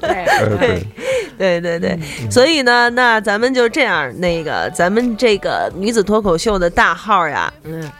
[0.00, 1.78] 对，呃对，对对。
[1.78, 1.98] 对，
[2.30, 7.90] 所以呢，那咱们就这样，那个咱们这个女子脱口秀的大号呀，嗯，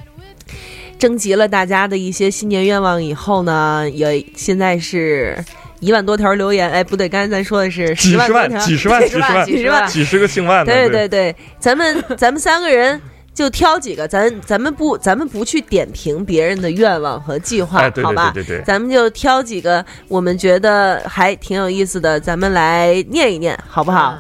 [0.98, 5.36] 征集了大家的一些新年愿望以后呢，也现在是
[5.80, 9.88] 一万多条留言，哎，不对，刚才咱说的是几十万、几十万、几十万、几十万。
[9.88, 10.88] 几十个姓万的，对。
[10.88, 13.00] 对对对，咱们咱们三个人
[13.34, 18.30] 就挑几个，咱咱们不咱们不去点评别人的愿望和计划，哎，对对好吧？
[18.34, 24.16] 对对对，咱们就挑几个我们觉得还挺有意思的，咱们来念一念，好不好？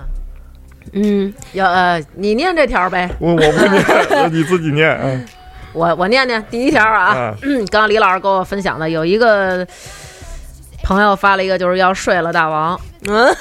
[0.94, 3.84] 嗯，要呃，你念这条呗，我我不念，
[4.32, 5.24] 你自己念，嗯
[5.72, 7.14] 我我念念第一条啊。
[7.14, 9.66] 啊，嗯，刚刚李老师给我分享的有一个
[10.82, 12.78] 朋友发了一个，就是要睡了大王
[13.08, 13.34] 嗯，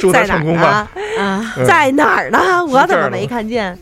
[0.00, 1.22] 祝他在哪儿成功吧，呢？
[1.22, 1.54] 啊。
[1.56, 2.64] 嗯在哪儿呢？
[2.66, 3.78] 我怎么没看见？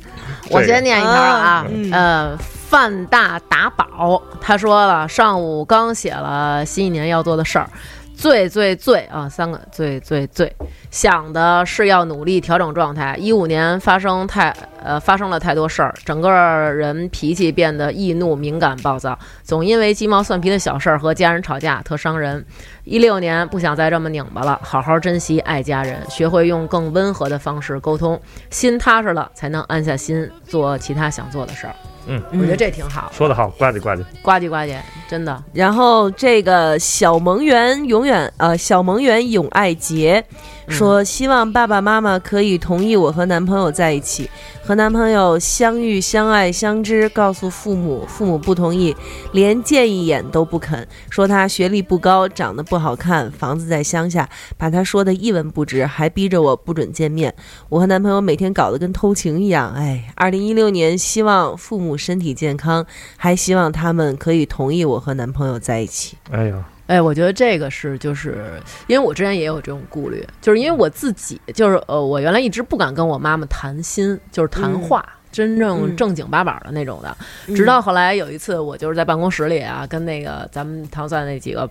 [0.51, 1.91] 我先念一条啊，嗯。
[1.93, 7.69] 呃，范大打宝他说了，上午刚写了新一年要做的事儿。
[8.17, 10.51] 最最最啊，三个最最最
[10.91, 13.15] 想的是要努力调整状态。
[13.21, 14.51] 一五年发生太
[14.83, 22.45] 呃发生了太多事儿，整个人脾气变得易怒、敏感、暴躁，总因为鸡毛蒜皮的小事儿和家人吵架，特伤人。
[22.85, 28.19] 一六年不想再这么拧巴了，好好珍惜爱家人，学会用更温和的方式沟通，
[28.49, 31.75] 心踏实了才能安下心做其他想做的事儿。
[32.07, 34.77] 嗯，我觉得这挺好，说的好，呱唧呱唧，呱唧呱唧，
[35.09, 35.43] 真的。
[35.53, 40.25] 然后这个小萌园永远呃，小萌园永爱杰
[40.69, 44.29] 说，希望爸爸妈妈可以同意我和男朋友在一起，
[44.63, 48.95] 和男朋友相遇、相爱、相知，告诉父母，父母不同意，
[49.33, 57.33] 连见一眼都不肯，说他学历不高，长得不好看，房子在乡下，把他说的一文不值，还逼着我不准见面。
[57.69, 59.73] 我和男朋友每天搞得跟偷情一样。
[59.75, 62.85] 哎，二零一六年希望父母身体健康，
[63.17, 66.17] 还希望他们可以同意我和男朋友在一起。
[66.31, 75.05] 哎呀，哎，我觉得这个是，就是因为我之前也有这种顾虑，就是因为我自己，就是呃，我原来一直不敢跟我妈妈谈心，就是谈话。
[75.33, 77.15] 真正嗯正经八百的那种的，
[77.55, 81.69] 直到后来有一次，我就是在办公室里啊，跟那个咱们唐三那几个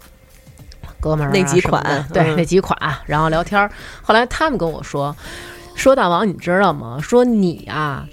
[1.00, 1.82] 哥们儿、啊、那几款
[2.14, 2.78] 对、嗯那几款，
[3.08, 3.72] 然后聊天儿。
[4.04, 5.16] 后来他们跟我说，
[5.74, 7.00] 说大王，你知道吗？
[7.02, 8.08] 说你啊，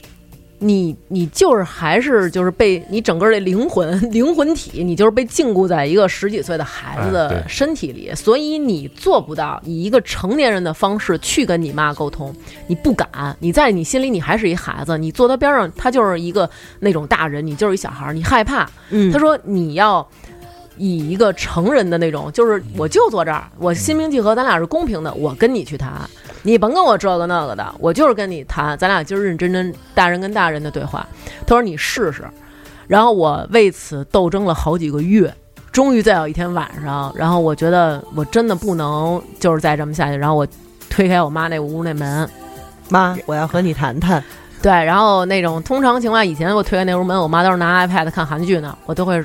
[0.63, 12.35] 你你就是还是就是被你整个的灵魂 灵魂体，你就是被禁锢在一个十几岁的孩子哎的身体里，所以你做不到以一个成年人的方式去跟你妈沟通，
[12.69, 16.49] 你不敢，你在你心里你还是一孩子，你坐他边上，他就是一个
[16.81, 18.71] 那种大人，你就是一小孩儿，你害怕。
[18.91, 20.07] 嗯他说你要。
[20.79, 25.93] 以一个成人的那种，就是我就坐这儿，我心平气和，咱俩是公平的，我跟你去谈，
[26.43, 31.06] 你甭跟我这个那个的，我就是跟你谈，咱俩今儿认认真真大人跟大人的对话。
[31.47, 32.24] 他说你试试，
[32.86, 35.32] 然后我为此斗争了好几个月，
[35.70, 40.47] 终于在有一天晚上，然后我觉得我真的不能就是再这么下去，然后我
[40.90, 42.28] 推开我妈那屋那门，
[42.89, 44.23] 妈，我要和你谈谈。
[44.62, 49.23] 对，然后那种通常情况，以前我推开那屋门，我妈都是拿 iPad 看韩剧呢，我都会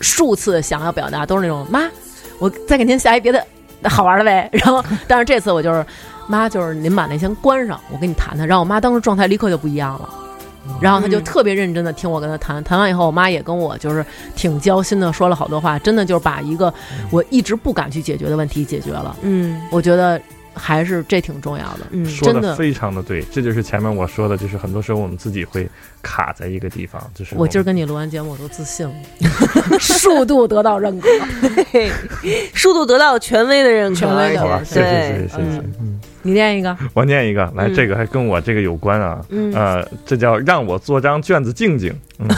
[0.00, 1.90] 数次想要表达，都是那种妈，
[2.38, 3.44] 我再给您下一别的
[3.84, 4.48] 好玩的呗。
[4.52, 5.84] 然后，但是这次我就是
[6.30, 8.46] 妈，就是您把那先关上，我跟你谈谈。
[8.46, 10.08] 然后我妈当时状态立刻就不一样了。
[10.80, 14.04] 然后她就嗯特别认真的听我跟她谈，谈完以后，我妈也跟我就是
[14.36, 16.72] 挺交心的，说了好多话，真的就是把一个
[17.10, 19.16] 我一直不敢去解决的问题解决了。
[19.22, 20.20] 嗯我觉得
[20.54, 21.80] 还是这挺重要的。
[21.90, 22.54] 嗯说的。
[22.56, 25.68] 非常的对，这就是前面我说的，就是很多时候我们自己会
[26.02, 28.86] 卡在一个地方，就是我今儿跟你录完节目，我都自信。
[28.86, 28.94] 了，
[29.78, 31.08] 数度得到认可。
[32.54, 35.74] 数度得到权威的认可，权威的对谢谢谢谢谢谢嗯。
[35.80, 39.52] 嗯，你念一个，我念一个，来，嗯这个还跟我这个有关啊，嗯。
[39.54, 42.28] 呃，这叫让我做张卷子静静，嗯，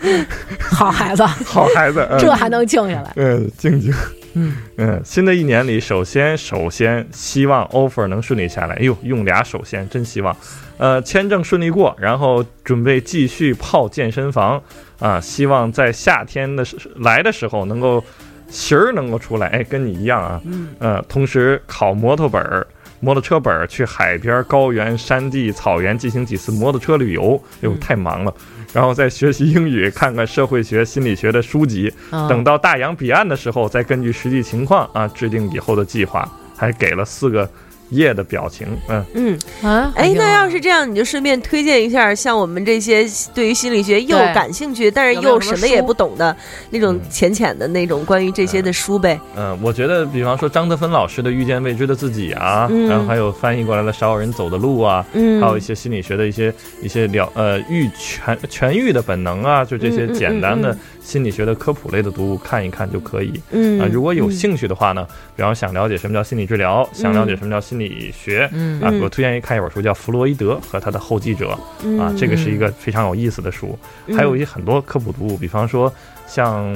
[0.58, 2.18] 好孩子， 好孩子，嗯。
[2.18, 3.12] 这还能静下来？
[3.16, 3.92] 嗯，静静，
[4.34, 4.54] 嗯。
[4.76, 10.36] 嗯，新的一年里，首先首先希望 offer 能顺利下来，哎呦，用俩首先，真希望，
[10.78, 14.62] 呃，签证顺利过，然后准备继续泡健身房。
[14.98, 18.02] 啊，希望在夏天的时来的时候能够
[18.48, 20.68] 型儿能够出来，哎，跟你一样啊，嗯。
[20.78, 22.66] 呃，同时考摩托本儿。
[23.00, 28.32] 摩托车本儿去海边、高原、山地、草原进行几次摩托车旅游，哎呦，太忙了。
[28.74, 31.90] 然后再学习英语，看看社会学、心理学的书籍。
[32.10, 36.28] 啊等到大洋彼岸的时候，再根据实际情况啊制定以后的计划。
[36.56, 37.50] 还给了四个
[37.90, 46.34] 页的表情，嗯，嗯，啊，哎，那要是这这样，你就顺便推荐一下，像我们这些对于心理学又感兴趣，但是又什么也不懂的
[46.70, 47.00] 那种嗯。
[47.10, 49.20] 浅浅的那种关于这些的书呗。
[49.36, 52.88] 嗯，我觉得，比方说张德芬老师的《遇见未知的自己》啊，嗯。
[52.88, 56.52] 然后还有翻译过来的《少有人走的路》啊，嗯，还有一些心理学的一些
[56.82, 63.40] 一些了呃愈痊痊愈的本能啊，就这些简单的心理学的科普类的读物看一看就可以。
[63.52, 63.80] 嗯。
[63.80, 63.88] 啊。
[63.92, 64.32] 如果有嗯。
[64.32, 65.06] 兴趣的话呢，
[65.36, 68.48] 比方想了解什么叫心理治疗，想了解什么叫心理学。
[68.52, 73.78] 嗯啊，嗯我推荐看一本书叫《弗洛伊德和他的后继者》啊，嗯这个是一个非常有意思的书。
[74.16, 75.92] 还有一些很多科普读物，比方说
[76.26, 76.74] 像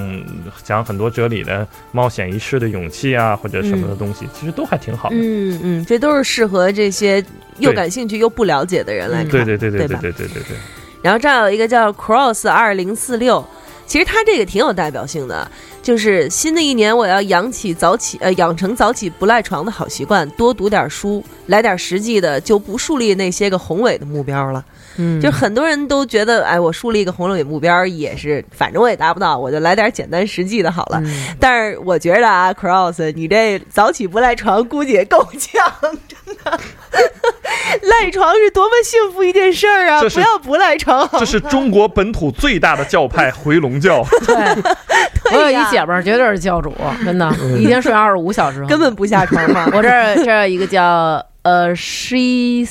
[0.62, 5.16] 讲很多哲理的《冒险一试的勇气》啊，或者什么的东西，其实都还挺好的。
[5.16, 7.24] 嗯嗯，这都是适合这些
[7.58, 9.30] 又感兴趣又不了解的人来看。
[9.30, 10.56] 对对对对对对对对对对，
[11.02, 13.44] 然后这儿有一个叫 Cross 二零四六，
[13.88, 15.50] 其实他这个挺有代表性的，
[15.82, 24.62] 就是新的一年我要养起早起，呃，养成早起不赖床的好习惯，多读点书，来点实际的，就不树立那些个宏伟的目标了。
[24.98, 31.00] 嗯，就很多人都觉得，哎，我树立一个宏伟目标也是，反正我也达不到，我就来点简单实际的好了。
[31.04, 35.72] 嗯但是我觉得啊，Cross，你这早起不赖床估计也够呛，
[36.08, 36.58] 真的。
[37.82, 40.00] 赖床是多么幸福一件事儿啊！
[40.02, 44.04] 不要不赖床这是中国本土最大的教派回笼教。
[44.26, 49.68] 对，我有一姐们儿绝对是教主，真的，一天睡二十五小时，根本不下床嘛。
[49.74, 52.64] 我这儿这儿有一个叫呃，She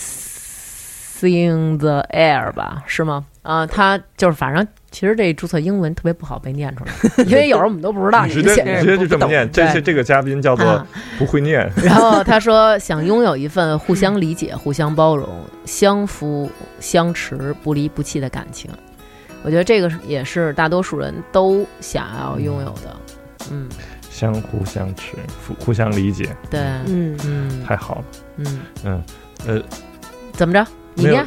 [1.20, 3.26] Sing the Air 吧，是吗？
[3.42, 6.92] 啊、他就是反正其实这注册英文特别不好被念出来，
[7.26, 10.86] 因为有时候我们都不知道你直接就这么念，这对些这个嘉宾叫做啊
[11.18, 11.72] 不会念。
[11.78, 15.30] 然后他说想拥有一份互相理解、互相包容、
[15.66, 18.70] 相扶相持、不离不弃的感情。
[19.44, 22.98] 我觉得这个是也是大多数人都想要拥有的。
[23.50, 23.70] 嗯，
[24.10, 25.16] 相互相持，
[25.48, 28.04] 互互相理解，对，嗯，嗯太好了。
[28.36, 29.04] 嗯，嗯，
[29.48, 29.62] 呃，
[30.34, 30.68] 怎么着？
[30.98, 31.24] 你没有？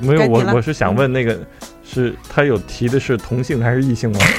[0.00, 1.36] 没有，我我是想问那个，
[1.82, 4.18] 是他有提的是同性还是异性吗？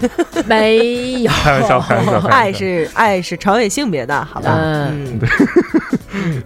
[0.46, 1.30] 没有。
[1.30, 4.56] 开玩笑，开玩笑， 爱是爱是超越性别的，好吧？
[4.58, 5.28] 嗯对，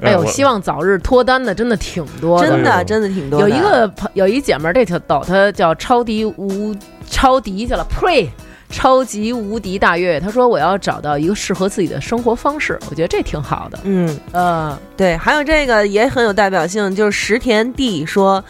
[0.02, 2.48] 哎呦，我希望早日脱单的真的挺多的。
[2.48, 3.48] 真的真的挺多的。
[3.48, 6.74] 有一个朋有一姐们儿，这特逗，她叫超敌无
[7.08, 8.26] 超敌去了，pre
[8.74, 10.18] 超级无敌大月。
[10.18, 13.78] 他说我要找到一个适合自己的生活方式，我觉得这挺好的。
[13.84, 18.44] 嗯，呃，对，还有这个也很有代表性，就是石田地说。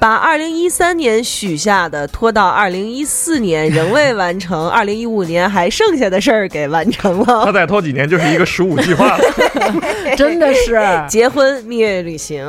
[0.00, 7.52] 把二零一三年许下的拖到二零一四年仍未完成， 二零一五年还剩下的事儿给完成了他。
[7.52, 9.24] 再拖几年就是一个十五计划了。
[10.16, 12.48] 真的是结婚、蜜月旅行，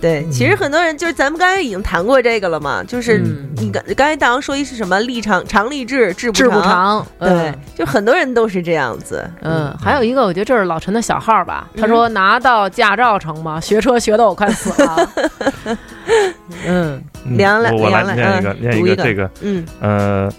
[0.00, 7.06] 对，其实很多人就是咱们刚才已经谈过这个了嘛，就是嗯你刚刚才大王说一是什么立长长立志，志志不长，长。
[7.20, 9.22] 对嗯，就很多人都是这样子。
[9.42, 11.68] 嗯，还有一个，我觉得这是老陈的小号吧。
[11.78, 13.60] 他说拿到驾照成吗？
[13.60, 15.10] 学车学的我快死了。
[16.66, 20.32] 嗯，嗯凉了我我来念一个，嗯念一个个这个，嗯呃，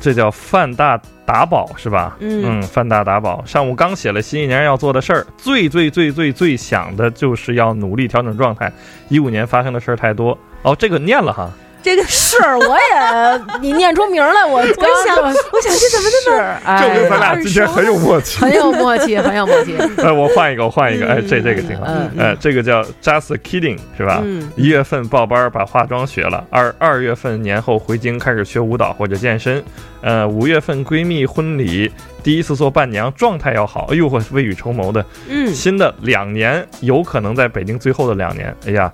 [0.00, 2.16] 这叫范大打宝是吧？
[2.20, 3.42] 嗯范大打宝。
[3.46, 8.72] 上午刚写了新一年要做的事儿，最最最最最想的就是要努力调整状态。
[9.08, 11.50] 一五年发生的事儿太多，哦，这个念了哈。
[11.82, 14.64] 这个是，我也你念出名来，我我 我
[15.06, 18.38] 想，我想这怎么那么是，哎证明咱俩今天很有默契。
[18.40, 19.76] 很有默契，很有默契。
[19.98, 21.84] 呃，我换一个，我换一个，哎，这这个挺好。
[21.88, 24.20] 嗯呃，这个叫 Just Kidding 是吧？
[24.24, 29.62] 嗯一月份报班把化妆学了，二二月份年后回京开始学舞蹈或者健身，
[30.02, 31.90] 呃，五月份闺蜜婚礼
[32.22, 35.04] 第一次做伴娘，状态要好，哎呦，我未雨绸缪的。
[35.28, 38.90] 嗯新的两年有可能在北京最后的两年，哎呀，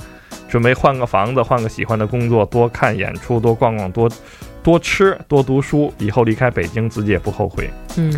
[0.49, 4.11] 准备换个房子，换个喜欢的工作，多看演出，多逛逛，多
[4.63, 8.13] 多吃，多读书，以后离开北京自己也不后悔，嗯，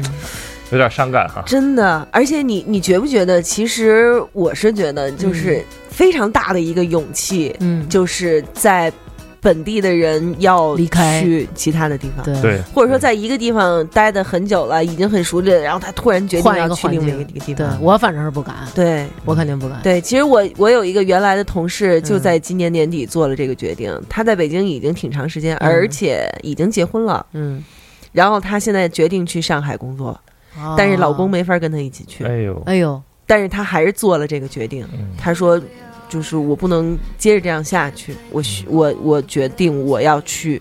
[0.70, 1.42] 有点伤感哈。
[1.46, 3.42] 真的，而且你你觉不觉得？
[3.42, 8.92] 其实我是觉得，就是非常大的一个勇气，嗯，就是在
[9.40, 11.22] 本地的人要离开。
[11.22, 12.40] 去其他的地方，对。
[12.40, 17.56] 对，或者说在一个地方待的很久了，已经很熟练，然后他突然决定要去另外一个地方。
[17.56, 17.82] 对方。
[17.82, 19.06] 我反正是不敢，对。
[19.24, 19.80] 我肯定不敢。
[19.82, 22.20] 对，其实我我有一个原来的同事，就嗯。
[22.20, 23.96] 在今年年底做了这个决定。
[24.08, 27.24] 他在北京已经挺长时间，而且已经结婚了。
[27.32, 27.64] 嗯，
[28.12, 30.08] 然后他现在决定去上海工作，
[30.56, 32.24] 哦但是老公，没法跟他一起去。
[32.24, 34.86] 哎呦，哎呦，但是他还是做了这个决定。
[34.92, 35.08] 嗯。
[35.16, 35.60] 他说，
[36.08, 40.60] 就是我不能接着这样下去，我需我我决定我要去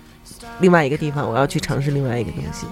[0.60, 2.66] 另外一个地方，我要去尝试另外一个东西。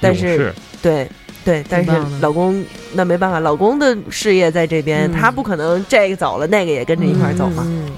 [0.00, 0.52] 但是
[0.82, 1.08] 对，
[1.44, 1.90] 对，但是
[2.20, 2.62] 老公
[2.92, 5.12] 那没办法，老公的事业在这边，嗯。
[5.12, 7.64] 他不可能这个走了，那个也跟着一块儿走嘛。
[7.66, 7.92] 嗯嗯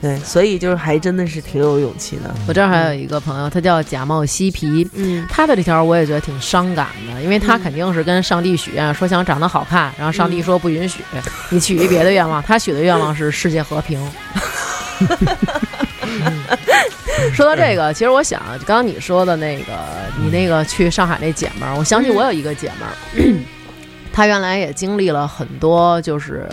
[0.00, 2.34] 对，所以就是还真的是挺有勇气的。
[2.48, 4.88] 我这儿还有一个朋友，他叫假冒嬉皮。
[4.94, 11.04] 嗯他的这条我也觉得挺伤感的，因为他肯定是跟上帝许愿，说想长得好看，然后上帝说不允许，
[11.50, 12.42] 你许一别的愿望。
[12.42, 14.00] 他许的愿望是世界和平。
[16.02, 16.42] 嗯
[17.34, 19.72] 说到这个，其实我想，刚刚你说的那个，
[20.18, 22.94] 你那个去上海那姐们儿，我想起我有一个姐们儿，
[24.12, 26.48] 她原来也经历了很多，就是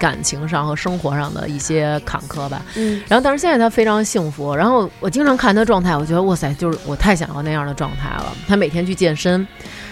[0.00, 2.62] 感情上和生活上的一些坎坷吧。
[2.74, 4.52] 嗯然后，但是现在他非常幸福。
[4.52, 8.32] 然后我经常看他状态，我觉得哇塞，就是我太想要那样的状态了。
[8.48, 9.46] 他每天去健身，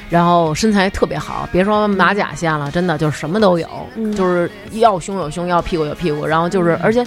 [0.09, 7.06] 然后身材特别好，别说马甲线了，真的就是什么都有，嗯就是要胸有胸，要屁股有屁股，然后就是而且。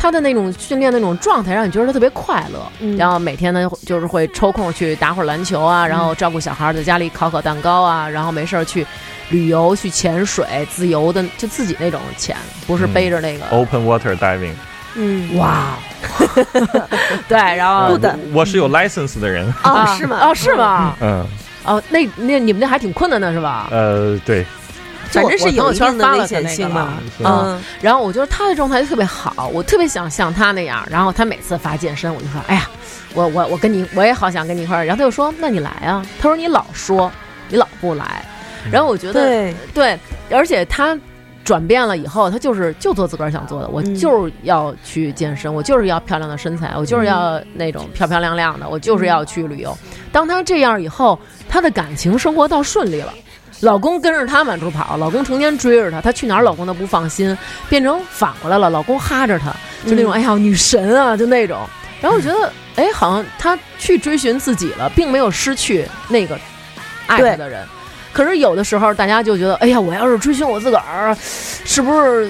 [0.00, 2.60] 他的那种训练的那种状态，让你觉得他特别快乐。
[2.78, 8.86] 嗯然后每天呢，就是会抽空去打会儿篮球啊，然后照顾小孩儿，在家里烤烤蛋糕啊，然后没事儿去
[9.30, 12.36] 旅游、去潜水，自由的就自己那种潜，
[12.66, 13.44] 不是嗯背着那个。
[13.50, 14.54] Open water diving，
[14.94, 15.76] 嗯，哇，
[17.28, 19.46] 对，然后不的我是有 license 的人。
[19.64, 20.18] 哦，啊是吗？
[20.22, 20.96] 哦，是吗？
[21.00, 21.26] 嗯，
[21.64, 23.68] 哦，那那你们那还挺困难的是吧？
[23.70, 24.44] 呃，对，
[25.10, 27.44] 反正是有一我朋友圈定的危发了他那险性嘛个了。
[27.46, 30.82] 嗯，然后我觉得他的状态就特别好，我特别想像他那样。
[30.90, 32.68] 然后他每次发健身，我就说：“哎呀，
[33.14, 37.10] 我我我跟你，我也好想跟你一块儿。”然后他就说：“那你来啊。”他说：“你老说，
[37.48, 38.24] 你老不来。”
[38.70, 39.98] 然后我觉得对，对，
[40.30, 40.98] 而且他
[41.44, 49.76] 转变了以后，他就是就做自个儿想做的，我嗯就是要去健身，我就是要漂亮的身材，我就是要那种漂漂亮亮的，我就是要去旅游。
[50.12, 51.18] 当他这样以后，
[51.48, 53.12] 他的感情生活倒顺利了。
[53.60, 57.36] 老公跟着她满处跑，老公成天追着她，她去哪儿老公都不放心，
[57.68, 59.50] 变成反过来了，老公哈着她，
[59.84, 61.58] 就那种、嗯哎呀女神啊，就那种。
[62.00, 66.38] 然后我觉得，哎，好像她去追寻自己了，并没有失去那个
[67.08, 67.66] 爱她的人。
[68.18, 71.16] 可是有的时候，大家就觉得，哎呀，我要是追寻我自个儿，
[71.64, 72.28] 是不是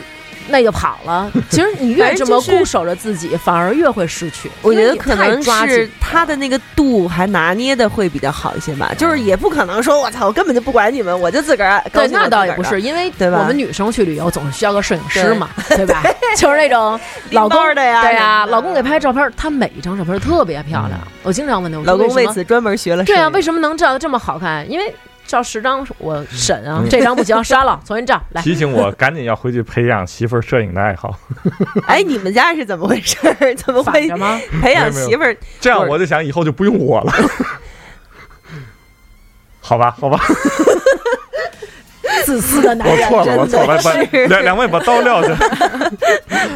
[0.48, 1.32] 那就跑了？
[1.48, 4.51] 其实你越这么固守着自己，反而越会失去。
[4.60, 16.02] 我觉得可能是他的那个度还拿捏的会比较好一些吧，就是也不可能说我操，我根本就不管你们，我就自个儿高对，那倒也不是，因为对吧我们女生去旅游总是需要个摄影师嘛，对吧？
[16.36, 17.01] 就是那种
[17.32, 21.01] 老公的呀对呀、老公给拍照片，他每一张照片特别漂亮。
[21.23, 24.70] 我经常问他，老公为此专门学了摄对啊，为什么能照的这么好看？
[24.70, 24.94] 因为
[25.29, 28.43] 照十张我审啊，嗯这张不行，删了， 重新照来。
[28.43, 31.17] 提醒我赶紧要回去培养媳妇儿摄影的爱好。
[31.87, 33.55] 哎，你们家是怎么回事儿？
[33.55, 34.09] 怎么会？
[34.61, 35.37] 培养媳妇儿？
[35.61, 37.13] 这样我就想以后就不用我了。
[39.61, 40.19] 好吧，好吧，
[42.25, 43.93] 自私的男人，我错了，我错了，把
[44.29, 45.37] 两两位把刀撂下，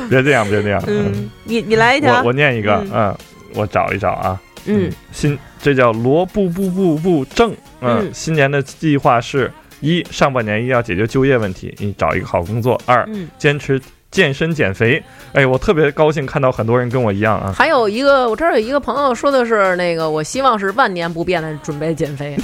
[0.09, 0.83] 别这样，别这样。
[0.87, 3.17] 嗯，你你来一条我，我念一个，嗯嗯，
[3.55, 4.91] 我找一找啊，嗯。
[5.13, 8.11] 新这叫罗布布布布正，嗯，嗯。
[8.13, 13.81] 新年的计划是一上半年一定要解决就业问题，你找一个好工作；二嗯，坚持
[14.11, 15.03] 健身减肥。
[15.33, 22.37] 哎，我特别高兴看到很多人跟我一样啊，还有一个，我这儿有一个朋友说的是那个，我希望是万年不变的准备减肥，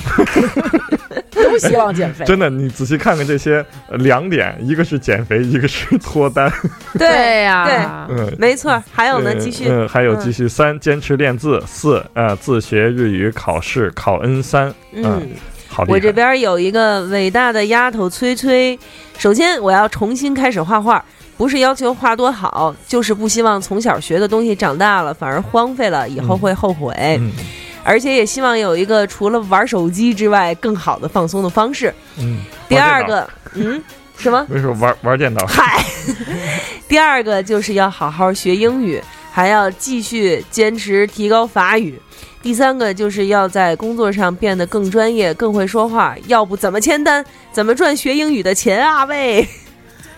[1.31, 2.25] 都希望减肥。
[2.25, 6.53] 真的，你仔细看看这些呃两点，一个是减肥，一个是脱单。
[6.99, 8.83] 对呀，对嗯，没错。
[8.93, 9.67] 还有呢，嗯继续。
[9.69, 14.73] 嗯，还有嗯继续三，坚持练字；四，呃，自学日语考试考 N 三。
[14.93, 15.29] 嗯，
[15.69, 15.95] 好厉害。
[15.95, 18.79] 我这边有一个伟大的丫头崔崔。
[19.19, 21.05] 首先，我要重新开始画画，
[21.37, 26.95] 不是要求画多好，就是不希望从小学的东西长大了反而荒废了，以后会后悔。
[27.21, 27.33] 嗯
[27.85, 31.93] 而且也希望有一个除了玩手机之外更好的放松的方式。
[32.19, 32.41] 嗯。
[32.69, 33.83] 第二个，嗯，
[34.17, 34.47] 什么？
[34.49, 35.47] 没事，玩玩电脑。
[35.47, 35.83] 嗨，
[36.87, 39.03] 第二个就是要好好学英语，
[39.33, 41.99] 还要继续坚持提高法语。
[42.43, 49.05] 第三个就是要在工作上变得更专业、更会说话，要不怎么签单，怎么赚学英语的钱啊？
[49.07, 49.49] 喂，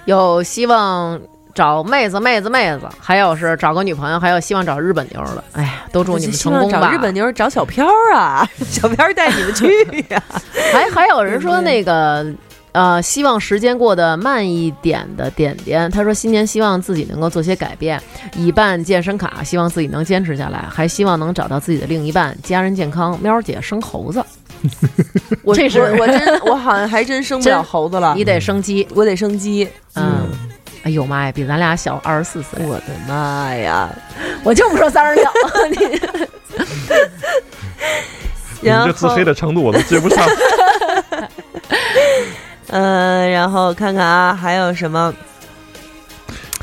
[0.06, 1.20] 有希望
[1.60, 5.44] 找妹子、妹子、妹子，还有是找个女朋友，还有希望找日本妞的。
[5.52, 6.80] 哎呀，都祝你们成功吧！
[6.80, 9.68] 找日本妞儿找小飘啊， 小飘带你们去
[10.08, 10.22] 呀、
[10.72, 12.24] 还还有人 说那个。
[12.72, 18.00] 呃，希望时间过得慢一点的点点，他说新年希望自己能够做些改变，
[18.36, 24.24] 以办健身卡，希望自己能坚持下来，还希望能找到自己的另一半，家人健康，喵姐生猴子，
[25.42, 29.68] 我这是我我真我好像还真生不了猴子了你，得生鸡，我得生鸡。
[29.96, 30.28] 嗯，
[30.82, 33.88] 哎呦妈呀，比咱俩小二十四岁，我的妈呀！
[34.42, 35.30] 我就不说三十六，
[38.62, 40.26] 你这自黑的程度我都接不上。
[42.68, 45.14] 嗯、 然后看看啊，还有什么？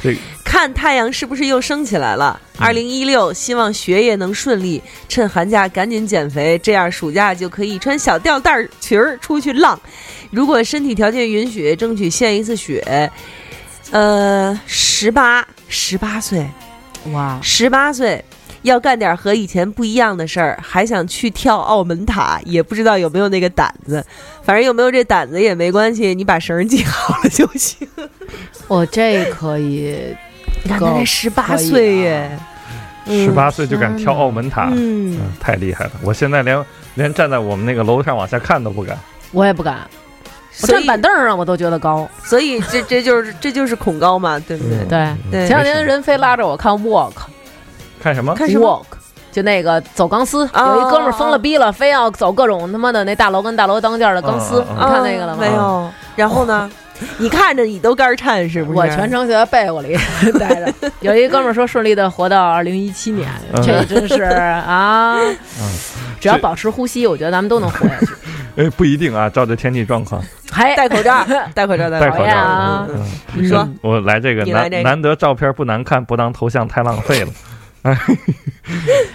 [0.01, 2.39] 这开看太阳是不是又升起来了？
[2.57, 9.79] 二零一六，希望学业能顺利，趁寒假赶紧减肥，这样暑假就可以穿小吊带裙儿出去浪。
[10.31, 13.11] 如果身体条件允许，争取献一次血。
[13.91, 16.47] 呃，十八，十八岁，
[17.11, 18.23] 哇，十八岁。
[18.63, 24.03] 要干点和以前不一样的事儿，还想去跳澳门塔，也不知道有没有那个胆子。
[24.43, 27.87] 反正有没有这胆子也没关系，你把绳儿系好了就行。
[28.67, 29.95] 我这可以，
[30.63, 32.29] 你看够他才十八岁啊
[33.05, 35.91] 耶，十八岁就敢跳澳门塔，嗯，嗯，太厉害了！
[36.01, 36.65] 我现在连
[36.95, 38.97] 连站在我们那个楼上往下看都不敢。
[39.31, 39.87] 我也不敢，
[40.61, 42.07] 我站板凳上我都觉得高。
[42.23, 44.77] 所以这这就是这就是恐高嘛，对不对？
[44.79, 44.87] 嗯
[45.29, 47.11] 对，对前两天人非拉着我看 Walk
[48.01, 48.33] 看什么？
[48.35, 48.97] 看什么？Walk，
[49.31, 55.39] 就那个走钢丝，哦有一哥们儿疯了逼了，非要走各种他妈的那大楼跟大楼当间儿的钢丝，你看那个了吗？
[55.39, 55.91] 啊没有。
[56.15, 56.69] 然后呢？
[57.19, 58.77] 你看着你都肝儿颤是不是？
[58.79, 59.95] 我全程就在被窝里
[60.39, 60.73] 待着。
[61.01, 64.23] 有一哥们儿说顺利的活到二零一七年，嗯这真是
[64.65, 65.19] 啊！
[65.19, 65.37] 嗯，
[66.19, 68.07] 只要保持呼吸，我觉得咱们都能活下去。
[68.57, 70.19] 哎，不一定啊，照着天气状况，
[70.51, 71.23] 还戴口罩，
[71.53, 72.87] 戴口罩，戴口罩。
[73.33, 77.29] 你说嗯我来这个难难得照片不难看，不当头像太浪费了。
[77.83, 77.97] 哎，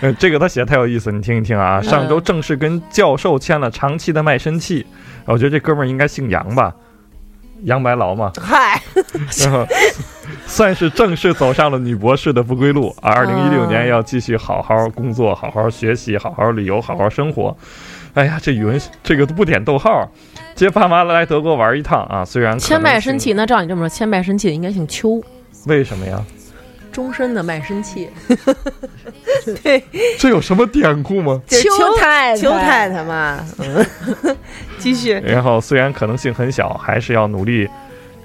[0.01, 1.81] 呃这个他写的太有意思，你听一听啊。
[1.81, 4.87] 嗯上周正式跟教授签了长期的卖身契，
[5.25, 6.73] 我觉得这哥们儿应该姓杨吧，
[7.65, 8.81] 杨白劳嘛，嗨，
[9.41, 9.67] 然后
[10.47, 13.11] 算是正式走上了女博士的不归路啊。
[13.13, 17.55] 二零一六哦年要继续好好工作，好好学习，好好旅游，好好生活。
[18.15, 20.11] 哎呀，这语文这个都不点逗号，
[20.55, 22.25] 接爸妈来德国玩一趟啊。
[22.25, 25.23] 虽然可签能姓卖身契，那照你这么说，千卖身契的应该姓邱，
[25.67, 26.23] 为什么呀？
[26.93, 28.11] 终身的卖身契。
[29.63, 29.83] 对，
[30.19, 31.41] 这有什么典故吗？
[31.47, 33.43] 就是邱太邱太太嘛。
[33.59, 34.37] 嗯，
[34.79, 35.13] 继续。
[35.25, 37.67] 然后虽然可能性很小，还是要努力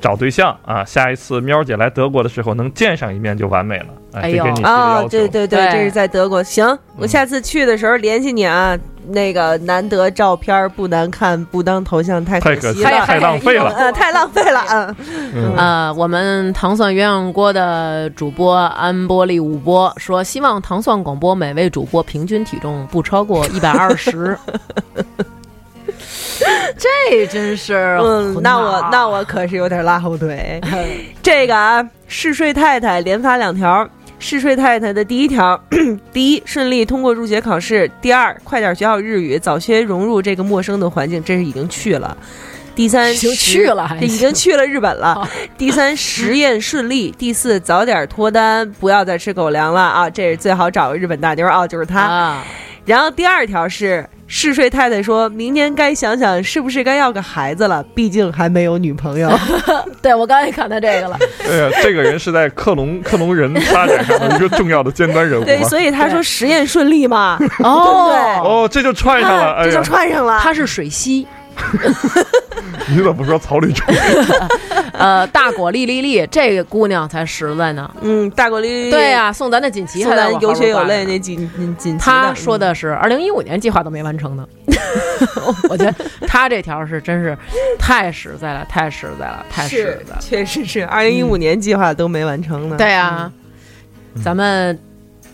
[0.02, 0.84] 找对象啊。
[0.84, 3.86] 下一次喵姐来德国的时候，能见上一面就完美了。
[4.12, 5.10] 哎呦这给你提的哦要，求。
[5.10, 6.44] 对对对，对这是在德国。
[6.44, 8.78] 行，我下次去的时候联系你啊。
[9.10, 13.72] 那个难得照片不难看，不当头像太太可惜惜了，太浪费了。
[13.72, 14.96] 呃，太浪费了啊。
[15.34, 24.38] 嗯呃，我们糖蒜鸳鸯锅的主播安波利五波说，希望糖蒜广播每位主播平均体重不超过 一百二十。
[26.78, 30.62] 这真是嗯，那我那我可是有点拉后腿。
[31.24, 33.88] 这个啊，嗜睡太太连发两条。
[34.20, 35.60] 嗜睡太太的第一条，
[36.12, 41.24] 第一，顺利通过入学考试；第二，快点学好日语，早些融入这个陌生的环境。
[41.24, 42.18] 这是已经去了。
[42.76, 45.28] 第三，已经去了这已经去了日本了哦。
[45.58, 47.14] 第三，实验顺利。
[47.18, 50.10] 第四，早点脱单，不要再吃狗粮了啊！
[50.10, 52.02] 这是最好找个日本大妞啊，就是她。
[52.02, 52.44] 啊，
[52.86, 59.32] 然后第二条是嗜睡太太说，明年该想想是不是该要个孩子了，毕竟还没有女朋友。
[60.02, 61.18] 对我刚才也看到这个了，
[61.50, 68.12] 哎呀，这个人是在克隆 克隆人发展上的一个重要的尖端人物对，所以他说实验顺利嘛，哦，
[68.44, 69.54] 哦，这就串上了。
[69.54, 70.40] 哎这就，串上了。
[70.42, 71.26] 他是水溪，
[72.90, 73.94] 你怎么不说草履虫？
[74.94, 77.90] 呃，大果丽丽丽这个姑娘才实在呢。
[78.02, 84.48] 嗯，大果丽丽丽，对呀、送咱的锦旗送咱还在有血有泪那锦锦锦旗他说的是二零一五年计划都没完成呢，
[85.70, 85.94] 我觉得
[86.28, 87.38] 他这条是真是
[87.78, 90.20] 太实在了，太实在了，太实在了。
[90.22, 92.78] 确实是二零一五年计划都没完成呢。
[92.78, 93.32] 对啊，
[94.24, 94.78] 咱们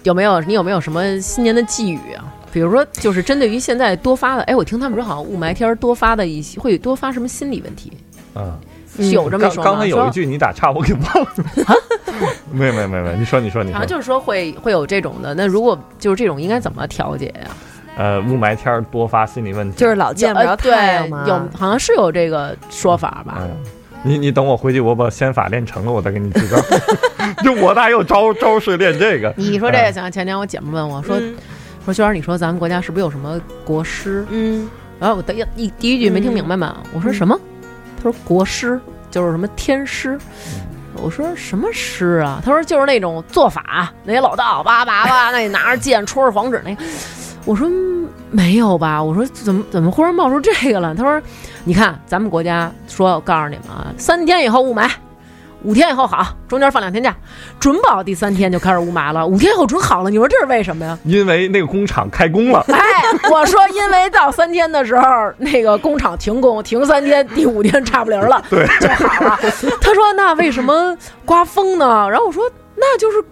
[0.03, 2.25] 有没有你有没有什么新年的寄语啊？
[2.53, 7.91] 比如说，就是针对于现在多发的，哎，我听他们说好像雾霾天儿多发的一些会多发什么心理问题，
[8.35, 8.59] 啊，
[8.95, 9.63] 是有这么一说吗？
[9.63, 11.27] 刚刚才有一句你打岔，我给忘了。
[12.53, 13.87] 没有没有没有没有，你说你说你说好像。
[13.87, 15.33] 就是说会会有这种的。
[15.33, 17.49] 那如果就是这种，应该怎么调节呀？
[17.97, 19.75] 呃，雾霾天儿多发心理问题。
[19.77, 21.23] 就是老见不着呃太阳嘛。
[21.25, 23.39] 对，有好像是有这个说法吧？
[23.41, 23.49] 嗯，
[24.03, 26.57] 你你等我回去，我把仙法练成了，我再给你支 招。
[27.43, 29.33] 就我哪有招招式练这个？
[29.37, 31.35] 你说这个，行前天我姐们问我说嗯
[31.85, 34.25] 说娟儿，你说咱们国家是不是有什么国师？
[34.29, 34.69] 嗯，
[34.99, 37.37] 然后我第一第一句没听明白嘛，我说什么？
[37.97, 38.79] 他说国师
[39.11, 40.17] 就是什么天师。
[41.01, 42.39] 我说什么诗啊？
[42.45, 46.83] 他说就是那种做法，那些老道叭叭叭，那你拿着剑戳着黄纸那个。
[47.45, 49.03] 我说嗯没有吧？
[49.03, 50.93] 我说怎么怎么忽然冒出这个了？
[50.93, 51.21] 他说，
[51.63, 54.89] 你看咱们国家说，我告诉你们啊，三天以后雾霾，
[55.63, 57.15] 五天以后好，中间放两天假，
[57.59, 60.09] 准保第三天就开始雾霾了，五天以后准好了。
[60.09, 60.97] 你说这是为什么呀？
[61.05, 62.63] 因为那个工厂开工了。
[62.71, 62.79] 哎，
[63.31, 65.03] 我说因为到三天的时候，
[65.37, 69.39] 那个工厂停工，停三天，第五天差不离儿了， 对，就好了。
[69.81, 70.95] 他说那为什么
[71.25, 72.07] 刮风呢？
[72.09, 72.43] 然后我说
[72.75, 73.23] 那就是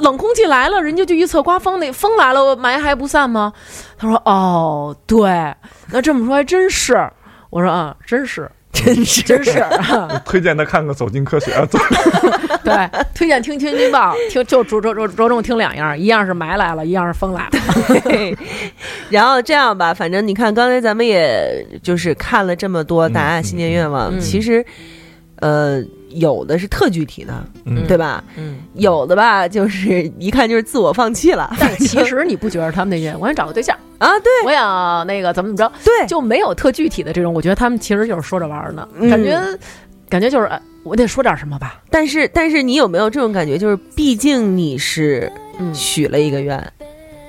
[0.00, 3.52] 冷空气来了，人家就预测刮风，那风来了霾还不散吗？
[3.96, 5.54] 他说哦，对，
[5.92, 7.08] 那这么说还真是。
[7.50, 8.50] 我说啊、真是。
[8.84, 9.22] 真是。
[9.22, 11.78] 真是啊， 推荐他看看《走进科学》啊，走。
[12.64, 12.74] 对，
[13.14, 18.00] 推荐听天津报，听就着着着着重听两样，一样是霾来了，一样是风来了。
[18.04, 18.36] 对，
[19.10, 24.20] 然后这样吧，反正你看，刚才咱们也就是看了这么多大家新年愿望，嗯。
[24.20, 24.64] 其实，
[25.36, 28.22] 呃，有的是特具体的，嗯对吧？
[28.36, 31.54] 嗯，有的吧，就是一看就是自我放弃了。
[31.58, 37.32] 但 其实你不觉得他们那些，我想找个对象，啊，对我想那个怎么怎么着，对，就没有特具体的这种。
[37.32, 39.38] 我觉得他们其实就是说着玩儿呢，嗯感觉
[40.08, 41.82] 感觉就是哎我得说点什么吧。
[41.90, 43.58] 但是但是你有没有这种感觉？
[43.58, 46.72] 就是毕竟你是嗯许了一个愿，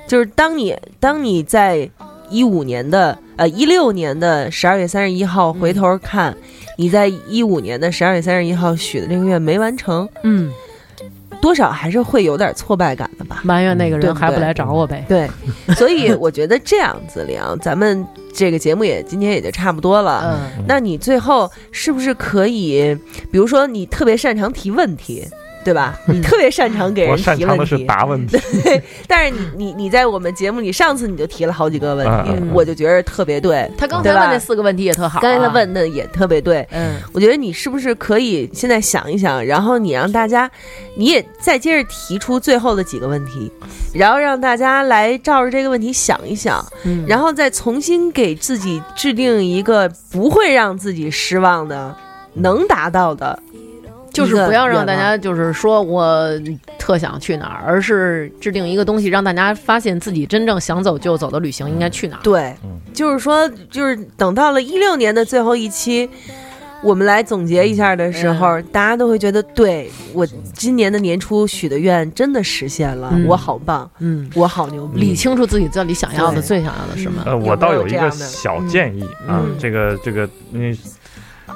[0.08, 1.90] 就是当你当你在
[2.30, 6.36] 一五年的呃一六年的十二月三十一号回头看，
[6.80, 10.50] 你在一五年的十二月三十一号许的这个愿没完成，嗯，
[11.42, 13.42] 多少还是会有点挫败感的吧？
[13.44, 15.04] 埋怨那个人还不来找我呗。
[15.06, 15.30] 对，
[15.76, 20.40] 所以我觉得这样子聊，咱们这个节目也今天也就差不多了。
[20.58, 22.98] 嗯，那你最后是不是可以，
[23.30, 25.28] 比如说你特别擅长提问题，
[25.70, 26.00] 对吧？
[26.08, 28.38] 你特别擅长给我人擅长的是提问题，答问题。
[29.08, 33.70] 但是你你你在我们节目里上次你就提了好几个问题，我就觉得特别对。
[33.78, 40.50] 他刚才问那四个问题也特好啊，刚才他问的也特别对，嗯，我觉得你是不是可以现在想一想，然后你让大家，
[40.98, 43.52] 你也再接着提出最后的几个问题，
[43.94, 51.96] 然后让大家来照着这个问题想一想，嗯然后再重新给自己制定一个不会让自己失望的、
[52.34, 53.38] 能达到的，
[54.12, 56.30] 就是不要让大家就是说我
[56.78, 62.20] 特想去哪儿，而是制定一个东西，让大家发现自己真正想走就走的旅行应该去哪儿。
[62.24, 62.80] 对，嗯。
[62.94, 66.10] 就是说，就是等到了一六年的最后一期，
[66.82, 73.26] 我们来总结一下的时候，大家都会觉得，对我今年的年初许的愿真的实现了，嗯。
[73.26, 75.00] 我好棒，嗯，我好牛逼。
[75.00, 77.24] 理清楚自己到底想要的、最想要的什么。
[77.26, 80.78] 呃，我倒有一个小建议啊嗯，这个这个你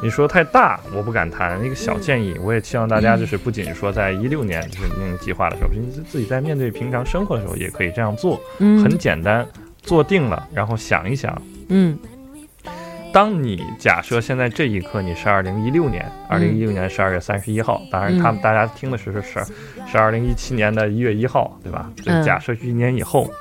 [0.04, 1.64] 你说太大，我不敢谈。
[1.64, 9.48] 一个小建议，我也希望大家就是不仅说在一六年就是定计划的时候，你自己在面对平常生活的时候也可以这样做，嗯很简单，
[9.82, 11.42] 做定了，然后想一想。
[11.70, 11.98] 嗯
[13.14, 19.40] 当你假设现在这一刻你是二零一六年，二零一六年十二月三十一号，当然他们大家听的时候是
[19.90, 21.90] 是二零一七年的一月一号，对吧？
[22.26, 23.32] 假设一年以后，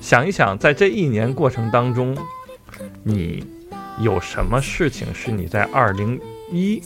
[0.00, 2.16] 想一想，在这一年过程当中，
[3.04, 3.46] 你
[4.00, 6.20] 有什么事情是你在二零
[6.50, 6.82] 一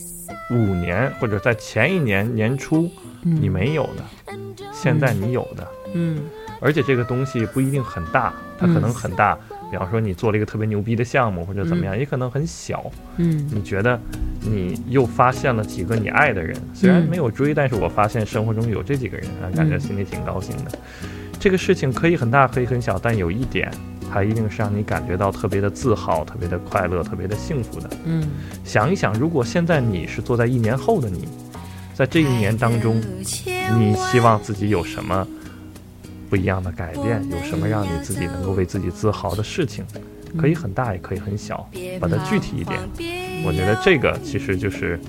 [0.51, 2.89] 五年或者在前一年年初
[3.23, 4.33] 嗯，你没有的，
[4.71, 6.19] 现在你有的，嗯。
[6.59, 9.37] 而且这个东西不一定很大，它可能很大。
[9.69, 12.89] 比方说，你做了一个特别牛逼的项目，或者怎么样，也可能很小。
[13.17, 13.47] 嗯。
[13.53, 13.99] 你觉得
[14.41, 20.71] 你又发现了几个你爱的人，虽然嗯没有追，但是我发现生活中有这几个人啊，感觉心里挺高兴的。
[21.39, 23.69] 这个事情可以很大，可以很小，但有一点，
[24.11, 27.89] 它一定是让你感觉到特别的自豪、特别的快乐、特别的幸福的。
[28.05, 28.27] 嗯
[28.63, 31.27] 想一想，如果现在你是坐在一年后的你，
[31.93, 33.01] 在这一年当中，
[33.77, 35.27] 你希望自己有什么
[36.29, 37.23] 不一样的改变？
[37.29, 39.85] 有什么让你自己能够为自己自豪的事情？
[40.37, 41.69] 可以很大，也可以很小，
[41.99, 42.79] 把它具体一点。
[43.45, 44.99] 我觉得这个其实就是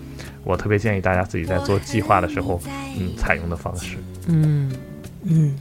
[0.45, 2.61] 我特别建议大家自己在做计划的时候，
[2.99, 3.97] 嗯，采用的方式。
[4.29, 4.70] 嗯。
[5.25, 5.53] 嗯，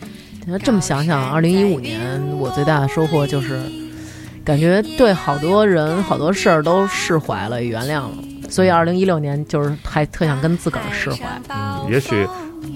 [0.49, 3.59] 那这么想想，二零一五年我最大的收获就是，
[4.45, 8.11] 感觉对好多人、好多事儿都释怀了、原谅了。
[8.49, 11.17] 所以二零一六年就是还特想跟自个儿释怀。
[11.49, 12.25] 嗯，也许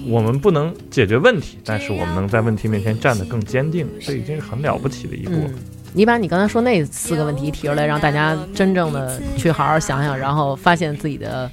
[0.06, 5.32] 我们不能解决问题，但是我们能在问题面前站得更坚定，这已经是很了不起的一步。
[5.32, 5.54] 嗯，
[5.94, 11.50] 你把你刚才说那四个问题提出来，让大家真正的去好好想想，然后发现自己的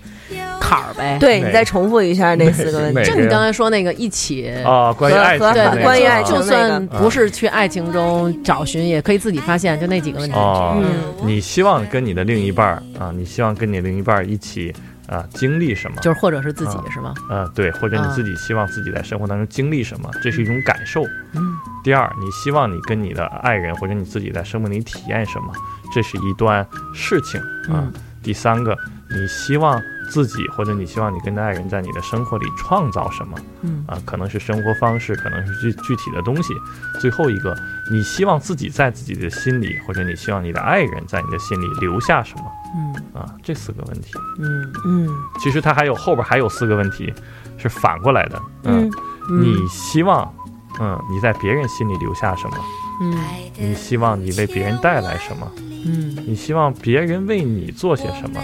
[0.70, 3.04] 坎儿呗。，对你再重复一下那四个问题。
[3.06, 4.50] 就你刚才说那个一起。
[4.64, 10.36] 啊，关于爱情的那个，关于爱情就算不是去爱情中找寻，也可以自己发现，就那几个问题。
[10.36, 14.74] 哦，嗯你希望跟你的另一半儿啊，你希望跟你另一半儿一起
[15.08, 15.98] 啊经历什么？
[16.02, 17.14] 就是或者是自己啊是吗？
[17.30, 21.04] 呃，对，或者你啊自己希望自己在生活当中经历什么，这是一种感受。
[21.34, 25.54] 嗯第二，你希望你跟你的爱人或者你自己在生活里体验什么，
[25.94, 27.40] 这是一段事情
[27.74, 27.82] 啊。
[27.82, 28.76] 嗯第三个，
[29.10, 33.98] 你希望自己或者你希望你跟的爱人在你的生活里创造什么嗯啊？
[34.06, 36.53] 可能是生活方式，可能是具具体的东西。
[36.99, 37.56] 最后一个，
[37.91, 42.44] 你希望自己在自己的心里，或者你希望你的爱人在你的心里留下什么
[42.76, 43.36] 嗯啊？
[43.44, 45.10] 这四个问题，嗯嗯
[45.40, 47.14] 其实它还有后边还有四个问题
[47.57, 48.91] 是反过来的，嗯
[49.30, 50.34] 你希望，
[50.80, 52.57] 嗯，你在别人心里留下什么？
[53.02, 53.15] 嗯
[53.57, 55.49] 你希望你为别人带来什么？
[55.86, 58.41] 嗯你希望别人为你做些什么？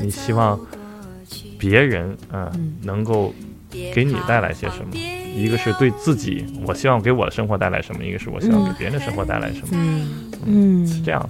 [0.00, 0.58] 你希望
[1.58, 2.72] 别人，嗯，嗯。
[2.82, 3.34] 能够
[3.92, 4.96] 给你带来些什么？
[5.36, 9.68] 一个是对自己，我希望给我的生活带来什么；一个是我希望给别人的生活带来什么。
[9.72, 11.28] 嗯嗯，是这样，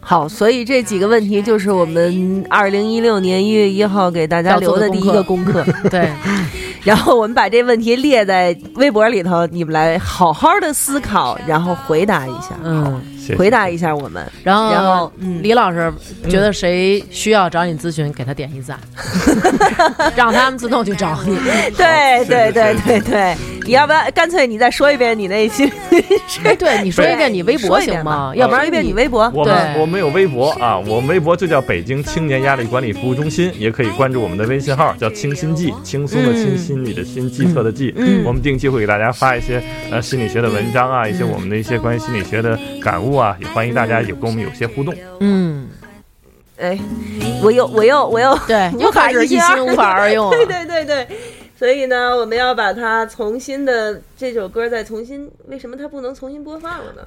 [0.00, 5.64] 好，所以这几个问题就是我们二零一六年一月一号给大家留的第一个功课。
[5.90, 6.08] 对，
[6.84, 13.02] 然后我们把这问题列在微博里头，你们来好好的思考，然后回答一下，嗯，
[13.36, 14.24] 回答一下我们。
[14.44, 15.92] 然后然后嗯李老师
[16.28, 18.78] 觉得谁需要找你咨询，给他点一赞，
[20.14, 21.36] 让他们自动去找你。
[21.76, 26.04] 对对对对对，你要不要干脆你再说一遍你那心理
[26.44, 28.32] 哎，对，你说一遍你微博行吗？
[28.36, 29.30] 要不然一遍你微博。
[29.34, 37.92] 我们我们有微博啊，我们微博就叫北京青年压力管理服务中心，也可以关注我们的微信号，叫清新记，轻松的轻，嗯心理的心，计策的计。
[37.96, 44.94] 嗯我们定期会给大家发一些呃心理学的文章啊，一些我们的一些关于心理学的感悟啊，也欢迎大家有跟我们有些互动。
[45.20, 45.68] 嗯，
[46.58, 46.78] 哎，
[47.42, 50.36] 我又我又我又对，无又开始一心无法二用了。
[50.36, 51.08] 对对对对，
[51.58, 57.02] 所以呢，我们要把它重新的这首歌再重新，为什么它不能重新播放了呢？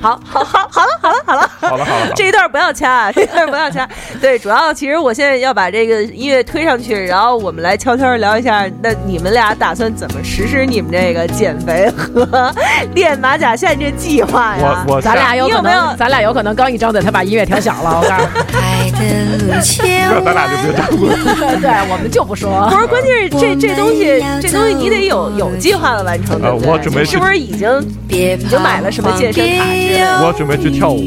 [0.00, 1.50] 好， 好，好，好，好了，好了，好了。
[1.60, 3.88] 好了好了，这一段不要掐，啊，这一段不要掐。
[4.20, 12.52] 对，主要其实我现在要把这个音乐推上去，然后我们来悄悄地聊一下，那你们俩打算怎么实施你们这个减肥和
[12.94, 14.84] 练马甲线这计划呀？
[14.88, 18.00] 我我咱俩有可你有没有能，咱俩有可能刚一张嘴，他把音乐调小了。
[18.00, 21.16] 我告诉你，那咱俩就别争了。
[21.60, 22.78] 对我们就不说不。
[22.78, 26.68] 是，关键是这这东西，这东西你得有有计划的完成，对不对？
[26.68, 27.68] 呃我准备是不是已经
[28.06, 30.26] 别已经买了什么健身卡之类的？
[30.26, 31.00] 我准备去跳舞，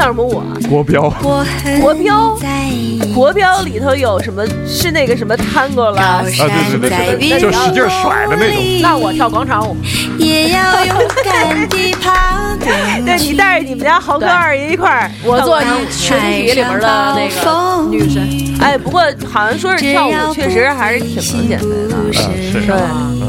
[0.00, 0.46] 跳什么舞啊？
[0.66, 1.10] 国标。
[1.78, 2.38] 国标
[3.14, 4.42] 国标里头有什么？
[4.66, 6.00] 是那个什么 tango 啦高？
[6.02, 8.64] 啊，对对对山在对对，就使劲甩的那种。
[8.80, 9.76] 那我跳广场舞，
[10.18, 12.10] 也要勇敢地跑
[12.58, 18.26] 对你带着你们家豪哥二爷一块儿，我做你群体里边的那个女神。
[18.58, 21.94] 哎，不过好像说是跳舞确实还是挺能减肥的。
[21.94, 22.66] 啊，是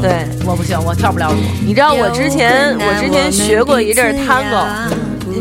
[0.00, 1.34] 对，我不行，我跳不了舞。
[1.66, 4.64] 你知道我之前我之前学过一阵儿 tango，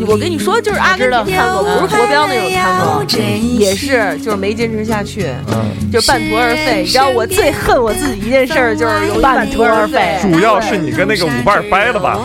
[0.07, 6.81] 我跟你说就是阿根廷 tango，不是国标那种 tango，也是就是没坚持下去，嗯，就半途而废。
[6.84, 10.18] 你知道我最恨我自己一件事儿就是半途而废。
[10.22, 12.19] 主要是你跟那个舞伴掰了吧？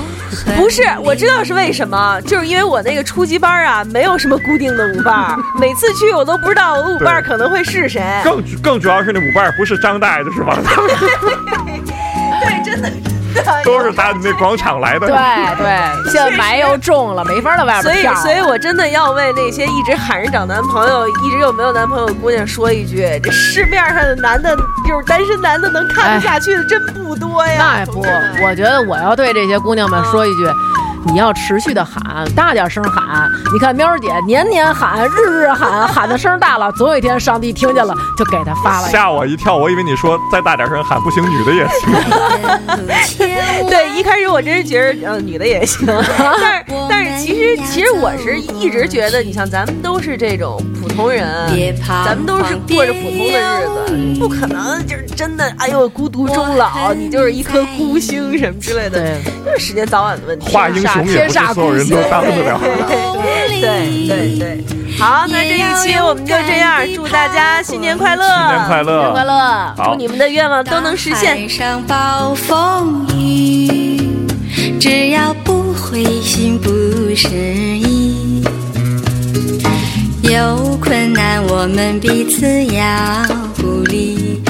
[0.56, 8.02] 不是，我知道是为什么，就是因为我那个初级班啊，没有什么固定的舞伴儿，每次去我都不知道我的舞伴儿可能会是谁。
[8.24, 10.96] 更更主要是那舞伴不是张大爷就是王大爷，
[12.42, 12.90] 对，真的。
[13.64, 15.06] 都是他那广场来的。
[15.06, 15.16] 对
[15.56, 15.66] 对，
[16.12, 18.22] 现在霾又重了，没法在外所以边跳，。
[18.22, 24.56] 所以我真的要为那些一直喊着找男朋友、一直又没有男朋友的姑娘说一句：这市面上的男的，
[24.86, 27.54] 就是单身男的，能看得下去的真不多呀。
[27.58, 28.00] 那也不，
[28.44, 30.46] 我觉得我要对这些姑娘们说一句。
[31.12, 33.28] 你要持续的喊，大点声喊。
[33.52, 38.88] 你看喵儿姐年年喊，日日喊，喊的声大了，总有一天上帝听见了，就给她发了。
[38.88, 41.92] 吓我一跳，我以为你说再大点声喊不行，女的也行。
[43.68, 45.86] 对，一开始我真是觉得，呃，女的也行，
[46.40, 51.26] 但是但是其实其实我是一直觉得，你像咱们都是这种普通人，
[52.04, 60.52] 咱们都是过着普通的日子，不可能就是真的，哎呦孤独终老，你就是一颗孤星什么之类的，对，就是时间早晚的问题。
[60.52, 60.68] 画
[61.02, 62.60] 英雄也不是所有人都当得了。
[63.58, 64.64] 对对对，
[64.98, 69.74] 好，那这一期我们就这样，祝大家新年快乐，新年快乐，快乐！
[69.84, 71.34] 祝你们的愿望都能实现。
[71.34, 74.26] 海上暴风雨，
[74.78, 76.70] 只要不灰心不
[77.14, 78.44] 失意。
[80.22, 82.82] 有困难我们彼此要
[83.56, 84.42] 鼓励，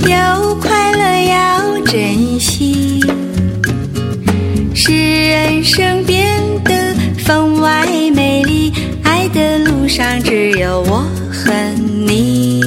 [0.00, 3.00] 有快乐要珍惜，
[4.74, 8.72] 使人生变得分外美丽。
[9.04, 12.60] 爱的路上只有我和你。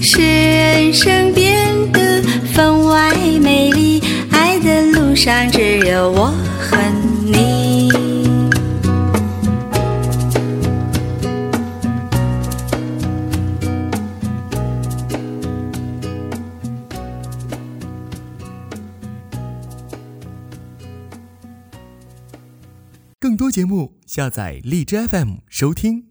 [0.00, 2.20] 使人生变得
[2.52, 4.02] 分外美丽。
[4.32, 6.34] 爱的路上只有我
[23.32, 26.04] 更多节目，下载荔枝 FM 收听。